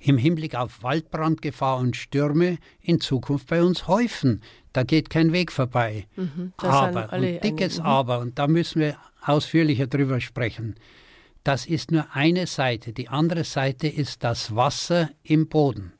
im 0.00 0.18
Hinblick 0.18 0.54
auf 0.54 0.82
Waldbrandgefahr 0.82 1.78
und 1.78 1.96
Stürme 1.96 2.58
in 2.80 3.00
Zukunft 3.00 3.48
bei 3.48 3.62
uns 3.62 3.88
häufen. 3.88 4.42
Da 4.72 4.82
geht 4.82 5.08
kein 5.08 5.32
Weg 5.32 5.50
vorbei. 5.50 6.06
Mhm, 6.16 6.52
aber, 6.58 7.12
und 7.12 7.22
dickes 7.42 7.80
eine, 7.80 7.88
Aber, 7.88 8.18
und 8.18 8.38
da 8.38 8.46
müssen 8.46 8.80
wir 8.80 8.96
ausführlicher 9.24 9.86
drüber 9.86 10.20
sprechen. 10.20 10.74
Das 11.42 11.66
ist 11.66 11.90
nur 11.90 12.06
eine 12.12 12.46
Seite. 12.46 12.92
Die 12.92 13.08
andere 13.08 13.44
Seite 13.44 13.88
ist 13.88 14.24
das 14.24 14.54
Wasser 14.54 15.10
im 15.22 15.48
Boden. 15.48 15.92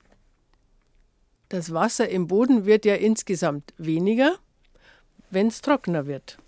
Das 1.49 1.73
Wasser 1.73 2.09
im 2.09 2.27
Boden 2.27 2.65
wird 2.67 2.85
ja 2.85 2.95
insgesamt 2.95 3.75
weniger, 3.79 4.37
wenn 5.31 5.49
es 5.49 5.61
trockener 5.61 6.07
wird. 6.07 6.39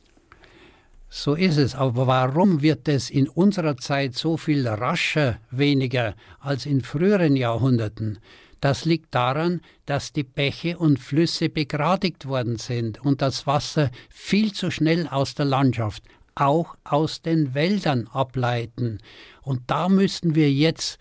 So 1.08 1.34
ist 1.34 1.56
es. 1.56 1.74
Aber 1.74 2.06
warum 2.06 2.62
wird 2.62 2.88
es 2.88 3.10
in 3.10 3.28
unserer 3.28 3.76
Zeit 3.76 4.14
so 4.14 4.36
viel 4.36 4.66
rascher 4.66 5.38
weniger 5.50 6.14
als 6.40 6.66
in 6.66 6.80
früheren 6.82 7.36
Jahrhunderten? 7.36 8.18
Das 8.60 8.84
liegt 8.84 9.14
daran, 9.14 9.60
dass 9.84 10.12
die 10.12 10.24
Bäche 10.24 10.78
und 10.78 10.98
Flüsse 10.98 11.48
begradigt 11.48 12.26
worden 12.26 12.56
sind 12.56 13.00
und 13.04 13.22
das 13.22 13.46
Wasser 13.46 13.90
viel 14.08 14.52
zu 14.52 14.70
schnell 14.70 15.06
aus 15.06 15.34
der 15.34 15.44
Landschaft 15.44 16.02
auch 16.36 16.76
aus 16.84 17.22
den 17.22 17.54
Wäldern 17.54 18.06
ableiten. 18.08 18.98
Und 19.42 19.62
da 19.66 19.88
müssten 19.88 20.34
wir 20.34 20.52
jetzt 20.52 20.98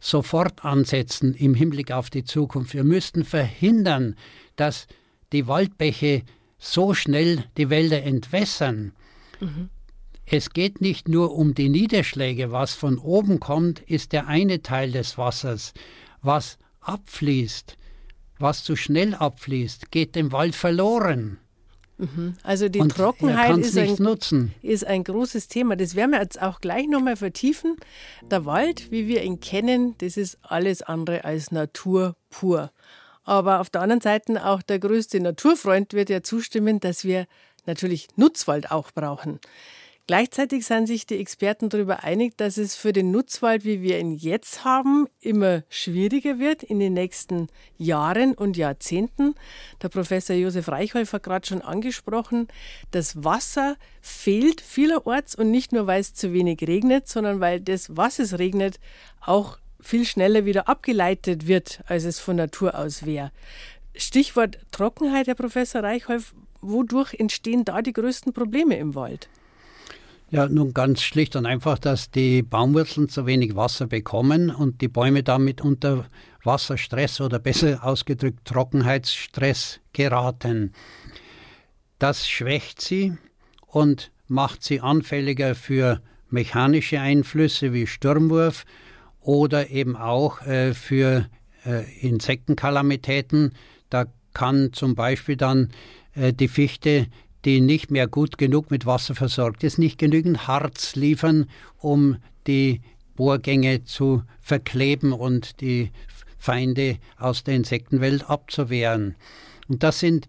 sofort 0.00 0.64
ansetzen 0.64 1.34
im 1.34 1.54
Hinblick 1.54 1.90
auf 1.90 2.08
die 2.08 2.24
Zukunft. 2.24 2.72
Wir 2.72 2.84
müssten 2.84 3.24
verhindern, 3.24 4.14
dass 4.56 4.86
die 5.32 5.46
Waldbäche 5.46 6.22
so 6.58 6.94
schnell 6.94 7.44
die 7.56 7.70
Wälder 7.70 8.02
entwässern. 8.02 8.92
Mhm. 9.40 9.70
Es 10.26 10.50
geht 10.50 10.80
nicht 10.80 11.08
nur 11.08 11.34
um 11.34 11.54
die 11.54 11.68
Niederschläge. 11.68 12.52
Was 12.52 12.74
von 12.74 12.98
oben 12.98 13.40
kommt, 13.40 13.80
ist 13.80 14.12
der 14.12 14.26
eine 14.26 14.62
Teil 14.62 14.92
des 14.92 15.16
Wassers. 15.16 15.72
Was 16.20 16.58
abfließt, 16.80 17.76
was 18.38 18.62
zu 18.62 18.76
schnell 18.76 19.14
abfließt, 19.14 19.90
geht 19.90 20.14
dem 20.14 20.32
Wald 20.32 20.54
verloren. 20.54 21.38
Mhm. 21.98 22.34
Also 22.42 22.68
die 22.68 22.78
Und 22.78 22.94
Trockenheit 22.94 23.58
ist 23.58 23.76
ein, 23.76 24.52
ist 24.62 24.86
ein, 24.86 25.04
großes 25.04 25.48
Thema. 25.48 25.76
Das 25.76 25.94
werden 25.96 26.12
wir 26.12 26.20
jetzt 26.20 26.40
auch 26.40 26.60
gleich 26.60 26.86
nochmal 26.86 27.16
vertiefen. 27.16 27.76
Der 28.30 28.44
Wald, 28.44 28.90
wie 28.90 29.08
wir 29.08 29.22
ihn 29.22 29.40
kennen, 29.40 29.96
das 29.98 30.16
ist 30.16 30.38
alles 30.42 30.82
andere 30.82 31.24
als 31.24 31.50
Natur 31.50 32.16
pur. 32.30 32.70
Aber 33.24 33.60
auf 33.60 33.68
der 33.68 33.82
anderen 33.82 34.00
Seite 34.00 34.46
auch 34.46 34.62
der 34.62 34.78
größte 34.78 35.20
Naturfreund 35.20 35.92
wird 35.92 36.08
ja 36.08 36.22
zustimmen, 36.22 36.80
dass 36.80 37.04
wir 37.04 37.26
natürlich 37.68 38.08
Nutzwald 38.16 38.72
auch 38.72 38.90
brauchen. 38.90 39.38
Gleichzeitig 40.08 40.64
sind 40.64 40.86
sich 40.86 41.04
die 41.04 41.18
Experten 41.18 41.68
darüber 41.68 42.02
einig, 42.02 42.38
dass 42.38 42.56
es 42.56 42.74
für 42.74 42.94
den 42.94 43.10
Nutzwald, 43.10 43.66
wie 43.66 43.82
wir 43.82 43.98
ihn 43.98 44.12
jetzt 44.12 44.64
haben, 44.64 45.06
immer 45.20 45.64
schwieriger 45.68 46.38
wird 46.38 46.62
in 46.62 46.78
den 46.78 46.94
nächsten 46.94 47.48
Jahren 47.76 48.32
und 48.32 48.56
Jahrzehnten. 48.56 49.34
Der 49.82 49.90
Professor 49.90 50.34
Josef 50.34 50.68
Reichholf 50.68 51.12
hat 51.12 51.24
gerade 51.24 51.46
schon 51.46 51.60
angesprochen, 51.60 52.48
das 52.90 53.22
Wasser 53.22 53.76
fehlt 54.00 54.62
vielerorts 54.62 55.34
und 55.34 55.50
nicht 55.50 55.72
nur, 55.72 55.86
weil 55.86 56.00
es 56.00 56.14
zu 56.14 56.32
wenig 56.32 56.62
regnet, 56.62 57.06
sondern 57.06 57.40
weil 57.40 57.60
das, 57.60 57.94
was 57.94 58.18
es 58.18 58.38
regnet, 58.38 58.80
auch 59.20 59.58
viel 59.78 60.06
schneller 60.06 60.46
wieder 60.46 60.70
abgeleitet 60.70 61.46
wird, 61.46 61.82
als 61.86 62.04
es 62.04 62.18
von 62.18 62.36
Natur 62.36 62.78
aus 62.78 63.04
wäre. 63.04 63.30
Stichwort 63.94 64.58
Trockenheit, 64.70 65.26
Herr 65.26 65.34
Professor 65.34 65.82
Reichholf, 65.82 66.34
wodurch 66.60 67.14
entstehen 67.14 67.64
da 67.64 67.82
die 67.82 67.92
größten 67.92 68.32
Probleme 68.32 68.76
im 68.76 68.94
Wald? 68.94 69.28
Ja, 70.30 70.46
nun 70.46 70.74
ganz 70.74 71.00
schlicht 71.00 71.36
und 71.36 71.46
einfach, 71.46 71.78
dass 71.78 72.10
die 72.10 72.42
Baumwurzeln 72.42 73.08
zu 73.08 73.24
wenig 73.24 73.56
Wasser 73.56 73.86
bekommen 73.86 74.50
und 74.50 74.82
die 74.82 74.88
Bäume 74.88 75.22
damit 75.22 75.62
unter 75.62 76.06
Wasserstress 76.44 77.22
oder 77.22 77.38
besser 77.38 77.82
ausgedrückt 77.82 78.44
Trockenheitsstress 78.44 79.80
geraten. 79.94 80.72
Das 81.98 82.28
schwächt 82.28 82.82
sie 82.82 83.16
und 83.66 84.10
macht 84.26 84.62
sie 84.62 84.80
anfälliger 84.80 85.54
für 85.54 86.02
mechanische 86.28 87.00
Einflüsse 87.00 87.72
wie 87.72 87.86
Sturmwurf 87.86 88.66
oder 89.20 89.70
eben 89.70 89.96
auch 89.96 90.42
äh, 90.42 90.74
für 90.74 91.26
äh, 91.64 91.84
Insektenkalamitäten. 92.06 93.54
Da 93.88 94.06
kann 94.34 94.72
zum 94.72 94.94
Beispiel 94.94 95.36
dann 95.36 95.70
die 96.18 96.48
Fichte 96.48 97.06
die 97.44 97.60
nicht 97.60 97.90
mehr 97.90 98.06
gut 98.06 98.38
genug 98.38 98.70
mit 98.70 98.86
Wasser 98.86 99.14
versorgt 99.14 99.62
ist, 99.64 99.78
nicht 99.78 99.98
genügend 99.98 100.48
Harz 100.48 100.96
liefern, 100.96 101.46
um 101.78 102.16
die 102.46 102.80
Bohrgänge 103.16 103.84
zu 103.84 104.22
verkleben 104.40 105.12
und 105.12 105.60
die 105.60 105.90
Feinde 106.36 106.98
aus 107.16 107.44
der 107.44 107.54
Insektenwelt 107.54 108.28
abzuwehren. 108.28 109.16
Und 109.68 109.82
das 109.82 110.00
sind 110.00 110.28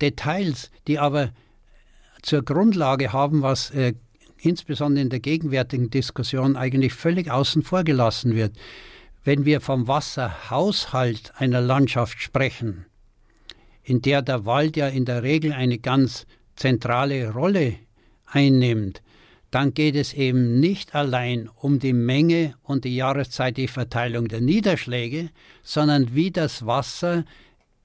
Details, 0.00 0.70
die 0.86 0.98
aber 0.98 1.30
zur 2.22 2.42
Grundlage 2.42 3.12
haben, 3.12 3.42
was 3.42 3.70
äh, 3.70 3.94
insbesondere 4.38 5.02
in 5.02 5.10
der 5.10 5.20
gegenwärtigen 5.20 5.90
Diskussion 5.90 6.56
eigentlich 6.56 6.92
völlig 6.94 7.30
außen 7.30 7.62
vor 7.62 7.84
gelassen 7.84 8.34
wird. 8.34 8.56
Wenn 9.24 9.44
wir 9.44 9.60
vom 9.60 9.88
Wasserhaushalt 9.88 11.32
einer 11.36 11.60
Landschaft 11.60 12.20
sprechen, 12.20 12.86
in 13.86 14.02
der 14.02 14.20
der 14.20 14.44
Wald 14.44 14.76
ja 14.76 14.88
in 14.88 15.04
der 15.04 15.22
Regel 15.22 15.52
eine 15.52 15.78
ganz 15.78 16.26
zentrale 16.56 17.32
Rolle 17.32 17.76
einnimmt, 18.26 19.00
dann 19.52 19.74
geht 19.74 19.94
es 19.94 20.12
eben 20.12 20.58
nicht 20.58 20.94
allein 20.94 21.48
um 21.48 21.78
die 21.78 21.92
Menge 21.92 22.54
und 22.64 22.84
die 22.84 22.96
jahreszeitige 22.96 23.68
Verteilung 23.68 24.26
der 24.26 24.40
Niederschläge, 24.40 25.30
sondern 25.62 26.14
wie 26.14 26.32
das 26.32 26.66
Wasser 26.66 27.24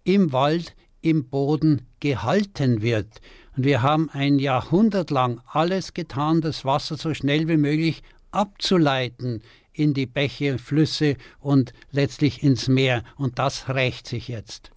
im 0.04 0.34
Wald, 0.34 0.76
im 1.02 1.30
Boden 1.30 1.84
gehalten 2.00 2.82
wird. 2.82 3.22
Und 3.56 3.64
wir 3.64 3.84
haben 3.84 4.10
ein 4.10 4.40
Jahrhundert 4.40 5.12
lang 5.12 5.40
alles 5.46 5.94
getan, 5.94 6.42
das 6.42 6.66
Wasser 6.66 6.98
so 6.98 7.14
schnell 7.14 7.48
wie 7.48 7.58
möglich 7.58 8.02
abzuleiten 8.32 9.44
in 9.72 9.94
die 9.94 10.08
Bäche, 10.08 10.58
Flüsse 10.58 11.16
und 11.40 11.74
letztlich 11.92 12.42
ins 12.44 12.68
Meer. 12.68 13.04
Und 13.18 13.38
das 13.38 13.70
rächt 13.70 14.08
sich 14.08 14.28
jetzt. 14.28 14.72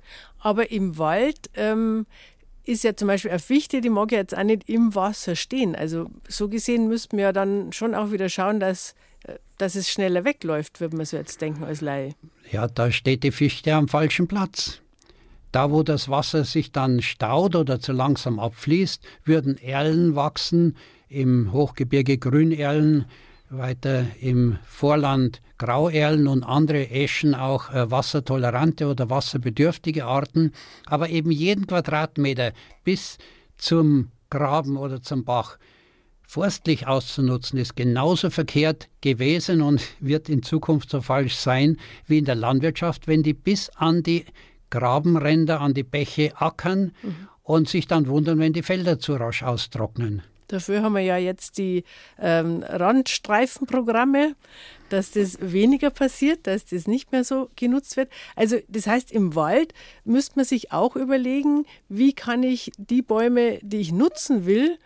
Aber 0.45 0.71
im 0.71 0.99
Wald 0.99 1.51
ähm, 1.55 2.05
ist 2.65 2.85
ja 2.85 2.95
zum 2.95 3.09
Beispiel 3.09 3.31
eine 3.31 3.41
Fichte, 3.41 3.81
die 3.81 3.89
mag 3.89 4.13
ja 4.13 4.19
jetzt 4.19 4.37
auch 4.37 4.45
nicht 4.45 4.69
im 4.69 4.95
Wasser 4.95 5.37
stehen. 5.37 5.75
Also 5.75 6.11
so 6.29 6.51
gesehen 6.51 6.87
müssten 6.87 7.17
wir 7.17 7.25
ja 7.25 7.33
dann 7.33 7.73
schon 7.73 7.95
auch 7.95 8.13
wieder 8.13 8.29
schauen, 8.29 8.61
dass, 8.61 8.95
äh, 9.25 9.39
dass 9.57 9.75
es 9.75 9.91
schneller 9.91 10.27
wegläuft, 10.27 10.83
würde 10.83 10.99
man 10.99 11.07
so 11.07 11.17
jetzt 11.17 11.41
denken 11.41 11.65
als 11.65 11.81
Laie. 11.81 12.15
Ja, 12.53 12.69
da 12.69 12.93
steht 12.93 13.23
die 13.23 13.33
Fichte 13.33 13.75
am 13.75 13.89
falschen 13.89 14.29
Platz. 14.29 14.83
Da, 15.51 15.71
wo 15.71 15.83
das 15.83 16.11
Wasser 16.11 16.45
sich 16.45 16.73
dann 16.73 17.01
staut 17.01 17.57
oder 17.57 17.81
zu 17.81 17.93
langsam 17.93 18.39
abfließt, 18.39 19.03
würden 19.25 19.57
Erlen 19.57 20.15
wachsen, 20.15 20.77
im 21.09 21.53
Hochgebirge 21.53 22.19
Grünerlen, 22.19 23.07
weiter 23.49 24.05
im 24.21 24.59
Vorland 24.67 25.41
Grauerlen 25.59 26.27
und 26.27 26.43
andere 26.43 26.91
Eschen 26.91 27.35
auch 27.35 27.73
äh, 27.73 27.91
wassertolerante 27.91 28.87
oder 28.87 29.11
wasserbedürftige 29.11 30.05
Arten, 30.05 30.53
aber 30.87 31.09
eben 31.09 31.31
jeden 31.31 31.67
Quadratmeter 31.67 32.53
bis 32.83 33.19
zum 33.57 34.11
Graben 34.31 34.77
oder 34.77 35.01
zum 35.01 35.25
Bach 35.25 35.59
forstlich 36.27 36.87
auszunutzen, 36.87 37.59
ist 37.59 37.77
genauso 37.77 38.31
verkehrt 38.31 38.89
gewesen 39.01 39.63
und 39.63 39.81
wird 40.01 40.29
in 40.29 40.43
Zukunft 40.43 40.91
so 40.91 41.01
falsch 41.01 41.37
sein 41.37 41.77
wie 42.07 42.19
in 42.19 42.25
der 42.25 42.35
Landwirtschaft, 42.35 43.07
wenn 43.07 43.23
die 43.23 43.35
bis 43.35 43.71
an 43.71 44.03
die 44.03 44.25
Grabenränder, 44.71 45.61
an 45.61 45.75
die 45.75 45.85
Bäche 45.85 46.33
ackern 46.37 46.93
mhm. 47.03 47.29
und 47.45 47.69
sich 47.69 47.87
dann 47.87 48.09
wundern, 48.09 48.41
wenn 48.41 48.53
die 48.53 48.63
Felder 48.63 48.99
zu 48.99 49.15
rasch 49.15 49.45
austrocknen. 49.45 50.23
Dafür 50.49 50.83
haben 50.83 50.95
wir 50.95 51.03
ja 51.03 51.17
jetzt 51.17 51.59
die 51.59 51.85
ähm, 52.19 52.65
Randstreifenprogramme, 52.69 54.35
dass 54.95 55.11
das 55.11 55.39
weniger 55.41 55.91
passiert, 55.91 56.47
dass 56.47 56.65
das 56.65 56.87
nicht 56.87 57.13
mehr 57.13 57.25
so 57.25 57.51
genutzt 57.57 57.97
wird. 57.97 58.09
Also 58.37 58.59
das 58.69 58.87
heißt, 58.87 59.13
im 59.13 59.35
Wald 59.35 59.75
müsste 60.05 60.37
man 60.37 60.45
sich 60.45 60.73
auch 60.73 60.97
überlegen, 60.97 61.67
wie 61.89 62.13
kann 62.13 62.43
ich 62.43 62.73
die 62.79 63.03
Bäume, 63.03 63.59
die 63.63 63.79
ich 63.79 63.93
nutzen 63.93 64.47
will, 64.47 64.79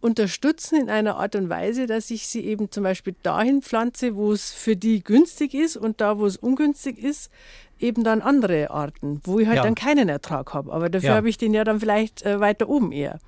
unterstützen 0.00 0.80
in 0.80 0.90
einer 0.90 1.16
Art 1.16 1.34
und 1.34 1.48
Weise, 1.48 1.86
dass 1.86 2.10
ich 2.10 2.26
sie 2.28 2.44
eben 2.44 2.70
zum 2.70 2.84
Beispiel 2.84 3.16
dahin 3.22 3.62
pflanze, 3.62 4.14
wo 4.14 4.32
es 4.32 4.52
für 4.52 4.76
die 4.76 5.02
günstig 5.02 5.54
ist 5.54 5.76
und 5.76 6.00
da, 6.00 6.18
wo 6.18 6.26
es 6.26 6.36
ungünstig 6.36 6.98
ist, 6.98 7.30
eben 7.80 8.04
dann 8.04 8.20
andere 8.20 8.70
Arten, 8.70 9.20
wo 9.24 9.38
ich 9.38 9.46
halt 9.46 9.56
ja. 9.56 9.62
dann 9.62 9.74
keinen 9.74 10.08
Ertrag 10.08 10.54
habe. 10.54 10.72
Aber 10.72 10.88
dafür 10.88 11.10
ja. 11.10 11.16
habe 11.16 11.28
ich 11.28 11.38
den 11.38 11.54
ja 11.54 11.64
dann 11.64 11.80
vielleicht 11.80 12.22
äh, 12.22 12.38
weiter 12.38 12.68
oben 12.68 12.92
eher. 12.92 13.18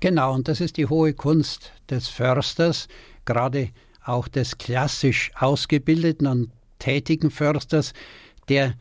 Genau, 0.00 0.34
und 0.34 0.46
das 0.46 0.60
ist 0.60 0.76
die 0.76 0.86
hohe 0.86 1.14
Kunst 1.14 1.72
des 1.88 2.08
Försters, 2.08 2.88
gerade 3.24 3.70
auch 4.06 4.28
des 4.28 4.58
klassisch 4.58 5.30
ausgebildeten 5.34 6.26
und 6.26 6.50
tätigen 6.78 7.30
Försters, 7.30 7.92
der 8.48 8.74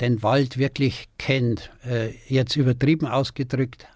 den 0.00 0.22
Wald 0.22 0.58
wirklich 0.58 1.08
kennt, 1.18 1.70
äh, 1.84 2.14
jetzt 2.28 2.56
übertrieben 2.56 3.06
ausgedrückt, 3.06 3.86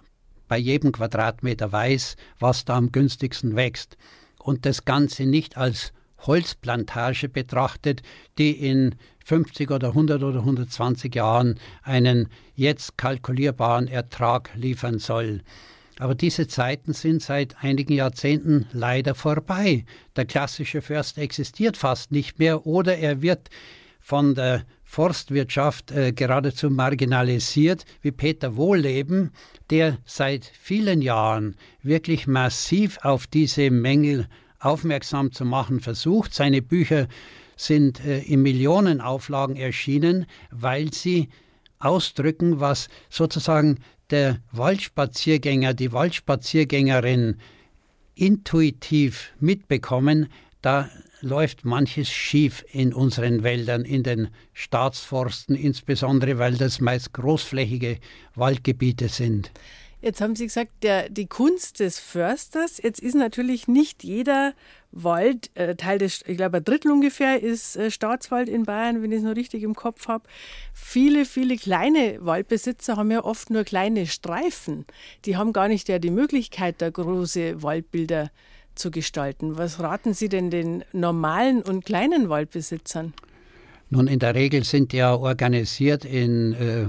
bei 0.46 0.56
jedem 0.56 0.92
Quadratmeter 0.92 1.72
weiß, 1.72 2.16
was 2.38 2.64
da 2.64 2.76
am 2.76 2.92
günstigsten 2.92 3.56
wächst 3.56 3.96
und 4.38 4.64
das 4.64 4.84
Ganze 4.84 5.26
nicht 5.26 5.56
als 5.56 5.92
Holzplantage 6.20 7.28
betrachtet, 7.28 8.02
die 8.38 8.52
in 8.52 8.94
50 9.24 9.70
oder 9.70 9.88
100 9.88 10.22
oder 10.22 10.40
120 10.40 11.14
Jahren 11.14 11.60
einen 11.82 12.28
jetzt 12.54 12.96
kalkulierbaren 12.96 13.88
Ertrag 13.88 14.50
liefern 14.54 14.98
soll. 14.98 15.42
Aber 15.98 16.14
diese 16.14 16.46
Zeiten 16.46 16.92
sind 16.92 17.22
seit 17.22 17.62
einigen 17.62 17.92
Jahrzehnten 17.92 18.66
leider 18.72 19.14
vorbei. 19.14 19.84
Der 20.16 20.26
klassische 20.26 20.80
Förster 20.80 21.22
existiert 21.22 21.76
fast 21.76 22.12
nicht 22.12 22.38
mehr 22.38 22.66
oder 22.66 22.96
er 22.96 23.20
wird 23.20 23.48
von 23.98 24.34
der 24.34 24.64
Forstwirtschaft 24.84 25.90
äh, 25.90 26.12
geradezu 26.12 26.70
marginalisiert, 26.70 27.84
wie 28.00 28.10
Peter 28.10 28.56
Wohlleben, 28.56 29.32
der 29.68 29.98
seit 30.06 30.50
vielen 30.58 31.02
Jahren 31.02 31.56
wirklich 31.82 32.26
massiv 32.26 32.98
auf 33.02 33.26
diese 33.26 33.70
Mängel 33.70 34.28
aufmerksam 34.60 35.32
zu 35.32 35.44
machen 35.44 35.80
versucht. 35.80 36.32
Seine 36.32 36.62
Bücher 36.62 37.06
sind 37.56 38.02
äh, 38.04 38.20
in 38.20 38.40
Millionenauflagen 38.40 39.56
erschienen, 39.56 40.26
weil 40.50 40.92
sie 40.94 41.28
ausdrücken, 41.80 42.60
was 42.60 42.88
sozusagen 43.10 43.80
der 44.10 44.38
Waldspaziergänger, 44.52 45.74
die 45.74 45.92
Waldspaziergängerin 45.92 47.36
intuitiv 48.14 49.32
mitbekommen, 49.38 50.28
da 50.62 50.90
läuft 51.20 51.64
manches 51.64 52.08
schief 52.10 52.64
in 52.72 52.92
unseren 52.92 53.42
Wäldern, 53.42 53.84
in 53.84 54.02
den 54.02 54.28
Staatsforsten, 54.52 55.54
insbesondere 55.54 56.38
weil 56.38 56.56
das 56.56 56.80
meist 56.80 57.12
großflächige 57.12 57.98
Waldgebiete 58.34 59.08
sind. 59.08 59.52
Jetzt 60.00 60.20
haben 60.20 60.36
Sie 60.36 60.46
gesagt, 60.46 60.70
der, 60.82 61.08
die 61.08 61.26
Kunst 61.26 61.80
des 61.80 61.98
Försters. 61.98 62.78
Jetzt 62.80 63.00
ist 63.00 63.16
natürlich 63.16 63.66
nicht 63.66 64.04
jeder 64.04 64.54
Wald, 64.90 65.50
äh, 65.54 65.74
Teil 65.76 65.98
des, 65.98 66.22
ich 66.26 66.36
glaube, 66.36 66.58
ein 66.58 66.64
Drittel 66.64 66.90
ungefähr 66.90 67.42
ist 67.42 67.76
äh, 67.76 67.90
Staatswald 67.90 68.48
in 68.48 68.64
Bayern, 68.64 69.02
wenn 69.02 69.12
ich 69.12 69.18
es 69.18 69.24
noch 69.24 69.36
richtig 69.36 69.62
im 69.62 69.74
Kopf 69.74 70.08
habe. 70.08 70.24
Viele, 70.72 71.24
viele 71.24 71.56
kleine 71.56 72.18
Waldbesitzer 72.20 72.96
haben 72.96 73.10
ja 73.10 73.22
oft 73.22 73.50
nur 73.50 73.64
kleine 73.64 74.06
Streifen. 74.06 74.86
Die 75.24 75.36
haben 75.36 75.52
gar 75.52 75.68
nicht 75.68 75.88
ja 75.88 75.98
die 75.98 76.10
Möglichkeit, 76.10 76.76
da 76.78 76.88
große 76.88 77.62
Waldbilder 77.62 78.30
zu 78.74 78.90
gestalten. 78.90 79.58
Was 79.58 79.80
raten 79.80 80.14
Sie 80.14 80.28
denn 80.28 80.50
den 80.50 80.84
normalen 80.92 81.62
und 81.62 81.84
kleinen 81.84 82.28
Waldbesitzern? 82.28 83.12
Nun, 83.90 84.06
in 84.06 84.18
der 84.18 84.34
Regel 84.34 84.64
sind 84.64 84.92
die 84.92 84.98
ja 84.98 85.14
organisiert 85.14 86.04
in 86.04 86.52
äh, 86.52 86.86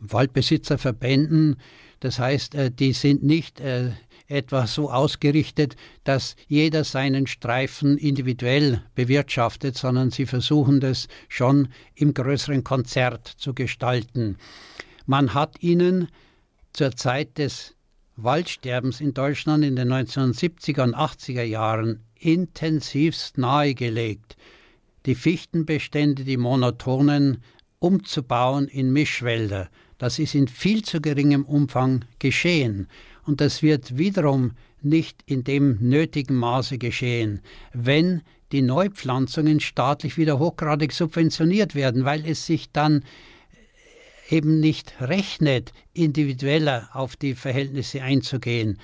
Waldbesitzerverbänden. 0.00 1.56
Das 2.00 2.18
heißt, 2.18 2.54
äh, 2.54 2.70
die 2.70 2.92
sind 2.92 3.22
nicht 3.22 3.60
äh, 3.60 3.90
etwa 4.28 4.66
so 4.66 4.90
ausgerichtet, 4.90 5.76
dass 6.04 6.36
jeder 6.46 6.84
seinen 6.84 7.26
Streifen 7.26 7.96
individuell 7.96 8.82
bewirtschaftet, 8.94 9.76
sondern 9.76 10.10
sie 10.10 10.26
versuchen 10.26 10.80
das 10.80 11.08
schon 11.28 11.68
im 11.94 12.14
größeren 12.14 12.62
Konzert 12.62 13.26
zu 13.26 13.54
gestalten. 13.54 14.36
Man 15.06 15.34
hat 15.34 15.62
ihnen 15.62 16.08
zur 16.72 16.94
Zeit 16.94 17.38
des 17.38 17.74
Waldsterbens 18.16 19.00
in 19.00 19.14
Deutschland 19.14 19.64
in 19.64 19.76
den 19.76 19.92
1970er 19.92 20.82
und 20.82 20.94
80er 20.94 21.44
Jahren 21.44 22.04
intensivst 22.16 23.38
nahegelegt, 23.38 24.36
die 25.06 25.14
Fichtenbestände, 25.14 26.24
die 26.24 26.36
monotonen, 26.36 27.42
umzubauen 27.78 28.66
in 28.66 28.92
Mischwälder. 28.92 29.68
Das 29.98 30.18
ist 30.18 30.34
in 30.34 30.48
viel 30.48 30.82
zu 30.82 31.00
geringem 31.00 31.44
Umfang 31.44 32.04
geschehen. 32.18 32.88
Und 33.28 33.42
das 33.42 33.62
wird 33.62 33.98
wiederum 33.98 34.52
nicht 34.80 35.22
in 35.26 35.44
dem 35.44 35.76
nötigen 35.86 36.34
Maße 36.34 36.78
geschehen, 36.78 37.42
wenn 37.74 38.22
die 38.52 38.62
Neupflanzungen 38.62 39.60
staatlich 39.60 40.16
wieder 40.16 40.38
hochgradig 40.38 40.92
subventioniert 40.92 41.74
werden, 41.74 42.06
weil 42.06 42.24
es 42.24 42.46
sich 42.46 42.72
dann 42.72 43.04
eben 44.30 44.60
nicht 44.60 44.94
rechnet, 45.02 45.74
individueller 45.92 46.88
auf 46.94 47.16
die 47.16 47.34
Verhältnisse 47.34 48.02
einzugehen. 48.02 48.78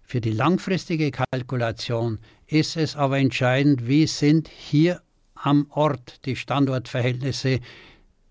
Für 0.00 0.22
die 0.22 0.32
langfristige 0.32 1.10
Kalkulation 1.10 2.18
ist 2.46 2.78
es 2.78 2.96
aber 2.96 3.18
entscheidend, 3.18 3.86
wie 3.86 4.06
sind 4.06 4.48
hier 4.48 5.02
am 5.34 5.66
Ort 5.68 6.24
die 6.24 6.36
Standortverhältnisse. 6.36 7.60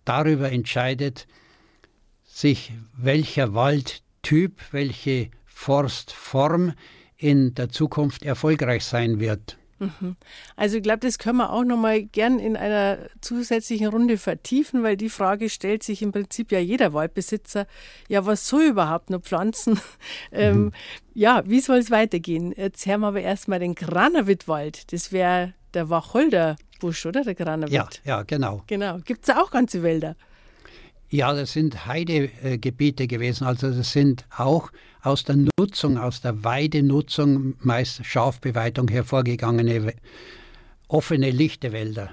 Darüber 0.05 0.51
entscheidet 0.51 1.27
sich, 2.23 2.71
welcher 2.97 3.53
Waldtyp, 3.53 4.59
welche 4.71 5.29
Forstform 5.61 6.73
in 7.17 7.53
der 7.53 7.69
Zukunft 7.69 8.23
erfolgreich 8.23 8.83
sein 8.83 9.19
wird. 9.19 9.57
Mhm. 9.77 10.15
Also 10.55 10.77
ich 10.77 10.83
glaube, 10.83 11.01
das 11.01 11.19
können 11.19 11.37
wir 11.37 11.51
auch 11.51 11.63
noch 11.63 11.77
mal 11.77 12.01
gern 12.01 12.39
in 12.39 12.57
einer 12.57 12.97
zusätzlichen 13.21 13.85
Runde 13.85 14.17
vertiefen, 14.17 14.81
weil 14.81 14.97
die 14.97 15.09
Frage 15.09 15.49
stellt 15.49 15.83
sich 15.83 16.01
im 16.01 16.11
Prinzip 16.11 16.51
ja 16.51 16.57
jeder 16.57 16.93
Waldbesitzer. 16.93 17.67
Ja, 18.07 18.25
was 18.25 18.47
soll 18.47 18.63
überhaupt 18.63 19.11
noch 19.11 19.21
pflanzen? 19.21 19.79
ähm, 20.31 20.57
mhm. 20.57 20.71
Ja, 21.13 21.43
wie 21.45 21.59
soll 21.59 21.77
es 21.77 21.91
weitergehen? 21.91 22.55
Jetzt 22.57 22.87
haben 22.87 23.01
wir 23.01 23.09
aber 23.09 23.21
erstmal 23.21 23.59
den 23.59 23.75
Granawittwald. 23.75 24.91
Das 24.91 25.11
wäre 25.11 25.53
der 25.75 25.91
Wacholderbusch, 25.91 27.05
oder? 27.05 27.23
Der 27.23 27.35
Granawitt. 27.35 27.71
Ja, 27.71 27.87
ja, 28.03 28.23
genau. 28.23 28.63
Genau. 28.65 28.97
Gibt 29.05 29.29
es 29.29 29.35
auch 29.35 29.51
ganze 29.51 29.83
Wälder? 29.83 30.15
Ja, 31.11 31.33
das 31.33 31.51
sind 31.51 31.85
Heidegebiete 31.85 33.05
gewesen. 33.05 33.45
Also 33.45 33.69
das 33.69 33.91
sind 33.91 34.25
auch 34.35 34.71
aus 35.03 35.25
der 35.25 35.35
Nutzung, 35.59 35.97
aus 35.97 36.21
der 36.21 36.45
Weidenutzung, 36.45 37.55
meist 37.59 38.05
Schafbeweidung 38.05 38.87
hervorgegangene 38.87 39.93
offene, 40.87 41.31
lichte 41.31 41.73
Wälder. 41.73 42.11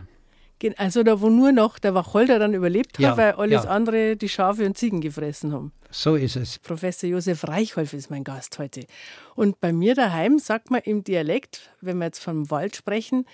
Also 0.76 1.05
da, 1.05 1.20
wo 1.20 1.30
nur 1.30 1.53
noch 1.53 1.78
der 1.78 1.94
Wacholder 1.94 2.40
dann 2.40 2.55
überlebt 2.55 2.99
ja, 2.99 3.11
hat, 3.11 3.16
weil 3.18 3.32
alles 3.32 3.62
ja. 3.64 3.70
andere 3.70 4.16
die 4.16 4.28
Schafe 4.28 4.66
und 4.66 4.76
Ziegen 4.76 5.01
gefressen 5.01 5.53
haben. 5.53 5.72
So 5.90 6.16
ist 6.16 6.34
es. 6.34 6.59
Professor 6.59 7.09
Josef 7.09 7.46
Reichholf 7.46 7.92
ist 7.92 8.11
mein 8.11 8.24
Gast 8.24 8.59
heute. 8.59 8.84
Und 9.36 9.61
bei 9.61 9.72
mir 9.72 9.94
daheim 9.94 10.40
sagt 10.40 10.72
man 10.72 10.80
im 10.82 11.05
Dialekt, 11.05 11.70
wenn 11.80 11.99
wir 11.99 12.07
jetzt 12.07 12.18
vom 12.18 12.51
Wald 12.51 12.74
sprechen, 12.74 13.26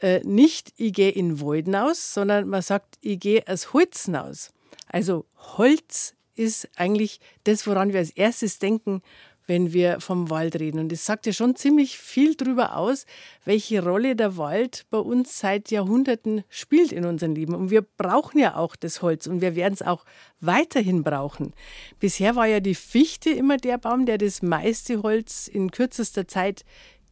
äh, 0.00 0.20
nicht 0.24 0.74
ich 0.76 0.92
gehe 0.92 1.10
in 1.10 1.40
Wolden 1.40 1.74
aus, 1.74 2.12
sondern 2.12 2.46
man 2.48 2.60
sagt, 2.60 2.96
ich 3.00 3.18
gehe 3.18 3.42
aus 3.46 3.72
Holzen 3.72 4.14
aus. 4.14 4.52
Also 4.96 5.26
Holz 5.58 6.14
ist 6.36 6.70
eigentlich 6.74 7.20
das, 7.44 7.66
woran 7.66 7.92
wir 7.92 7.98
als 7.98 8.08
erstes 8.08 8.58
denken, 8.58 9.02
wenn 9.46 9.74
wir 9.74 10.00
vom 10.00 10.30
Wald 10.30 10.58
reden. 10.58 10.78
Und 10.78 10.90
es 10.90 11.04
sagt 11.04 11.26
ja 11.26 11.34
schon 11.34 11.54
ziemlich 11.54 11.98
viel 11.98 12.34
darüber 12.34 12.78
aus, 12.78 13.04
welche 13.44 13.84
Rolle 13.84 14.16
der 14.16 14.38
Wald 14.38 14.86
bei 14.88 14.96
uns 14.96 15.38
seit 15.38 15.70
Jahrhunderten 15.70 16.44
spielt 16.48 16.92
in 16.92 17.04
unserem 17.04 17.34
Leben. 17.34 17.54
Und 17.54 17.68
wir 17.68 17.82
brauchen 17.82 18.38
ja 18.38 18.56
auch 18.56 18.74
das 18.74 19.02
Holz 19.02 19.26
und 19.26 19.42
wir 19.42 19.54
werden 19.54 19.74
es 19.74 19.82
auch 19.82 20.06
weiterhin 20.40 21.04
brauchen. 21.04 21.52
Bisher 22.00 22.34
war 22.34 22.46
ja 22.46 22.60
die 22.60 22.74
Fichte 22.74 23.28
immer 23.28 23.58
der 23.58 23.76
Baum, 23.76 24.06
der 24.06 24.16
das 24.16 24.40
meiste 24.40 25.02
Holz 25.02 25.46
in 25.46 25.72
kürzester 25.72 26.26
Zeit 26.26 26.64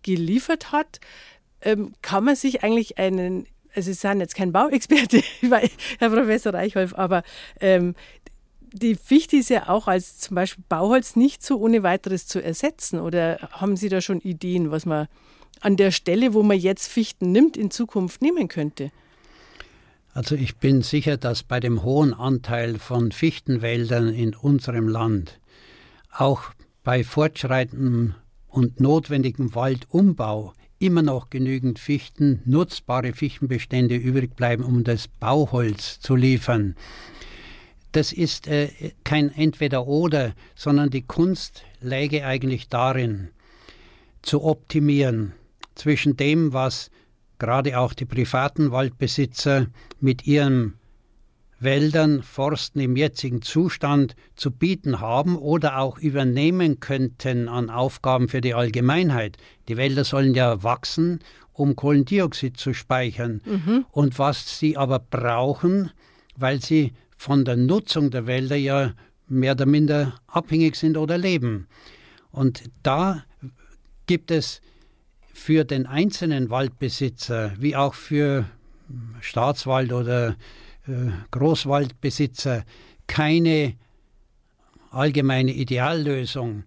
geliefert 0.02 0.72
hat. 0.72 1.00
Ähm, 1.60 1.92
kann 2.00 2.24
man 2.24 2.34
sich 2.34 2.64
eigentlich 2.64 2.96
einen 2.96 3.46
also 3.74 3.86
Sie 3.86 3.94
sind 3.94 4.20
jetzt 4.20 4.34
kein 4.34 4.52
Bauexperte, 4.52 5.22
Herr 5.98 6.10
Professor 6.10 6.54
Reichholf, 6.54 6.94
aber 6.94 7.22
ähm, 7.60 7.94
die 8.72 8.96
Fichte 8.96 9.36
ist 9.36 9.50
ja 9.50 9.68
auch 9.68 9.86
als 9.86 10.18
zum 10.18 10.34
Beispiel 10.34 10.64
Bauholz 10.68 11.14
nicht 11.14 11.44
so 11.44 11.58
ohne 11.58 11.84
weiteres 11.84 12.26
zu 12.26 12.42
ersetzen. 12.42 12.98
Oder 12.98 13.38
haben 13.52 13.76
Sie 13.76 13.88
da 13.88 14.00
schon 14.00 14.20
Ideen, 14.20 14.72
was 14.72 14.84
man 14.84 15.06
an 15.60 15.76
der 15.76 15.92
Stelle, 15.92 16.34
wo 16.34 16.42
man 16.42 16.58
jetzt 16.58 16.88
Fichten 16.88 17.30
nimmt, 17.30 17.56
in 17.56 17.70
Zukunft 17.70 18.20
nehmen 18.20 18.48
könnte? 18.48 18.90
Also 20.12 20.34
ich 20.34 20.56
bin 20.56 20.82
sicher, 20.82 21.16
dass 21.16 21.44
bei 21.44 21.60
dem 21.60 21.84
hohen 21.84 22.14
Anteil 22.14 22.78
von 22.78 23.12
Fichtenwäldern 23.12 24.08
in 24.12 24.34
unserem 24.34 24.88
Land 24.88 25.40
auch 26.10 26.42
bei 26.82 27.04
fortschreitendem 27.04 28.14
und 28.48 28.80
notwendigem 28.80 29.54
Waldumbau 29.54 30.52
immer 30.78 31.02
noch 31.02 31.30
genügend 31.30 31.78
Fichten, 31.78 32.42
nutzbare 32.44 33.12
Fichtenbestände 33.12 33.96
übrig 33.96 34.36
bleiben, 34.36 34.64
um 34.64 34.84
das 34.84 35.08
Bauholz 35.08 36.00
zu 36.00 36.16
liefern. 36.16 36.76
Das 37.92 38.12
ist 38.12 38.48
äh, 38.48 38.70
kein 39.04 39.32
Entweder-Oder, 39.32 40.34
sondern 40.54 40.90
die 40.90 41.02
Kunst 41.02 41.62
läge 41.80 42.26
eigentlich 42.26 42.68
darin, 42.68 43.28
zu 44.22 44.42
optimieren. 44.42 45.32
Zwischen 45.74 46.16
dem, 46.16 46.52
was 46.52 46.90
gerade 47.38 47.78
auch 47.78 47.92
die 47.92 48.04
privaten 48.04 48.70
Waldbesitzer 48.72 49.66
mit 50.00 50.26
ihren 50.26 50.74
Wäldern, 51.60 52.22
Forsten 52.22 52.80
im 52.80 52.96
jetzigen 52.96 53.42
Zustand 53.42 54.16
zu 54.36 54.50
bieten 54.50 55.00
haben 55.00 55.36
oder 55.36 55.78
auch 55.78 55.98
übernehmen 55.98 56.80
könnten 56.80 57.48
an 57.48 57.70
Aufgaben 57.70 58.28
für 58.28 58.40
die 58.40 58.54
Allgemeinheit. 58.54 59.36
Die 59.68 59.76
Wälder 59.76 60.04
sollen 60.04 60.34
ja 60.34 60.62
wachsen, 60.62 61.20
um 61.52 61.76
Kohlendioxid 61.76 62.56
zu 62.56 62.74
speichern. 62.74 63.40
Mhm. 63.44 63.86
Und 63.90 64.18
was 64.18 64.58
sie 64.58 64.76
aber 64.76 64.98
brauchen, 64.98 65.90
weil 66.36 66.60
sie 66.60 66.92
von 67.16 67.44
der 67.44 67.56
Nutzung 67.56 68.10
der 68.10 68.26
Wälder 68.26 68.56
ja 68.56 68.92
mehr 69.28 69.52
oder 69.52 69.66
minder 69.66 70.14
abhängig 70.26 70.76
sind 70.76 70.96
oder 70.96 71.16
leben. 71.16 71.68
Und 72.30 72.64
da 72.82 73.24
gibt 74.06 74.30
es 74.30 74.60
für 75.32 75.64
den 75.64 75.86
einzelnen 75.86 76.50
Waldbesitzer 76.50 77.52
wie 77.58 77.76
auch 77.76 77.94
für 77.94 78.46
Staatswald 79.20 79.92
oder 79.92 80.36
Großwaldbesitzer 81.30 82.64
keine 83.06 83.74
allgemeine 84.90 85.52
Ideallösung, 85.52 86.64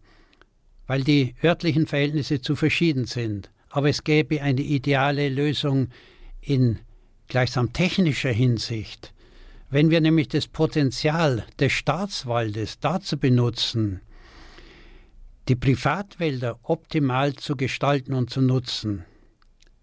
weil 0.85 1.03
die 1.03 1.35
örtlichen 1.43 1.87
Verhältnisse 1.87 2.41
zu 2.41 2.55
verschieden 2.55 3.05
sind. 3.05 3.51
Aber 3.69 3.89
es 3.89 4.03
gäbe 4.03 4.41
eine 4.41 4.61
ideale 4.61 5.29
Lösung 5.29 5.89
in 6.41 6.79
gleichsam 7.27 7.73
technischer 7.73 8.31
Hinsicht. 8.31 9.13
Wenn 9.69 9.89
wir 9.89 9.99
nämlich 9.99 10.29
das 10.29 10.47
Potenzial 10.47 11.45
des 11.59 11.73
Staatswaldes 11.73 12.79
dazu 12.79 13.17
benutzen, 13.17 13.99
die 15.49 15.55
Privatwälder 15.55 16.59
optimal 16.63 17.33
zu 17.35 17.55
gestalten 17.55 18.13
und 18.13 18.29
zu 18.29 18.41
nutzen, 18.41 19.05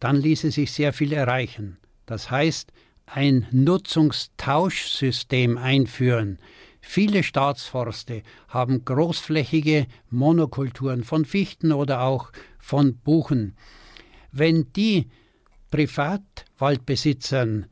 dann 0.01 0.17
ließe 0.17 0.51
sich 0.51 0.73
sehr 0.73 0.93
viel 0.93 1.13
erreichen. 1.13 1.79
Das 2.07 2.31
heißt, 2.31 2.73
ein 3.07 3.47
Nutzungstauschsystem 3.51 5.59
einführen. 5.59 6.39
Viele 6.81 7.23
Staatsforste 7.23 8.23
haben 8.49 8.85
großflächige 8.85 9.87
Monokulturen 10.11 11.03
von 11.03 11.25
Fichten 11.25 11.73
oder 11.73 12.03
auch 12.03 12.31
von 12.59 12.99
Buchen. 12.99 13.57
Wenn 14.33 14.71
die 14.75 15.09
Privatwaldbesitzern 15.71 17.67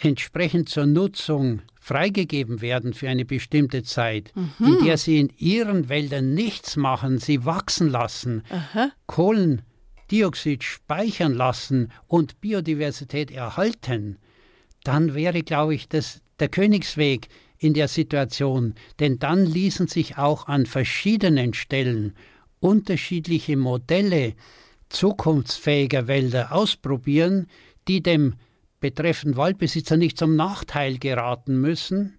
entsprechend 0.00 0.68
zur 0.68 0.86
Nutzung 0.86 1.62
freigegeben 1.78 2.60
werden 2.60 2.94
für 2.94 3.08
eine 3.08 3.24
bestimmte 3.24 3.82
Zeit, 3.82 4.32
mhm. 4.34 4.66
in 4.66 4.84
der 4.84 4.96
sie 4.96 5.20
in 5.20 5.30
ihren 5.36 5.88
Wäldern 5.88 6.32
nichts 6.32 6.76
machen, 6.76 7.18
sie 7.18 7.44
wachsen 7.44 7.90
lassen, 7.90 8.42
Aha. 8.50 8.92
Kohlendioxid 10.12 10.62
speichern 10.62 11.32
lassen 11.32 11.90
und 12.06 12.42
Biodiversität 12.42 13.30
erhalten, 13.30 14.18
dann 14.84 15.14
wäre, 15.14 15.42
glaube 15.42 15.74
ich, 15.74 15.88
das 15.88 16.20
der 16.38 16.48
Königsweg 16.48 17.28
in 17.56 17.72
der 17.72 17.88
Situation, 17.88 18.74
denn 19.00 19.18
dann 19.18 19.46
ließen 19.46 19.86
sich 19.86 20.18
auch 20.18 20.48
an 20.48 20.66
verschiedenen 20.66 21.54
Stellen 21.54 22.14
unterschiedliche 22.60 23.56
Modelle 23.56 24.34
zukunftsfähiger 24.90 26.08
Wälder 26.08 26.52
ausprobieren, 26.52 27.46
die 27.88 28.02
dem 28.02 28.34
betreffenden 28.80 29.38
Waldbesitzer 29.38 29.96
nicht 29.96 30.18
zum 30.18 30.36
Nachteil 30.36 30.98
geraten 30.98 31.58
müssen, 31.58 32.18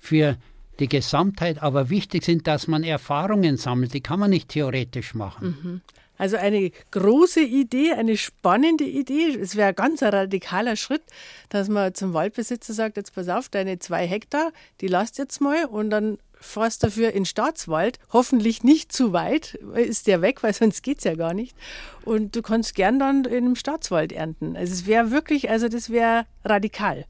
für 0.00 0.38
die 0.78 0.88
Gesamtheit 0.88 1.62
aber 1.62 1.90
wichtig 1.90 2.24
sind, 2.24 2.46
dass 2.46 2.66
man 2.66 2.82
Erfahrungen 2.82 3.58
sammelt. 3.58 3.92
Die 3.92 4.00
kann 4.00 4.20
man 4.20 4.30
nicht 4.30 4.48
theoretisch 4.48 5.14
machen. 5.14 5.56
Mhm. 5.62 5.80
Also 6.18 6.36
eine 6.36 6.70
große 6.90 7.42
Idee, 7.42 7.92
eine 7.92 8.16
spannende 8.16 8.84
Idee. 8.84 9.36
Es 9.40 9.56
wäre 9.56 9.68
ein 9.68 9.74
ganz 9.74 10.02
radikaler 10.02 10.76
Schritt, 10.76 11.02
dass 11.48 11.68
man 11.68 11.94
zum 11.94 12.14
Waldbesitzer 12.14 12.72
sagt, 12.72 12.96
jetzt 12.96 13.14
pass 13.14 13.28
auf, 13.28 13.48
deine 13.48 13.78
zwei 13.78 14.06
Hektar, 14.06 14.52
die 14.80 14.88
lasst 14.88 15.18
jetzt 15.18 15.40
mal 15.40 15.66
und 15.66 15.90
dann 15.90 16.18
fährst 16.38 16.82
dafür 16.82 17.12
in 17.12 17.24
Staatswald, 17.24 17.98
hoffentlich 18.12 18.62
nicht 18.62 18.92
zu 18.92 19.12
weit, 19.12 19.54
ist 19.74 20.06
der 20.06 20.20
weg, 20.20 20.42
weil 20.42 20.52
sonst 20.52 20.82
geht 20.82 20.98
es 20.98 21.04
ja 21.04 21.14
gar 21.14 21.34
nicht. 21.34 21.56
Und 22.04 22.36
du 22.36 22.42
kannst 22.42 22.74
gern 22.74 22.98
dann 22.98 23.24
in 23.24 23.44
einem 23.44 23.56
Staatswald 23.56 24.12
ernten. 24.12 24.56
Also 24.56 24.72
es 24.72 24.86
wäre 24.86 25.10
wirklich, 25.10 25.50
also 25.50 25.68
das 25.68 25.90
wäre 25.90 26.26
radikal. 26.44 27.04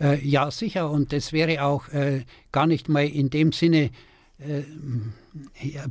Äh, 0.00 0.18
ja, 0.26 0.50
sicher. 0.50 0.90
Und 0.90 1.12
das 1.12 1.32
wäre 1.32 1.62
auch 1.62 1.88
äh, 1.88 2.24
gar 2.52 2.66
nicht 2.66 2.88
mal 2.88 3.06
in 3.06 3.30
dem 3.30 3.52
Sinne 3.52 3.90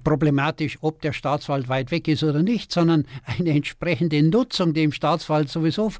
problematisch, 0.03 0.77
ob 0.81 1.01
der 1.01 1.13
Staatswald 1.13 1.69
weit 1.69 1.91
weg 1.91 2.07
ist 2.07 2.23
oder 2.23 2.43
nicht, 2.43 2.71
sondern 2.71 3.05
eine 3.25 3.51
entsprechende 3.51 4.21
Nutzung, 4.21 4.73
die 4.73 4.83
im 4.83 4.91
Staatswald 4.91 5.49
sowieso 5.49 5.91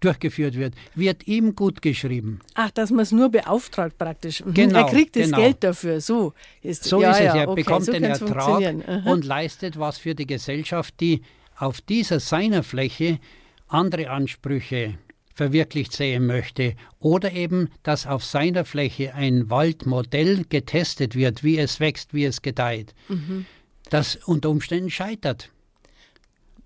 durchgeführt 0.00 0.54
wird, 0.54 0.74
wird 0.94 1.26
ihm 1.26 1.54
gut 1.54 1.82
geschrieben. 1.82 2.40
Ach, 2.54 2.70
dass 2.70 2.90
man 2.90 3.00
es 3.00 3.12
nur 3.12 3.30
beauftragt 3.30 3.98
praktisch. 3.98 4.44
Mhm. 4.44 4.54
Genau, 4.54 4.78
er 4.78 4.86
kriegt 4.86 5.16
das 5.16 5.24
genau. 5.24 5.38
Geld 5.38 5.64
dafür. 5.64 6.00
So 6.00 6.34
ist, 6.62 6.84
so 6.84 7.02
ja, 7.02 7.10
ist 7.10 7.18
es. 7.18 7.24
Ja, 7.26 7.36
er 7.36 7.48
okay, 7.48 7.62
bekommt 7.62 7.86
so 7.86 7.92
den 7.92 8.04
Ertrag 8.04 8.74
und 9.06 9.24
leistet 9.24 9.78
was 9.78 9.98
für 9.98 10.14
die 10.14 10.26
Gesellschaft, 10.26 10.94
die 11.00 11.22
auf 11.56 11.80
dieser 11.80 12.20
seiner 12.20 12.62
Fläche 12.62 13.18
andere 13.66 14.10
Ansprüche 14.10 14.98
verwirklicht 15.38 15.92
sehen 15.92 16.26
möchte 16.26 16.74
oder 16.98 17.32
eben, 17.32 17.70
dass 17.84 18.06
auf 18.06 18.24
seiner 18.24 18.64
Fläche 18.64 19.14
ein 19.14 19.48
Waldmodell 19.48 20.44
getestet 20.48 21.14
wird, 21.14 21.44
wie 21.44 21.58
es 21.58 21.78
wächst, 21.78 22.12
wie 22.12 22.24
es 22.24 22.42
gedeiht, 22.42 22.92
mhm. 23.08 23.46
das 23.88 24.16
unter 24.16 24.50
Umständen 24.50 24.90
scheitert. 24.90 25.50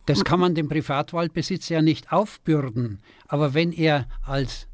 Das 0.06 0.24
kann 0.24 0.40
man 0.40 0.56
dem 0.56 0.68
Privatwaldbesitzer 0.68 1.76
ja 1.76 1.82
nicht 1.82 2.10
aufbürden. 2.10 2.98
Aber 3.28 3.54
wenn 3.54 3.72
er 3.72 4.08
als 4.22 4.66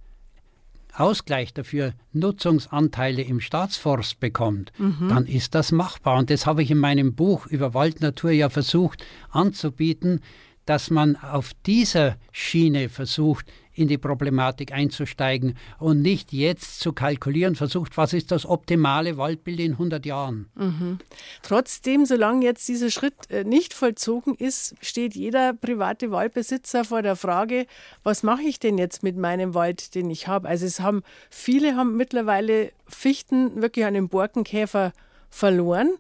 Ausgleich 0.95 1.53
dafür 1.53 1.93
Nutzungsanteile 2.13 3.23
im 3.23 3.41
Staatsforst 3.41 4.21
bekommt, 4.21 4.73
mhm. 4.79 5.09
dann 5.09 5.27
ist 5.27 5.55
das 5.55 5.71
machbar. 5.71 6.19
Und 6.19 6.31
das 6.31 6.47
habe 6.47 6.63
ich 6.63 6.71
in 6.71 6.79
meinem 6.79 7.15
Buch 7.15 7.47
über 7.47 7.75
Waldnatur 7.75 8.31
ja 8.31 8.49
versucht 8.49 9.05
anzubieten, 9.31 10.21
dass 10.69 10.91
man 10.91 11.17
auf 11.17 11.53
dieser 11.65 12.17
Schiene 12.31 12.91
versucht, 12.91 13.51
in 13.79 13.89
die 13.89 13.99
Problematik 13.99 14.73
einzusteigen 14.73 15.57
und 15.79 16.03
nicht 16.03 16.33
jetzt 16.33 16.81
zu 16.81 16.93
kalkulieren 16.93 17.55
versucht, 17.55 17.97
was 17.97 18.13
ist 18.13 18.33
das 18.33 18.45
optimale 18.45 19.17
Waldbild 19.17 19.61
in 19.61 19.73
100 19.73 20.05
Jahren. 20.05 20.51
Mhm. 20.57 20.99
Trotzdem, 21.43 22.05
solange 22.05 22.45
jetzt 22.45 22.67
dieser 22.67 22.91
Schritt 22.91 23.31
äh, 23.31 23.45
nicht 23.45 23.75
vollzogen 23.75 24.35
ist, 24.35 24.75
steht 24.81 25.15
jeder 25.15 25.53
private 25.53 26.11
Waldbesitzer 26.11 26.85
vor 26.85 27.03
der 27.03 27.17
Frage, 27.17 27.67
was 28.03 28.23
mache 28.23 28.43
ich 28.43 28.59
denn 28.59 28.79
jetzt 28.79 29.03
mit 29.03 29.17
meinem 29.17 29.55
Wald, 29.55 29.95
den 29.95 30.11
ich 30.11 30.27
habe? 30.27 30.49
Also 30.49 30.67
es 30.67 30.81
haben 30.81 31.03
viele 31.31 31.77
haben 31.77 31.97
mittlerweile 31.97 32.73
Fichten 32.89 33.63
wirklich 33.63 33.85
an 33.85 33.95
den 33.95 34.09
Borkenkäfer 34.09 34.93
verloren. 35.31 35.91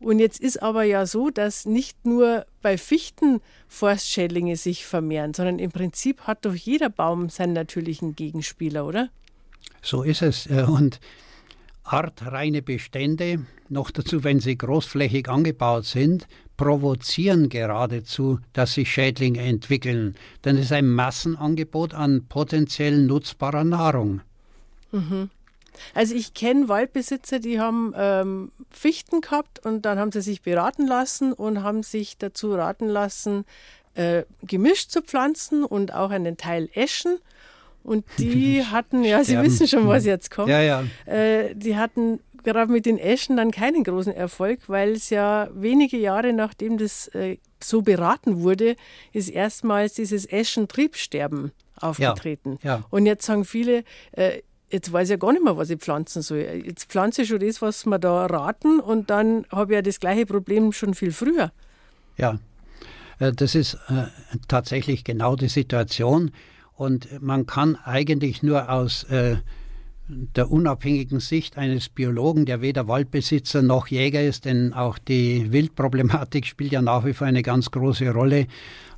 Und 0.00 0.20
jetzt 0.20 0.40
ist 0.40 0.62
aber 0.62 0.84
ja 0.84 1.06
so, 1.06 1.30
dass 1.30 1.66
nicht 1.66 2.06
nur 2.06 2.46
bei 2.62 2.78
Fichten 2.78 3.40
Forstschädlinge 3.66 4.56
sich 4.56 4.86
vermehren, 4.86 5.34
sondern 5.34 5.58
im 5.58 5.72
Prinzip 5.72 6.22
hat 6.22 6.44
doch 6.44 6.54
jeder 6.54 6.88
Baum 6.88 7.30
seinen 7.30 7.52
natürlichen 7.52 8.14
Gegenspieler, 8.14 8.86
oder? 8.86 9.08
So 9.82 10.02
ist 10.02 10.22
es. 10.22 10.46
Äh, 10.46 10.64
und 10.68 11.00
artreine 11.82 12.62
Bestände, 12.62 13.46
noch 13.68 13.90
dazu, 13.90 14.22
wenn 14.22 14.40
sie 14.40 14.56
großflächig 14.56 15.28
angebaut 15.28 15.84
sind, 15.84 16.28
provozieren 16.56 17.48
geradezu, 17.48 18.40
dass 18.52 18.74
sich 18.74 18.92
Schädlinge 18.92 19.40
entwickeln. 19.40 20.14
Denn 20.44 20.56
es 20.56 20.66
ist 20.66 20.72
ein 20.72 20.88
Massenangebot 20.88 21.94
an 21.94 22.26
potenziell 22.28 22.98
nutzbarer 23.02 23.64
Nahrung. 23.64 24.20
Mhm. 24.92 25.30
Also 25.94 26.14
ich 26.14 26.34
kenne 26.34 26.68
Waldbesitzer, 26.68 27.38
die 27.38 27.60
haben 27.60 27.92
ähm, 27.96 28.52
Fichten 28.70 29.20
gehabt 29.20 29.64
und 29.64 29.82
dann 29.82 29.98
haben 29.98 30.12
sie 30.12 30.20
sich 30.20 30.42
beraten 30.42 30.86
lassen 30.86 31.32
und 31.32 31.62
haben 31.62 31.82
sich 31.82 32.18
dazu 32.18 32.54
raten 32.54 32.88
lassen, 32.88 33.44
äh, 33.94 34.24
gemischt 34.42 34.90
zu 34.90 35.02
pflanzen 35.02 35.64
und 35.64 35.92
auch 35.92 36.10
einen 36.10 36.36
Teil 36.36 36.68
Eschen. 36.74 37.18
Und 37.82 38.04
die 38.18 38.64
hatten, 38.64 39.04
ja, 39.04 39.24
Sie 39.24 39.40
wissen 39.40 39.66
schon, 39.66 39.86
was 39.86 40.04
jetzt 40.04 40.30
kommt. 40.30 40.48
Ja, 40.48 40.60
ja. 40.60 40.84
Äh, 41.06 41.54
die 41.54 41.76
hatten 41.76 42.20
gerade 42.42 42.70
mit 42.70 42.86
den 42.86 42.98
Eschen 42.98 43.36
dann 43.36 43.50
keinen 43.50 43.84
großen 43.84 44.12
Erfolg, 44.12 44.60
weil 44.68 44.92
es 44.92 45.10
ja 45.10 45.48
wenige 45.52 45.96
Jahre 45.96 46.32
nachdem 46.32 46.78
das 46.78 47.08
äh, 47.08 47.38
so 47.62 47.82
beraten 47.82 48.42
wurde, 48.42 48.76
ist 49.12 49.28
erstmals 49.28 49.94
dieses 49.94 50.26
Eschentriebsterben 50.26 51.52
aufgetreten. 51.76 52.58
Ja, 52.62 52.76
ja. 52.76 52.84
Und 52.90 53.06
jetzt 53.06 53.26
sagen 53.26 53.44
viele, 53.44 53.84
äh, 54.12 54.42
jetzt 54.70 54.92
weiß 54.92 55.08
ich 55.08 55.12
ja 55.12 55.16
gar 55.16 55.32
nicht 55.32 55.44
mehr, 55.44 55.56
was 55.56 55.70
ich 55.70 55.78
pflanzen 55.78 56.22
soll. 56.22 56.38
Jetzt 56.38 56.90
pflanze 56.90 57.22
ich 57.22 57.28
schon 57.28 57.40
das, 57.40 57.62
was 57.62 57.86
wir 57.86 57.98
da 57.98 58.26
raten 58.26 58.80
und 58.80 59.10
dann 59.10 59.46
habe 59.50 59.72
ich 59.72 59.76
ja 59.76 59.82
das 59.82 60.00
gleiche 60.00 60.26
Problem 60.26 60.72
schon 60.72 60.94
viel 60.94 61.12
früher. 61.12 61.52
Ja, 62.16 62.38
äh, 63.18 63.32
das 63.32 63.54
ist 63.54 63.74
äh, 63.88 64.04
tatsächlich 64.48 65.04
genau 65.04 65.36
die 65.36 65.48
Situation 65.48 66.30
und 66.74 67.22
man 67.22 67.46
kann 67.46 67.76
eigentlich 67.76 68.42
nur 68.42 68.70
aus 68.70 69.04
äh, 69.04 69.36
der 70.08 70.50
unabhängigen 70.50 71.20
Sicht 71.20 71.58
eines 71.58 71.90
Biologen, 71.90 72.46
der 72.46 72.62
weder 72.62 72.88
Waldbesitzer 72.88 73.60
noch 73.60 73.88
Jäger 73.88 74.22
ist, 74.22 74.46
denn 74.46 74.72
auch 74.72 74.98
die 74.98 75.52
Wildproblematik 75.52 76.46
spielt 76.46 76.72
ja 76.72 76.80
nach 76.80 77.04
wie 77.04 77.12
vor 77.12 77.26
eine 77.26 77.42
ganz 77.42 77.70
große 77.70 78.10
Rolle, 78.10 78.46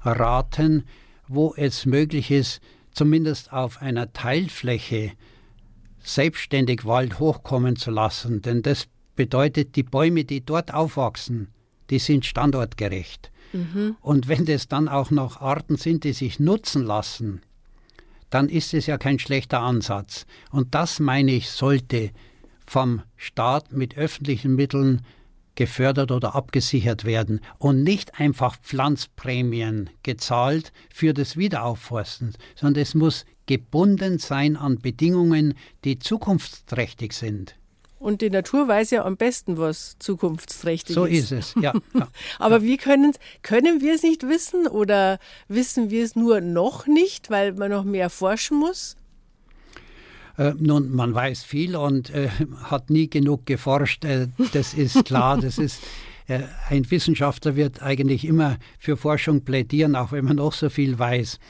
raten, 0.02 0.84
wo 1.26 1.54
es 1.56 1.84
möglich 1.84 2.30
ist, 2.30 2.60
zumindest 2.92 3.52
auf 3.52 3.82
einer 3.82 4.12
Teilfläche 4.12 5.12
selbstständig 6.14 6.84
Wald 6.84 7.18
hochkommen 7.18 7.76
zu 7.76 7.90
lassen, 7.90 8.42
denn 8.42 8.62
das 8.62 8.88
bedeutet, 9.16 9.76
die 9.76 9.82
Bäume, 9.82 10.24
die 10.24 10.44
dort 10.44 10.72
aufwachsen, 10.72 11.48
die 11.90 11.98
sind 11.98 12.24
standortgerecht. 12.24 13.30
Mhm. 13.52 13.96
Und 14.00 14.28
wenn 14.28 14.44
das 14.44 14.68
dann 14.68 14.88
auch 14.88 15.10
noch 15.10 15.40
Arten 15.40 15.76
sind, 15.76 16.04
die 16.04 16.12
sich 16.12 16.40
nutzen 16.40 16.84
lassen, 16.84 17.42
dann 18.30 18.48
ist 18.48 18.74
es 18.74 18.86
ja 18.86 18.96
kein 18.96 19.18
schlechter 19.18 19.60
Ansatz. 19.60 20.24
Und 20.50 20.74
das, 20.74 21.00
meine 21.00 21.32
ich, 21.32 21.50
sollte 21.50 22.10
vom 22.66 23.02
Staat 23.16 23.72
mit 23.72 23.96
öffentlichen 23.96 24.54
Mitteln 24.54 25.02
gefördert 25.56 26.12
oder 26.12 26.34
abgesichert 26.34 27.04
werden 27.04 27.40
und 27.58 27.82
nicht 27.82 28.18
einfach 28.20 28.56
Pflanzprämien 28.56 29.90
gezahlt 30.04 30.72
für 30.94 31.12
das 31.12 31.36
Wiederaufforsten, 31.36 32.34
sondern 32.54 32.82
es 32.82 32.94
muss 32.94 33.26
gebunden 33.50 34.20
sein 34.20 34.56
an 34.56 34.78
Bedingungen, 34.78 35.54
die 35.82 35.98
zukunftsträchtig 35.98 37.12
sind. 37.12 37.56
Und 37.98 38.20
die 38.20 38.30
Natur 38.30 38.68
weiß 38.68 38.92
ja 38.92 39.04
am 39.04 39.16
besten, 39.16 39.58
was 39.58 39.96
zukunftsträchtig 39.98 40.94
so 40.94 41.04
ist. 41.04 41.30
So 41.30 41.34
ist 41.34 41.54
es, 41.56 41.60
ja. 41.60 41.72
ja 41.92 42.06
Aber 42.38 42.58
ja. 42.58 42.62
wie 42.62 42.76
können, 42.76 43.12
können 43.42 43.80
wir 43.80 43.96
es 43.96 44.04
nicht 44.04 44.22
wissen 44.22 44.68
oder 44.68 45.18
wissen 45.48 45.90
wir 45.90 46.04
es 46.04 46.14
nur 46.14 46.40
noch 46.40 46.86
nicht, 46.86 47.28
weil 47.28 47.54
man 47.54 47.72
noch 47.72 47.82
mehr 47.82 48.08
forschen 48.08 48.56
muss? 48.60 48.96
Äh, 50.38 50.54
nun, 50.56 50.94
man 50.94 51.12
weiß 51.12 51.42
viel 51.42 51.74
und 51.74 52.10
äh, 52.10 52.28
hat 52.62 52.88
nie 52.88 53.10
genug 53.10 53.46
geforscht. 53.46 54.04
Äh, 54.04 54.28
das 54.52 54.74
ist 54.74 55.06
klar. 55.06 55.38
das 55.40 55.58
ist 55.58 55.82
äh, 56.28 56.42
ein 56.68 56.88
Wissenschaftler 56.88 57.56
wird 57.56 57.82
eigentlich 57.82 58.24
immer 58.24 58.58
für 58.78 58.96
Forschung 58.96 59.40
plädieren, 59.40 59.96
auch 59.96 60.12
wenn 60.12 60.24
man 60.24 60.36
noch 60.36 60.52
so 60.52 60.70
viel 60.70 60.96
weiß. 60.96 61.40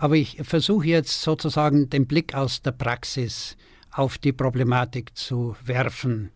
Aber 0.00 0.16
ich 0.16 0.38
versuche 0.44 0.86
jetzt 0.86 1.20
sozusagen 1.20 1.90
den 1.90 2.06
Blick 2.06 2.34
aus 2.34 2.62
der 2.62 2.72
Praxis 2.72 3.58
auf 3.90 4.16
die 4.16 4.32
Problematik 4.32 5.14
zu 5.14 5.56
werfen. 5.62 6.30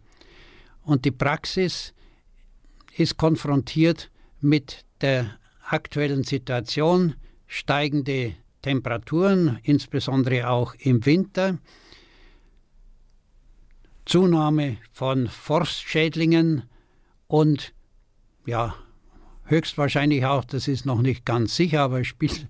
Und 0.83 1.07
die 1.07 1.11
Praxis 1.11 1.95
ist 2.95 3.17
konfrontiert 3.17 4.11
mit 4.39 4.85
der 5.01 5.39
aktuellen 5.67 6.25
Situation, 6.25 7.15
steigende 7.47 8.35
Temperaturen, 8.61 9.59
insbesondere 9.63 10.51
auch 10.51 10.75
im 10.75 11.07
Winter, 11.07 11.57
Zunahme 14.05 14.77
von 14.93 15.27
Forstschädlingen 15.27 16.65
und 17.29 17.73
ja, 18.45 18.75
höchstwahrscheinlich 19.45 20.27
auch, 20.27 20.45
das 20.45 20.69
ist 20.69 20.85
noch 20.85 21.01
nicht 21.01 21.25
ganz 21.25 21.57
sicher, 21.57 21.81
aber 21.81 22.05
spielt 22.05 22.47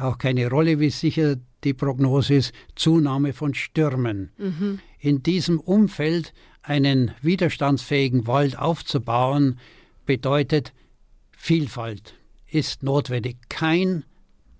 auch 0.00 0.18
keine 0.18 0.48
Rolle, 0.48 0.80
wie 0.80 0.90
sicher 0.90 1.36
die 1.64 1.74
Prognose 1.74 2.34
ist, 2.34 2.54
Zunahme 2.74 3.32
von 3.32 3.54
Stürmen. 3.54 4.32
Mhm. 4.38 4.80
In 4.98 5.22
diesem 5.22 5.60
Umfeld 5.60 6.32
einen 6.62 7.12
widerstandsfähigen 7.22 8.26
Wald 8.26 8.58
aufzubauen, 8.58 9.58
bedeutet 10.06 10.72
Vielfalt, 11.30 12.14
ist 12.46 12.82
notwendig. 12.82 13.36
Kein 13.48 14.04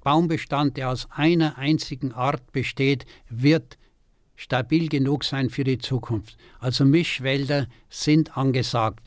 Baumbestand, 0.03 0.77
der 0.77 0.91
aus 0.91 1.09
einer 1.11 1.59
einzigen 1.59 2.13
Art 2.13 2.53
besteht, 2.53 3.05
wird 3.29 3.77
stabil 4.35 4.89
genug 4.89 5.25
sein 5.25 5.51
für 5.51 5.65
die 5.65 5.79
Zukunft. 5.79 6.39
Also 6.59 6.87
Mischwälder 6.87 7.67
sind 7.91 8.39
angesagt. 8.39 9.07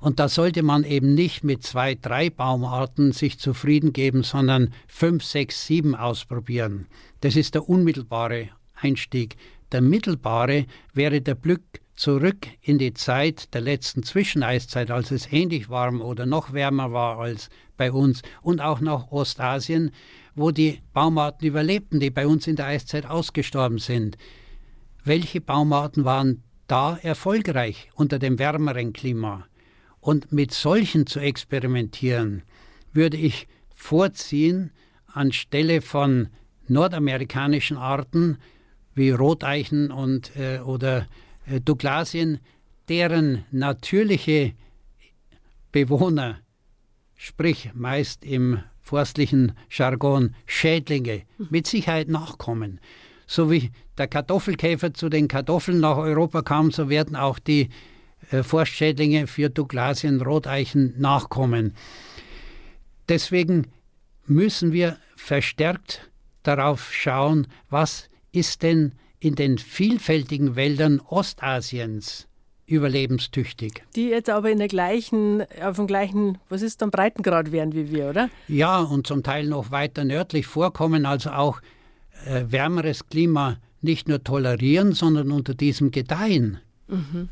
Und 0.00 0.20
da 0.20 0.28
sollte 0.28 0.62
man 0.62 0.84
eben 0.84 1.14
nicht 1.14 1.42
mit 1.42 1.64
zwei, 1.64 1.94
drei 1.94 2.30
Baumarten 2.30 3.12
sich 3.12 3.38
zufrieden 3.38 3.92
geben, 3.92 4.22
sondern 4.22 4.72
fünf, 4.86 5.24
sechs, 5.24 5.66
sieben 5.66 5.96
ausprobieren. 5.96 6.86
Das 7.20 7.34
ist 7.34 7.54
der 7.54 7.68
unmittelbare 7.68 8.48
Einstieg. 8.80 9.36
Der 9.72 9.80
mittelbare 9.80 10.66
wäre 10.94 11.20
der 11.20 11.34
Blick 11.34 11.82
zurück 11.96 12.46
in 12.62 12.78
die 12.78 12.94
Zeit 12.94 13.52
der 13.54 13.60
letzten 13.60 14.04
Zwischeneiszeit, 14.04 14.90
als 14.92 15.10
es 15.10 15.32
ähnlich 15.32 15.68
warm 15.68 16.00
oder 16.00 16.26
noch 16.26 16.52
wärmer 16.52 16.92
war 16.92 17.18
als 17.18 17.50
bei 17.76 17.90
uns 17.90 18.22
und 18.40 18.60
auch 18.60 18.80
nach 18.80 19.10
Ostasien, 19.10 19.90
wo 20.36 20.52
die 20.52 20.80
Baumarten 20.92 21.46
überlebten, 21.46 21.98
die 21.98 22.10
bei 22.10 22.26
uns 22.28 22.46
in 22.46 22.54
der 22.54 22.66
Eiszeit 22.66 23.04
ausgestorben 23.04 23.78
sind. 23.78 24.16
Welche 25.02 25.40
Baumarten 25.40 26.04
waren 26.04 26.44
da 26.68 26.96
erfolgreich 26.98 27.90
unter 27.94 28.20
dem 28.20 28.38
wärmeren 28.38 28.92
Klima? 28.92 29.47
Und 30.08 30.32
mit 30.32 30.54
solchen 30.54 31.06
zu 31.06 31.20
experimentieren, 31.20 32.42
würde 32.94 33.18
ich 33.18 33.46
vorziehen, 33.68 34.70
anstelle 35.06 35.82
von 35.82 36.28
nordamerikanischen 36.66 37.76
Arten 37.76 38.38
wie 38.94 39.10
Roteichen 39.10 39.90
und, 39.90 40.34
äh, 40.34 40.60
oder 40.60 41.06
äh, 41.44 41.60
Douglasien, 41.60 42.40
deren 42.88 43.44
natürliche 43.50 44.54
Bewohner, 45.72 46.38
sprich 47.14 47.72
meist 47.74 48.24
im 48.24 48.60
forstlichen 48.80 49.52
Jargon 49.70 50.34
Schädlinge, 50.46 51.24
mit 51.50 51.66
Sicherheit 51.66 52.08
nachkommen. 52.08 52.80
So 53.26 53.50
wie 53.50 53.72
der 53.98 54.08
Kartoffelkäfer 54.08 54.94
zu 54.94 55.10
den 55.10 55.28
Kartoffeln 55.28 55.80
nach 55.80 55.98
Europa 55.98 56.40
kam, 56.40 56.70
so 56.70 56.88
werden 56.88 57.14
auch 57.14 57.38
die 57.38 57.68
Forstschädlinge 58.42 59.26
für 59.26 59.50
Douglasien, 59.50 60.20
Roteichen 60.20 60.94
nachkommen. 60.98 61.74
Deswegen 63.08 63.68
müssen 64.26 64.72
wir 64.72 64.98
verstärkt 65.16 66.10
darauf 66.42 66.92
schauen, 66.92 67.46
was 67.70 68.08
ist 68.32 68.62
denn 68.62 68.92
in 69.20 69.34
den 69.34 69.58
vielfältigen 69.58 70.56
Wäldern 70.56 71.00
Ostasiens 71.00 72.28
überlebenstüchtig. 72.66 73.82
Die 73.96 74.08
jetzt 74.08 74.28
aber 74.28 74.50
in 74.50 74.58
der 74.58 74.68
gleichen, 74.68 75.42
auf 75.62 75.76
dem 75.76 75.86
gleichen, 75.86 76.38
was 76.50 76.62
ist 76.62 76.82
dann 76.82 76.90
Breitengrad 76.90 77.50
wären 77.50 77.72
wie 77.72 77.90
wir, 77.90 78.10
oder? 78.10 78.28
Ja, 78.46 78.80
und 78.80 79.06
zum 79.06 79.22
Teil 79.22 79.46
noch 79.46 79.70
weiter 79.70 80.04
nördlich 80.04 80.46
vorkommen, 80.46 81.06
also 81.06 81.30
auch 81.30 81.60
äh, 82.26 82.44
wärmeres 82.48 83.06
Klima 83.08 83.56
nicht 83.80 84.06
nur 84.06 84.22
tolerieren, 84.22 84.92
sondern 84.92 85.30
unter 85.32 85.54
diesem 85.54 85.90
gedeihen. 85.90 86.58
Mhm. 86.88 87.30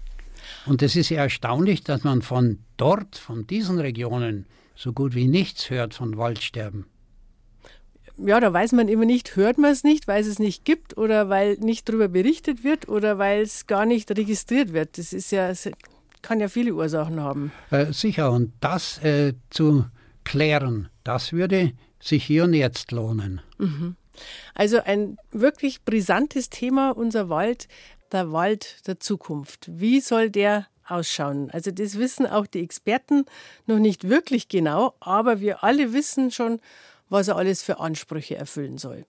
Und 0.67 0.83
es 0.83 0.97
ist 0.97 1.11
ja 1.11 1.23
erstaunlich, 1.23 1.83
dass 1.85 2.05
man 2.05 2.23
von 2.23 2.59
dort, 2.77 3.17
von 3.17 3.47
diesen 3.47 3.79
Regionen, 3.79 4.47
so 4.75 4.93
gut 4.93 5.15
wie 5.15 5.27
nichts 5.27 5.71
hört 5.71 5.95
von 5.95 6.17
Waldsterben. 6.17 6.87
Ja, 8.19 8.41
da 8.41 8.53
weiß 8.53 8.73
man 8.73 8.89
immer 8.89 9.05
nicht, 9.05 9.37
hört 9.37 9.59
man 9.59 9.73
es 9.73 9.85
nicht, 9.85 10.09
weil 10.09 10.21
es 10.21 10.27
es 10.27 10.39
nicht 10.39 10.65
gibt 10.65 10.97
oder 10.97 11.29
weil 11.29 11.55
nicht 11.61 11.89
darüber 11.89 12.09
berichtet 12.09 12.65
wird 12.65 12.89
oder 12.89 13.19
weil 13.19 13.43
es 13.43 13.67
gar 13.67 13.85
nicht 13.85 14.11
registriert 14.11 14.73
wird. 14.73 14.97
Das 14.97 15.13
ist 15.13 15.33
ja, 15.33 15.53
kann 16.23 16.41
ja 16.41 16.49
viele 16.49 16.75
Ursachen 16.75 17.21
haben. 17.21 17.53
Äh, 17.71 17.93
sicher, 17.93 18.33
und 18.33 18.53
das 18.61 18.99
äh, 19.05 19.35
zu 19.51 19.85
klären, 20.25 20.89
das 21.05 21.33
würde 21.33 21.73
sich 22.01 22.25
hier 22.25 22.45
und 22.45 22.55
jetzt 22.55 22.91
lohnen. 22.91 23.41
Mhm. 23.59 23.97
Also 24.55 24.79
ein 24.83 25.19
wirklich 25.31 25.85
brisantes 25.85 26.49
Thema, 26.49 26.91
unser 26.91 27.29
Wald 27.29 27.69
der 28.13 28.33
Wald 28.33 28.87
der 28.87 29.01
Zukunft? 29.01 29.67
Wie 29.69 30.01
soll 30.01 30.31
der 30.31 30.67
ausschauen? 30.87 31.51
Also 31.51 31.71
das 31.71 31.99
wissen 31.99 32.27
auch 32.27 32.47
die 32.47 32.63
Experten 32.63 33.25
noch 33.67 33.79
nicht 33.79 34.09
wirklich 34.09 34.49
genau, 34.49 34.95
aber 35.01 35.41
wir 35.41 35.65
alle 35.65 35.93
wissen 35.93 36.31
schon, 36.31 36.61
was 37.09 37.29
er 37.29 37.37
alles 37.37 37.63
für 37.63 37.79
Ansprüche 37.79 38.37
erfüllen 38.37 38.79
soll. 38.79 39.05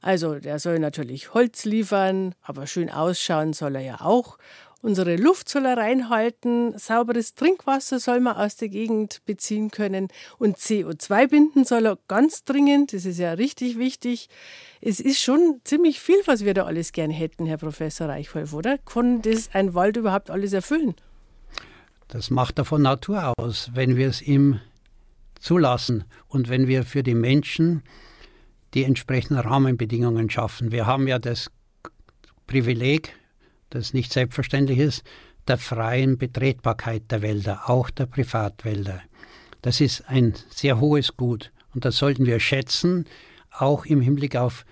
Also 0.00 0.36
der 0.36 0.58
soll 0.58 0.78
natürlich 0.78 1.34
Holz 1.34 1.64
liefern, 1.64 2.34
aber 2.42 2.66
schön 2.66 2.90
ausschauen 2.90 3.52
soll 3.52 3.74
er 3.76 3.82
ja 3.82 4.00
auch. 4.00 4.38
Unsere 4.80 5.16
Luft 5.16 5.48
soll 5.48 5.66
er 5.66 5.76
reinhalten, 5.76 6.78
sauberes 6.78 7.34
Trinkwasser 7.34 7.98
soll 7.98 8.20
man 8.20 8.36
aus 8.36 8.54
der 8.54 8.68
Gegend 8.68 9.24
beziehen 9.24 9.72
können 9.72 10.06
und 10.38 10.56
CO2 10.56 11.26
binden 11.26 11.64
soll 11.64 11.86
er 11.86 11.98
ganz 12.06 12.44
dringend, 12.44 12.92
das 12.92 13.04
ist 13.04 13.18
ja 13.18 13.32
richtig 13.32 13.76
wichtig. 13.76 14.28
Es 14.80 15.00
ist 15.00 15.20
schon 15.20 15.60
ziemlich 15.64 15.98
viel, 15.98 16.20
was 16.26 16.44
wir 16.44 16.54
da 16.54 16.64
alles 16.64 16.92
gern 16.92 17.10
hätten, 17.10 17.44
Herr 17.46 17.58
Professor 17.58 18.08
Reichholf, 18.08 18.52
oder? 18.52 18.78
Kann 18.78 19.20
das 19.22 19.50
ein 19.52 19.74
Wald 19.74 19.96
überhaupt 19.96 20.30
alles 20.30 20.52
erfüllen? 20.52 20.94
Das 22.06 22.30
macht 22.30 22.58
er 22.58 22.64
von 22.64 22.80
Natur 22.80 23.32
aus, 23.36 23.70
wenn 23.74 23.96
wir 23.96 24.08
es 24.08 24.22
ihm 24.22 24.60
zulassen 25.40 26.04
und 26.28 26.48
wenn 26.48 26.68
wir 26.68 26.84
für 26.84 27.02
die 27.02 27.16
Menschen 27.16 27.82
die 28.74 28.84
entsprechenden 28.84 29.40
Rahmenbedingungen 29.40 30.30
schaffen. 30.30 30.70
Wir 30.70 30.86
haben 30.86 31.08
ja 31.08 31.18
das 31.18 31.50
Privileg, 32.46 33.17
das 33.70 33.94
nicht 33.94 34.12
selbstverständlich 34.12 34.78
ist, 34.78 35.04
der 35.46 35.58
freien 35.58 36.18
Betretbarkeit 36.18 37.10
der 37.10 37.22
Wälder, 37.22 37.68
auch 37.68 37.90
der 37.90 38.06
Privatwälder. 38.06 39.00
Das 39.62 39.80
ist 39.80 40.08
ein 40.08 40.34
sehr 40.50 40.80
hohes 40.80 41.16
Gut 41.16 41.52
und 41.74 41.84
das 41.84 41.96
sollten 41.96 42.26
wir 42.26 42.40
schätzen, 42.40 43.06
auch 43.50 43.86
im 43.86 44.00
Hinblick 44.00 44.36
auf 44.36 44.64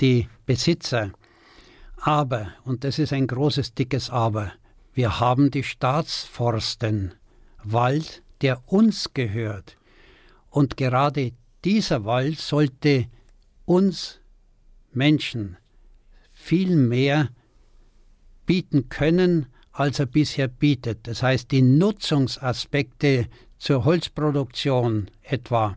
die 0.00 0.28
Besitzer. 0.46 1.12
Aber, 1.96 2.52
und 2.64 2.84
das 2.84 2.98
ist 2.98 3.12
ein 3.12 3.26
großes, 3.26 3.74
dickes 3.74 4.10
Aber, 4.10 4.52
wir 4.94 5.20
haben 5.20 5.50
die 5.50 5.62
Staatsforsten, 5.62 7.14
Wald, 7.62 8.22
der 8.40 8.60
uns 8.66 9.14
gehört. 9.14 9.76
Und 10.50 10.76
gerade 10.76 11.32
dieser 11.64 12.04
Wald 12.04 12.38
sollte 12.40 13.06
uns 13.64 14.20
Menschen 14.92 15.56
viel 16.32 16.76
mehr 16.76 17.28
bieten 18.46 18.88
können, 18.88 19.46
als 19.72 19.98
er 19.98 20.06
bisher 20.06 20.48
bietet. 20.48 21.06
Das 21.06 21.22
heißt, 21.22 21.50
die 21.50 21.62
Nutzungsaspekte 21.62 23.26
zur 23.58 23.84
Holzproduktion 23.84 25.10
etwa 25.22 25.76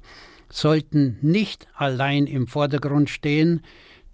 sollten 0.49 1.18
nicht 1.22 1.68
allein 1.76 2.28
im 2.28 2.47
Vordergrund 2.47 3.09
stehen. 3.09 3.61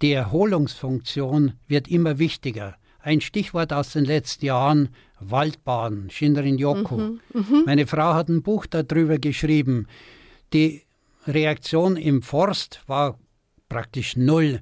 Die 0.02 0.12
Erholungsfunktion 0.12 1.54
wird 1.68 1.88
immer 1.88 2.18
wichtiger. 2.18 2.76
Ein 3.00 3.20
Stichwort 3.20 3.72
aus 3.72 3.92
den 3.92 4.04
letzten 4.04 4.46
Jahren, 4.46 4.88
Waldbaden, 5.18 6.10
Shinrin 6.10 6.58
Yoku. 6.58 6.96
Mhm, 6.96 7.20
mh. 7.32 7.62
Meine 7.66 7.86
Frau 7.86 8.14
hat 8.14 8.28
ein 8.28 8.42
Buch 8.42 8.66
darüber 8.66 9.18
geschrieben. 9.18 9.86
Die 10.52 10.82
Reaktion 11.26 11.96
im 11.96 12.22
Forst 12.22 12.82
war 12.86 13.18
praktisch 13.68 14.16
null 14.16 14.60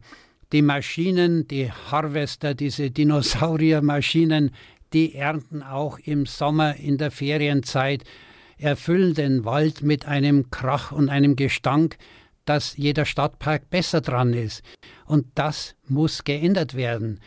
die 0.52 0.62
Maschinen, 0.62 1.46
die 1.46 1.70
Harvester, 1.70 2.54
diese 2.54 2.90
Dinosauriermaschinen, 2.90 4.50
die 4.92 5.14
ernten 5.14 5.62
auch 5.62 5.98
im 5.98 6.26
Sommer 6.26 6.76
in 6.76 6.98
der 6.98 7.10
Ferienzeit, 7.10 8.04
erfüllen 8.58 9.14
den 9.14 9.44
Wald 9.44 9.82
mit 9.82 10.06
einem 10.06 10.50
Krach 10.50 10.92
und 10.92 11.08
einem 11.08 11.36
Gestank, 11.36 11.96
dass 12.44 12.76
jeder 12.76 13.04
Stadtpark 13.04 13.70
besser 13.70 14.00
dran 14.00 14.34
ist. 14.34 14.62
Und 15.06 15.26
das 15.34 15.76
muss 15.86 16.24
geändert 16.24 16.74
werden. 16.74 17.20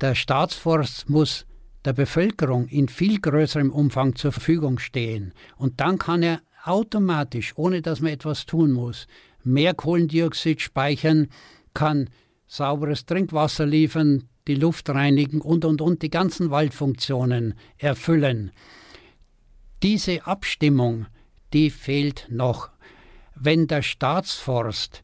Der 0.00 0.14
Staatsforst 0.14 1.08
muss 1.10 1.46
der 1.84 1.92
Bevölkerung 1.92 2.66
in 2.68 2.88
viel 2.88 3.20
größerem 3.20 3.70
Umfang 3.70 4.16
zur 4.16 4.32
Verfügung 4.32 4.78
stehen. 4.78 5.32
Und 5.56 5.80
dann 5.80 5.98
kann 5.98 6.22
er 6.22 6.40
automatisch, 6.64 7.52
ohne 7.56 7.80
dass 7.80 8.00
man 8.00 8.12
etwas 8.12 8.44
tun 8.46 8.72
muss, 8.72 9.06
mehr 9.44 9.74
Kohlendioxid 9.74 10.60
speichern, 10.60 11.28
kann 11.74 12.10
sauberes 12.46 13.06
Trinkwasser 13.06 13.66
liefern, 13.66 14.28
die 14.46 14.54
Luft 14.54 14.88
reinigen 14.90 15.40
und, 15.40 15.64
und, 15.64 15.80
und 15.80 16.02
die 16.02 16.10
ganzen 16.10 16.50
Waldfunktionen 16.50 17.54
erfüllen. 17.78 18.52
Diese 19.82 20.26
Abstimmung, 20.26 21.06
die 21.52 21.70
fehlt 21.70 22.26
noch. 22.30 22.70
Wenn 23.34 23.66
der 23.66 23.82
Staatsforst 23.82 25.02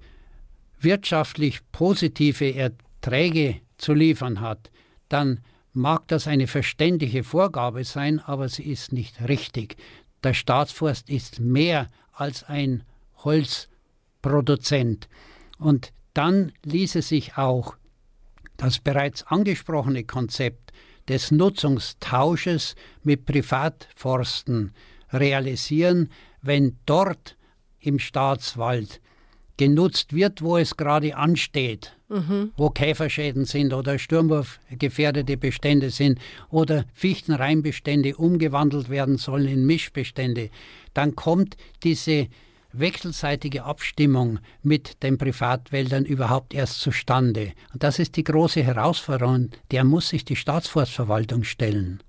wirtschaftlich 0.81 1.61
positive 1.73 2.55
Erträge 2.55 3.61
zu 3.77 3.93
liefern 3.95 4.41
hat, 4.41 4.71
dann 5.09 5.41
mag 5.73 6.09
das 6.09 6.27
eine 6.27 6.47
verständliche 6.47 7.25
Vorgabe 7.25 7.85
sein, 7.85 8.21
aber 8.21 8.49
sie 8.49 8.65
ist 8.65 8.93
nicht 8.93 9.29
richtig. 9.29 9.77
Der 10.23 10.35
Staatsforst 10.35 11.11
ist 11.11 11.41
mehr 11.41 11.89
als 12.13 12.45
ein 12.45 12.85
Holzproduzent. 13.19 15.09
Und 15.59 15.93
dann 16.15 16.53
ließe 16.65 17.03
sich 17.03 17.37
auch 17.37 17.77
das 18.57 18.79
bereits 18.79 19.25
angesprochene 19.25 20.05
Konzept 20.05 20.73
des 21.09 21.31
Nutzungstausches 21.31 22.75
mit 23.03 23.27
Privatforsten 23.27 24.73
realisieren, 25.13 26.11
wenn 26.43 26.77
dort 26.87 27.37
im 27.81 27.99
Staatswald 27.99 29.01
genutzt 29.57 30.15
wird, 30.15 30.43
wo 30.43 30.57
es 30.57 30.77
gerade 30.77 31.17
ansteht, 31.17 31.97
mhm. 32.09 32.53
wo 32.57 32.71
Käferschäden 32.71 33.45
sind 33.45 33.73
oder 33.73 33.99
sturmwurfgefährdete 33.99 35.37
Bestände 35.37 35.91
sind 35.91 36.19
oder 36.51 36.85
Fichtenreinbestände 36.95 38.17
umgewandelt 38.17 38.89
werden 38.89 39.19
sollen 39.19 39.49
in 39.49 39.67
Mischbestände, 39.67 40.51
dann 40.95 41.15
kommt 41.15 41.57
diese 41.83 42.29
wechselseitige 42.73 43.65
Abstimmung 43.65 44.39
mit 44.63 45.03
den 45.03 45.19
Privatwäldern 45.19 46.05
überhaupt 46.05 46.55
erst 46.55 46.81
zustande. 46.81 47.53
Und 47.73 47.83
das 47.83 47.99
ist 47.99 48.17
die 48.17 48.25
große 48.25 48.63
Herausforderung, 48.63 49.51
der 49.71 49.85
muss 49.85 50.09
sich 50.09 50.25
die 50.25 50.37
Staatsforstverwaltung 50.37 51.45
stellen. 51.45 52.03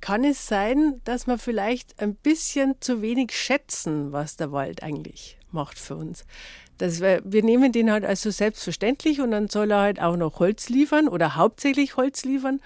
Kann 0.00 0.24
es 0.24 0.46
sein, 0.46 1.00
dass 1.04 1.26
wir 1.26 1.38
vielleicht 1.38 2.00
ein 2.00 2.14
bisschen 2.14 2.74
zu 2.80 3.02
wenig 3.02 3.32
schätzen, 3.32 4.12
was 4.12 4.36
der 4.36 4.50
Wald 4.50 4.82
eigentlich 4.82 5.36
macht 5.50 5.78
für 5.78 5.96
uns? 5.96 6.24
Das, 6.78 7.00
wir, 7.00 7.20
wir 7.24 7.42
nehmen 7.42 7.72
den 7.72 7.90
halt 7.90 8.06
also 8.06 8.30
selbstverständlich 8.30 9.20
und 9.20 9.32
dann 9.32 9.48
soll 9.48 9.70
er 9.70 9.80
halt 9.80 10.00
auch 10.00 10.16
noch 10.16 10.38
Holz 10.38 10.70
liefern 10.70 11.08
oder 11.08 11.36
hauptsächlich 11.36 11.98
Holz 11.98 12.24
liefern. 12.24 12.60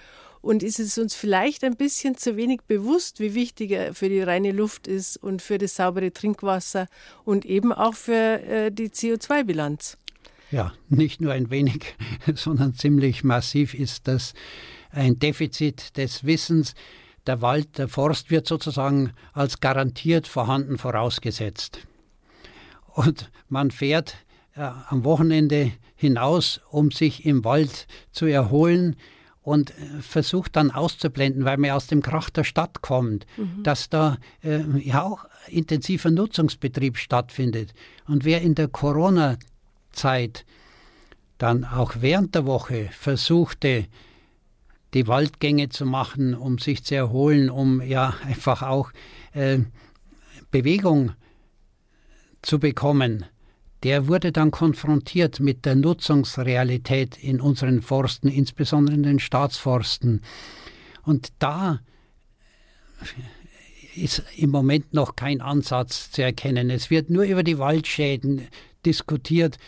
Und 0.45 0.61
ist 0.61 0.79
es 0.79 0.99
uns 0.99 1.15
vielleicht 1.15 1.63
ein 1.63 1.75
bisschen 1.75 2.15
zu 2.17 2.37
wenig 2.37 2.61
bewusst, 2.67 3.19
wie 3.19 3.33
wichtig 3.33 3.71
er 3.71 3.95
für 3.95 4.09
die 4.09 4.21
reine 4.21 4.51
Luft 4.51 4.85
ist 4.85 5.17
und 5.17 5.41
für 5.41 5.57
das 5.57 5.75
saubere 5.75 6.13
Trinkwasser 6.13 6.85
und 7.23 7.45
eben 7.45 7.73
auch 7.73 7.95
für 7.95 8.43
äh, 8.43 8.71
die 8.71 8.89
CO2-Bilanz? 8.89 9.97
Ja, 10.51 10.71
nicht 10.87 11.19
nur 11.19 11.33
ein 11.33 11.49
wenig, 11.49 11.95
sondern 12.35 12.75
ziemlich 12.75 13.23
massiv 13.23 13.73
ist 13.73 14.07
das 14.07 14.35
ein 14.91 15.17
Defizit 15.17 15.97
des 15.97 16.25
Wissens. 16.25 16.75
Der 17.25 17.41
Wald, 17.41 17.79
der 17.79 17.87
Forst 17.87 18.29
wird 18.29 18.45
sozusagen 18.47 19.13
als 19.33 19.61
garantiert 19.61 20.27
vorhanden 20.27 20.77
vorausgesetzt. 20.77 21.79
Und 22.93 23.31
man 23.49 23.71
fährt 23.71 24.13
äh, 24.53 24.59
am 24.89 25.05
Wochenende 25.05 25.71
hinaus, 25.95 26.61
um 26.69 26.91
sich 26.91 27.25
im 27.25 27.43
Wald 27.43 27.87
zu 28.11 28.27
erholen 28.27 28.95
und 29.45 29.69
äh, 29.71 30.01
versucht 30.01 30.55
dann 30.55 30.71
auszublenden, 30.71 31.45
weil 31.45 31.57
man 31.57 31.71
aus 31.71 31.87
dem 31.87 32.01
Krach 32.01 32.29
der 32.29 32.43
Stadt 32.43 32.81
kommt, 32.81 33.25
mhm. 33.37 33.63
dass 33.63 33.89
da 33.89 34.17
äh, 34.43 34.61
ja 34.79 35.03
auch 35.03 35.25
intensiver 35.47 36.09
Nutzungsbetrieb 36.09 36.97
stattfindet. 36.97 37.73
Und 38.07 38.25
wer 38.25 38.41
in 38.41 38.55
der 38.55 38.67
Corona-Zeit 38.67 40.45
dann 41.37 41.63
auch 41.63 41.93
während 41.99 42.33
der 42.33 42.45
Woche 42.45 42.89
versuchte, 42.91 43.85
die 44.93 45.07
Waldgänge 45.07 45.69
zu 45.69 45.85
machen, 45.85 46.33
um 46.33 46.57
sich 46.57 46.83
zu 46.83 46.95
erholen, 46.95 47.49
um 47.49 47.81
ja 47.81 48.15
einfach 48.25 48.63
auch 48.63 48.91
äh, 49.33 49.59
Bewegung 50.49 51.11
zu 52.41 52.59
bekommen, 52.59 53.25
der 53.85 54.07
wurde 54.07 54.31
dann 54.31 54.49
konfrontiert 54.49 55.39
mit 55.39 55.63
der 55.63 55.75
Nutzungsrealität 55.75 57.17
in 57.17 57.39
unseren 57.39 57.83
Forsten, 57.83 58.29
insbesondere 58.29 58.95
in 58.95 59.03
den 59.03 59.19
Staatsforsten. 59.19 60.21
Und 61.03 61.33
da 61.37 61.81
ist 63.95 64.23
im 64.37 64.49
Moment 64.49 64.95
noch 64.95 65.15
kein 65.15 65.39
Ansatz 65.39 66.09
zu 66.09 66.23
erkennen. 66.23 66.71
Es 66.71 66.89
wird 66.89 67.11
nur 67.11 67.25
über 67.25 67.43
die 67.43 67.59
Waldschäden 67.59 68.47
diskutiert, 68.87 69.59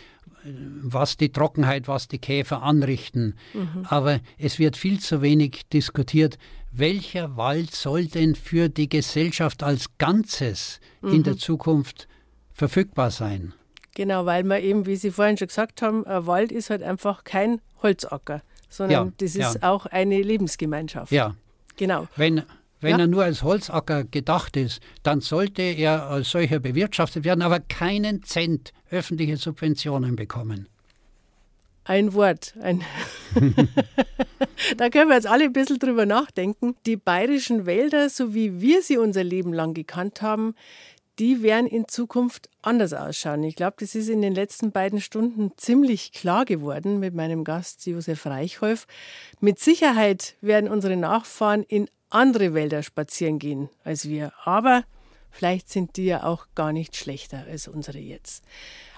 was 0.82 1.16
die 1.16 1.30
Trockenheit, 1.30 1.86
was 1.86 2.08
die 2.08 2.18
Käfer 2.18 2.64
anrichten. 2.64 3.36
Mhm. 3.54 3.84
Aber 3.84 4.18
es 4.36 4.58
wird 4.58 4.76
viel 4.76 4.98
zu 4.98 5.22
wenig 5.22 5.68
diskutiert, 5.72 6.38
welcher 6.72 7.36
Wald 7.36 7.72
soll 7.72 8.06
denn 8.06 8.34
für 8.34 8.68
die 8.68 8.88
Gesellschaft 8.88 9.62
als 9.62 9.96
Ganzes 9.96 10.80
mhm. 11.02 11.12
in 11.12 11.22
der 11.22 11.36
Zukunft 11.36 12.08
verfügbar 12.52 13.12
sein. 13.12 13.54
Genau, 13.98 14.26
weil 14.26 14.44
man 14.44 14.62
eben, 14.62 14.86
wie 14.86 14.94
Sie 14.94 15.10
vorhin 15.10 15.36
schon 15.36 15.48
gesagt 15.48 15.82
haben, 15.82 16.06
ein 16.06 16.24
Wald 16.28 16.52
ist 16.52 16.70
halt 16.70 16.84
einfach 16.84 17.24
kein 17.24 17.60
Holzacker, 17.82 18.42
sondern 18.68 19.06
ja, 19.06 19.12
das 19.18 19.34
ist 19.34 19.56
ja. 19.56 19.68
auch 19.68 19.86
eine 19.86 20.22
Lebensgemeinschaft. 20.22 21.10
Ja. 21.10 21.34
Genau. 21.76 22.06
Wenn, 22.14 22.44
wenn 22.80 22.92
ja. 22.92 22.98
er 22.98 23.06
nur 23.08 23.24
als 23.24 23.42
Holzacker 23.42 24.04
gedacht 24.04 24.56
ist, 24.56 24.80
dann 25.02 25.20
sollte 25.20 25.62
er 25.62 26.06
als 26.06 26.30
solcher 26.30 26.60
bewirtschaftet 26.60 27.24
werden, 27.24 27.42
aber 27.42 27.58
keinen 27.58 28.22
Cent 28.22 28.72
öffentliche 28.88 29.36
Subventionen 29.36 30.14
bekommen. 30.14 30.68
Ein 31.82 32.14
Wort. 32.14 32.54
Ein 32.60 32.84
da 34.76 34.90
können 34.90 35.08
wir 35.08 35.16
jetzt 35.16 35.26
alle 35.26 35.42
ein 35.42 35.52
bisschen 35.52 35.80
drüber 35.80 36.06
nachdenken. 36.06 36.76
Die 36.86 36.96
bayerischen 36.96 37.66
Wälder, 37.66 38.10
so 38.10 38.32
wie 38.32 38.60
wir 38.60 38.80
sie 38.80 38.96
unser 38.96 39.24
Leben 39.24 39.52
lang 39.52 39.74
gekannt 39.74 40.22
haben, 40.22 40.54
die 41.18 41.42
werden 41.42 41.66
in 41.66 41.88
Zukunft 41.88 42.48
anders 42.62 42.92
ausschauen. 42.92 43.42
Ich 43.42 43.56
glaube, 43.56 43.76
das 43.80 43.94
ist 43.94 44.08
in 44.08 44.22
den 44.22 44.34
letzten 44.34 44.72
beiden 44.72 45.00
Stunden 45.00 45.52
ziemlich 45.56 46.12
klar 46.12 46.44
geworden 46.44 46.98
mit 46.98 47.14
meinem 47.14 47.44
Gast 47.44 47.86
Josef 47.86 48.26
Reichholf. 48.26 48.86
Mit 49.40 49.58
Sicherheit 49.58 50.36
werden 50.40 50.70
unsere 50.70 50.96
Nachfahren 50.96 51.64
in 51.64 51.88
andere 52.10 52.54
Wälder 52.54 52.82
spazieren 52.82 53.38
gehen 53.38 53.68
als 53.84 54.08
wir. 54.08 54.32
Aber 54.44 54.84
vielleicht 55.30 55.68
sind 55.68 55.96
die 55.96 56.06
ja 56.06 56.24
auch 56.24 56.46
gar 56.54 56.72
nicht 56.72 56.96
schlechter 56.96 57.44
als 57.48 57.68
unsere 57.68 57.98
jetzt. 57.98 58.44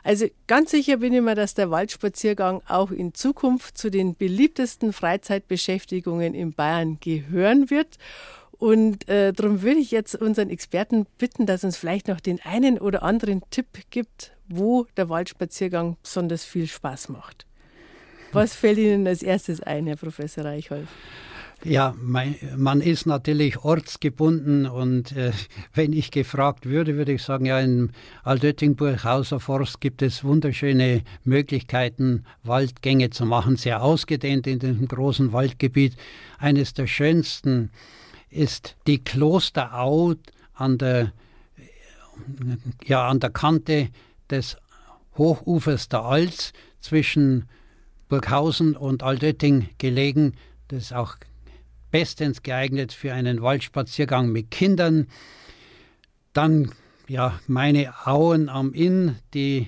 Also 0.02 0.26
ganz 0.46 0.70
sicher 0.70 0.98
bin 0.98 1.12
ich 1.12 1.20
mir, 1.20 1.34
dass 1.34 1.54
der 1.54 1.70
Waldspaziergang 1.70 2.62
auch 2.66 2.90
in 2.90 3.14
Zukunft 3.14 3.76
zu 3.76 3.90
den 3.90 4.14
beliebtesten 4.14 4.92
Freizeitbeschäftigungen 4.92 6.34
in 6.34 6.52
Bayern 6.52 6.98
gehören 7.00 7.70
wird. 7.70 7.98
Und 8.60 9.08
äh, 9.08 9.32
darum 9.32 9.62
würde 9.62 9.80
ich 9.80 9.90
jetzt 9.90 10.14
unseren 10.14 10.50
Experten 10.50 11.06
bitten, 11.16 11.46
dass 11.46 11.64
uns 11.64 11.78
vielleicht 11.78 12.08
noch 12.08 12.20
den 12.20 12.40
einen 12.42 12.76
oder 12.78 13.02
anderen 13.02 13.40
Tipp 13.48 13.66
gibt, 13.88 14.32
wo 14.50 14.86
der 14.98 15.08
Waldspaziergang 15.08 15.96
besonders 16.02 16.44
viel 16.44 16.66
Spaß 16.66 17.08
macht. 17.08 17.46
Was 18.32 18.54
fällt 18.54 18.76
Ihnen 18.76 19.06
als 19.06 19.22
erstes 19.22 19.62
ein, 19.62 19.86
Herr 19.86 19.96
Professor 19.96 20.44
Reichholf? 20.44 20.88
Ja, 21.64 21.94
mein, 21.98 22.36
man 22.54 22.82
ist 22.82 23.06
natürlich 23.06 23.64
ortsgebunden 23.64 24.66
und 24.66 25.16
äh, 25.16 25.32
wenn 25.72 25.94
ich 25.94 26.10
gefragt 26.10 26.66
würde, 26.66 26.96
würde 26.96 27.12
ich 27.12 27.22
sagen, 27.22 27.46
ja, 27.46 27.60
im 27.60 27.90
Altöttingburghauser 28.24 29.40
Forst 29.40 29.80
gibt 29.80 30.02
es 30.02 30.22
wunderschöne 30.22 31.02
Möglichkeiten, 31.24 32.24
Waldgänge 32.44 33.08
zu 33.08 33.24
machen, 33.24 33.56
sehr 33.56 33.82
ausgedehnt 33.82 34.46
in 34.46 34.58
diesem 34.58 34.86
großen 34.86 35.32
Waldgebiet. 35.32 35.96
Eines 36.38 36.74
der 36.74 36.86
schönsten 36.86 37.70
ist 38.30 38.76
die 38.86 39.02
Klosterau 39.02 40.14
an 40.54 40.78
der, 40.78 41.12
ja, 42.84 43.08
an 43.08 43.20
der 43.20 43.30
Kante 43.30 43.88
des 44.30 44.56
Hochufers 45.16 45.88
der 45.88 46.04
Alz 46.04 46.52
zwischen 46.78 47.48
Burghausen 48.08 48.76
und 48.76 49.02
Altötting 49.02 49.68
gelegen. 49.78 50.34
Das 50.68 50.84
ist 50.84 50.92
auch 50.92 51.16
bestens 51.90 52.42
geeignet 52.42 52.92
für 52.92 53.12
einen 53.12 53.42
Waldspaziergang 53.42 54.30
mit 54.30 54.50
Kindern. 54.50 55.08
Dann 56.32 56.72
ja, 57.10 57.40
meine 57.48 57.92
Auen 58.06 58.48
am 58.48 58.72
Inn, 58.72 59.16
die 59.34 59.66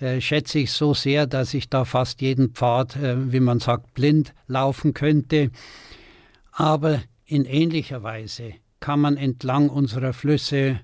äh, 0.00 0.20
schätze 0.20 0.58
ich 0.58 0.72
so 0.72 0.94
sehr, 0.94 1.28
dass 1.28 1.54
ich 1.54 1.68
da 1.68 1.84
fast 1.84 2.20
jeden 2.20 2.50
Pfad, 2.50 2.96
äh, 2.96 3.32
wie 3.32 3.38
man 3.38 3.60
sagt, 3.60 3.94
blind 3.94 4.34
laufen 4.48 4.92
könnte. 4.92 5.52
Aber 6.50 7.00
in 7.32 7.46
ähnlicher 7.46 8.02
Weise 8.02 8.52
kann 8.80 9.00
man 9.00 9.16
entlang 9.16 9.70
unserer 9.70 10.12
Flüsse, 10.12 10.80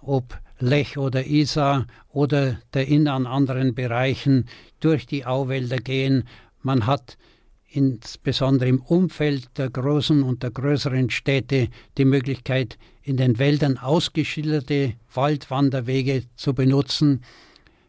ob 0.00 0.38
Lech 0.60 0.96
oder 0.96 1.26
Isar 1.26 1.88
oder 2.08 2.60
der 2.72 2.86
Inn 2.86 3.08
an 3.08 3.26
anderen 3.26 3.74
Bereichen, 3.74 4.44
durch 4.78 5.06
die 5.06 5.26
Auwälder 5.26 5.78
gehen. 5.78 6.22
Man 6.62 6.86
hat 6.86 7.18
insbesondere 7.66 8.68
im 8.68 8.80
Umfeld 8.80 9.58
der 9.58 9.70
großen 9.70 10.22
und 10.22 10.44
der 10.44 10.52
größeren 10.52 11.10
Städte 11.10 11.68
die 11.96 12.04
Möglichkeit, 12.04 12.78
in 13.02 13.16
den 13.16 13.40
Wäldern 13.40 13.76
ausgeschilderte 13.76 14.94
Waldwanderwege 15.12 16.22
zu 16.36 16.54
benutzen. 16.54 17.22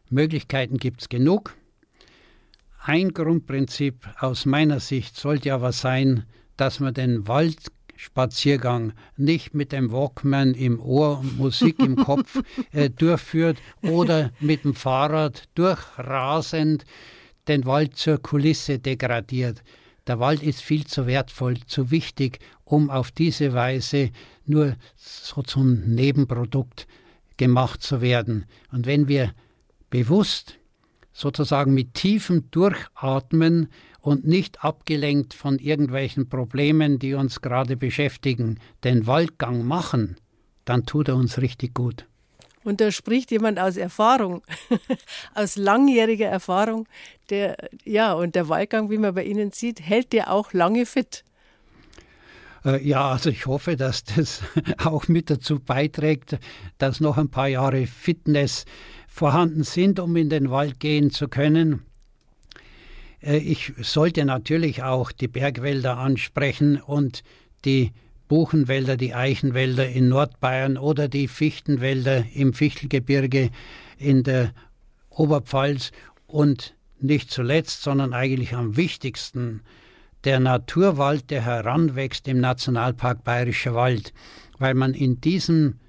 Möglichkeiten 0.10 0.78
gibt 0.78 1.02
es 1.02 1.10
genug. 1.10 1.56
ein 2.82 3.14
Grundprinzip 3.14 4.10
aus 4.20 4.48
meiner 4.48 4.80
Sicht 4.80 5.16
sollte 5.16 5.54
aber 5.54 5.74
sein, 5.74 6.24
dass 6.58 6.80
man 6.80 6.94
den 6.96 7.28
Waldspaziergang 8.00 8.94
nicht 9.18 9.54
mit 9.54 9.74
dem 9.74 9.92
Walkman 9.92 10.54
im 10.54 10.80
Ohr 10.80 11.20
und 11.20 11.38
Musik 11.38 11.80
im 11.80 11.96
Kopf 12.06 12.42
äh, 12.72 12.90
durchführt 12.90 13.58
oder 13.82 14.32
mit 14.40 14.64
dem 14.64 14.74
Fahrrad 14.74 15.50
durchrasend 15.56 16.86
den 17.50 17.66
Wald 17.66 17.98
zur 17.98 18.18
Kulisse 18.18 18.80
degradiert. 18.80 19.64
Der 20.08 20.20
Wald 20.20 20.42
ist 20.42 20.62
viel 20.62 20.88
zu 20.88 21.08
wertvoll, 21.08 21.58
zu 21.66 21.92
wichtig, 21.92 22.40
um 22.64 22.90
auf 22.90 23.12
diese 23.12 23.54
Weise 23.54 24.12
nur 24.46 24.78
so 24.96 25.42
zum 25.42 25.82
Nebenprodukt 25.82 26.88
gemacht 27.36 27.84
zu 27.84 28.00
werden. 28.00 28.46
Und 28.72 28.86
wenn 28.86 29.10
wir 29.10 29.34
bewusst 29.90 30.58
sozusagen 31.12 31.74
mit 31.74 31.96
tiefem 31.96 32.50
Durchatmen 32.50 33.68
und 34.02 34.26
nicht 34.26 34.64
abgelenkt 34.64 35.34
von 35.34 35.60
irgendwelchen 35.60 36.30
Problemen, 36.30 37.00
die 37.00 37.14
uns 37.14 37.42
gerade 37.42 37.78
beschäftigen, 37.78 38.60
den 38.84 39.08
Waldgang 39.08 39.66
machen, 39.66 40.18
dann 40.66 40.86
tut 40.86 41.08
er 41.08 41.16
uns 41.16 41.40
richtig 41.40 41.74
gut. 41.74 42.06
Und 42.64 42.82
da 42.82 42.92
spricht 42.92 43.32
jemand 43.32 43.60
aus 43.60 43.78
Erfahrung, 43.78 44.44
aus 45.34 45.56
langjähriger 45.56 46.28
Erfahrung, 46.28 46.88
der, 47.30 47.56
ja, 47.84 48.14
und 48.14 48.36
der 48.36 48.50
Waldgang, 48.50 48.90
wie 48.90 48.98
man 48.98 49.16
bei 49.16 49.24
Ihnen 49.24 49.52
sieht, 49.52 49.82
hält 49.82 50.14
der 50.14 50.32
auch 50.32 50.54
lange 50.54 50.86
fit. 50.86 51.24
Äh, 52.66 52.86
ja, 52.86 53.12
also 53.12 53.30
ich 53.30 53.46
hoffe, 53.46 53.76
dass 53.78 54.04
das 54.16 54.42
auch 54.78 55.08
mit 55.08 55.30
dazu 55.30 55.60
beiträgt, 55.60 56.38
dass 56.78 57.00
noch 57.00 57.18
ein 57.18 57.30
paar 57.30 57.48
Jahre 57.48 57.88
Fitness 57.88 58.66
vorhanden 59.08 59.64
sind, 59.64 60.00
um 60.00 60.16
in 60.16 60.30
den 60.30 60.52
Wald 60.52 60.80
gehen 60.80 61.12
zu 61.12 61.28
können. 61.28 61.86
Äh, 63.22 63.38
ich 63.38 63.74
sollte 63.82 64.26
natürlich 64.26 64.84
auch 64.84 65.12
die 65.12 65.28
Bergwälder 65.28 65.98
ansprechen 65.98 66.82
und 66.82 67.24
die 67.66 67.92
Buchenwälder, 68.28 68.96
die 68.96 69.16
Eichenwälder 69.16 69.90
in 69.90 70.08
Nordbayern 70.08 70.78
oder 70.78 71.08
die 71.08 71.28
Fichtenwälder 71.28 72.26
im 72.34 72.54
Fichtelgebirge 72.54 73.50
in 73.98 74.24
der 74.24 74.54
Oberpfalz. 75.10 75.92
Und 76.28 76.76
nicht 77.02 77.32
zuletzt, 77.32 77.82
sondern 77.82 78.14
eigentlich 78.14 78.54
am 78.54 78.78
wichtigsten, 78.78 79.62
der 80.26 80.40
Naturwald, 80.40 81.30
der 81.30 81.46
heranwächst 81.46 82.28
im 82.28 82.40
Nationalpark 82.40 83.24
Bayerischer 83.24 83.74
Wald, 83.74 84.14
weil 84.58 84.74
man 84.74 84.94
in 84.94 85.22
diesem 85.22 85.80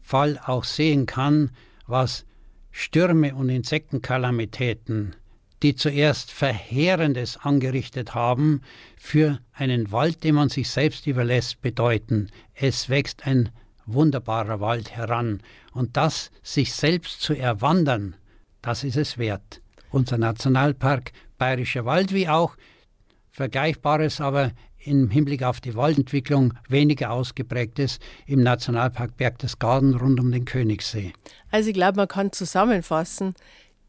Fall 0.00 0.40
auch 0.44 0.64
sehen 0.64 1.06
kann, 1.06 1.50
was 1.86 2.24
Stürme 2.70 3.34
und 3.34 3.48
Insektenkalamitäten, 3.48 5.16
die 5.62 5.74
zuerst 5.74 6.30
Verheerendes 6.30 7.36
angerichtet 7.36 8.14
haben, 8.14 8.62
für 8.96 9.40
einen 9.52 9.92
Wald, 9.92 10.24
den 10.24 10.34
man 10.34 10.48
sich 10.48 10.70
selbst 10.70 11.06
überlässt, 11.06 11.60
bedeuten. 11.60 12.28
Es 12.54 12.88
wächst 12.88 13.26
ein 13.26 13.50
wunderbarer 13.86 14.60
Wald 14.60 14.90
heran. 14.90 15.42
Und 15.72 15.96
das 15.96 16.30
sich 16.42 16.72
selbst 16.72 17.20
zu 17.20 17.34
erwandern, 17.34 18.16
das 18.62 18.84
ist 18.84 18.96
es 18.96 19.18
wert. 19.18 19.60
Unser 19.90 20.18
Nationalpark 20.18 21.12
Bayerischer 21.38 21.84
Wald, 21.84 22.12
wie 22.12 22.28
auch 22.28 22.56
Vergleichbares, 23.30 24.20
aber 24.20 24.52
im 24.82 25.10
Hinblick 25.10 25.42
auf 25.42 25.60
die 25.60 25.74
Waldentwicklung 25.74 26.54
weniger 26.68 27.10
ausgeprägtes 27.10 27.98
im 28.26 28.42
Nationalpark 28.42 29.16
Berchtesgaden 29.16 29.94
rund 29.94 30.20
um 30.20 30.32
den 30.32 30.44
Königssee. 30.44 31.12
Also 31.50 31.68
ich 31.68 31.74
glaube, 31.74 31.96
man 31.96 32.08
kann 32.08 32.32
zusammenfassen, 32.32 33.34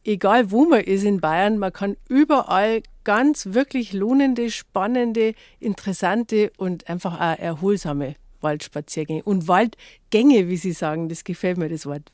egal 0.03 0.51
wo 0.51 0.65
man 0.65 0.81
ist 0.81 1.03
in 1.03 1.21
Bayern, 1.21 1.57
man 1.57 1.73
kann 1.73 1.97
überall 2.09 2.81
ganz 3.03 3.47
wirklich 3.53 3.93
lohnende, 3.93 4.51
spannende, 4.51 5.33
interessante 5.59 6.51
und 6.57 6.89
einfach 6.89 7.15
auch 7.15 7.39
erholsame 7.39 8.15
Waldspaziergänge 8.41 9.23
und 9.23 9.47
Waldgänge, 9.47 10.47
wie 10.47 10.57
Sie 10.57 10.71
sagen, 10.71 11.09
das 11.09 11.23
gefällt 11.23 11.57
mir 11.57 11.69
das 11.69 11.85
Wort, 11.85 12.11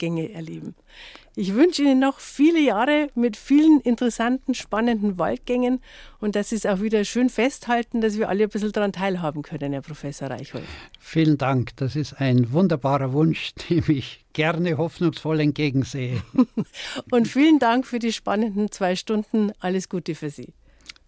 Waldgänge 0.00 0.32
erleben. 0.32 0.74
Ich 1.36 1.54
wünsche 1.54 1.82
Ihnen 1.82 2.00
noch 2.00 2.18
viele 2.18 2.60
Jahre 2.60 3.08
mit 3.14 3.36
vielen 3.36 3.80
interessanten, 3.80 4.54
spannenden 4.54 5.16
Waldgängen 5.18 5.80
und 6.18 6.34
dass 6.34 6.50
Sie 6.50 6.56
es 6.56 6.66
auch 6.66 6.80
wieder 6.80 7.04
schön 7.04 7.28
festhalten, 7.28 8.00
dass 8.00 8.18
wir 8.18 8.28
alle 8.28 8.44
ein 8.44 8.48
bisschen 8.48 8.72
daran 8.72 8.92
teilhaben 8.92 9.42
können, 9.42 9.72
Herr 9.72 9.82
Professor 9.82 10.28
Reichhold. 10.28 10.64
Vielen 10.98 11.38
Dank. 11.38 11.76
Das 11.76 11.96
ist 11.96 12.14
ein 12.20 12.52
wunderbarer 12.52 13.12
Wunsch, 13.12 13.52
dem 13.70 13.84
ich 13.88 14.24
gerne 14.32 14.76
hoffnungsvoll 14.76 15.40
entgegensehe. 15.40 16.20
und 17.10 17.28
vielen 17.28 17.58
Dank 17.58 17.86
für 17.86 17.98
die 17.98 18.12
spannenden 18.12 18.70
zwei 18.70 18.96
Stunden. 18.96 19.52
Alles 19.60 19.88
Gute 19.88 20.14
für 20.14 20.30
Sie. 20.30 20.52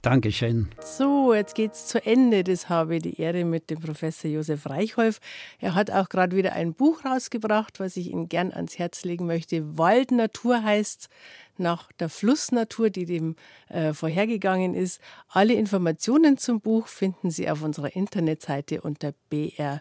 Dankeschön. 0.03 0.69
So, 0.85 1.33
jetzt 1.33 1.55
geht's 1.55 1.87
zu 1.87 2.05
Ende. 2.05 2.43
Das 2.43 2.69
habe 2.69 2.97
ich 2.97 3.03
die 3.03 3.21
Ehre 3.21 3.45
mit 3.45 3.71
dem 3.71 3.79
Professor 3.79 4.29
Josef 4.29 4.69
Reichholf. 4.69 5.21
Er 5.61 5.77
hat 5.77 5.93
auch 5.93 6.09
gerade 6.09 6.37
wieder 6.37 6.55
ein 6.55 6.75
Buch 6.75 7.05
rausgebracht, 7.05 7.79
was 7.79 7.97
ich 7.97 8.11
Ihnen 8.11 8.29
gern 8.29 8.51
ans 8.53 8.81
Herz 8.81 9.05
legen 9.05 9.27
möchte. 9.27 9.79
Waldnatur 9.79 10.65
heißt 10.65 11.09
nach 11.57 11.93
der 11.93 12.09
Flussnatur, 12.09 12.91
die 12.91 13.05
dem 13.05 13.37
äh, 13.69 13.93
vorhergegangen 13.93 14.75
ist. 14.75 15.01
Alle 15.29 15.55
Informationen 15.55 16.37
zum 16.37 16.61
Buch 16.61 16.89
finden 16.89 17.31
Sie 17.31 17.49
auf 17.49 17.63
unserer 17.63 17.95
Internetseite 17.95 18.81
unter 18.81 19.15
br-heimat.de. 19.31 19.81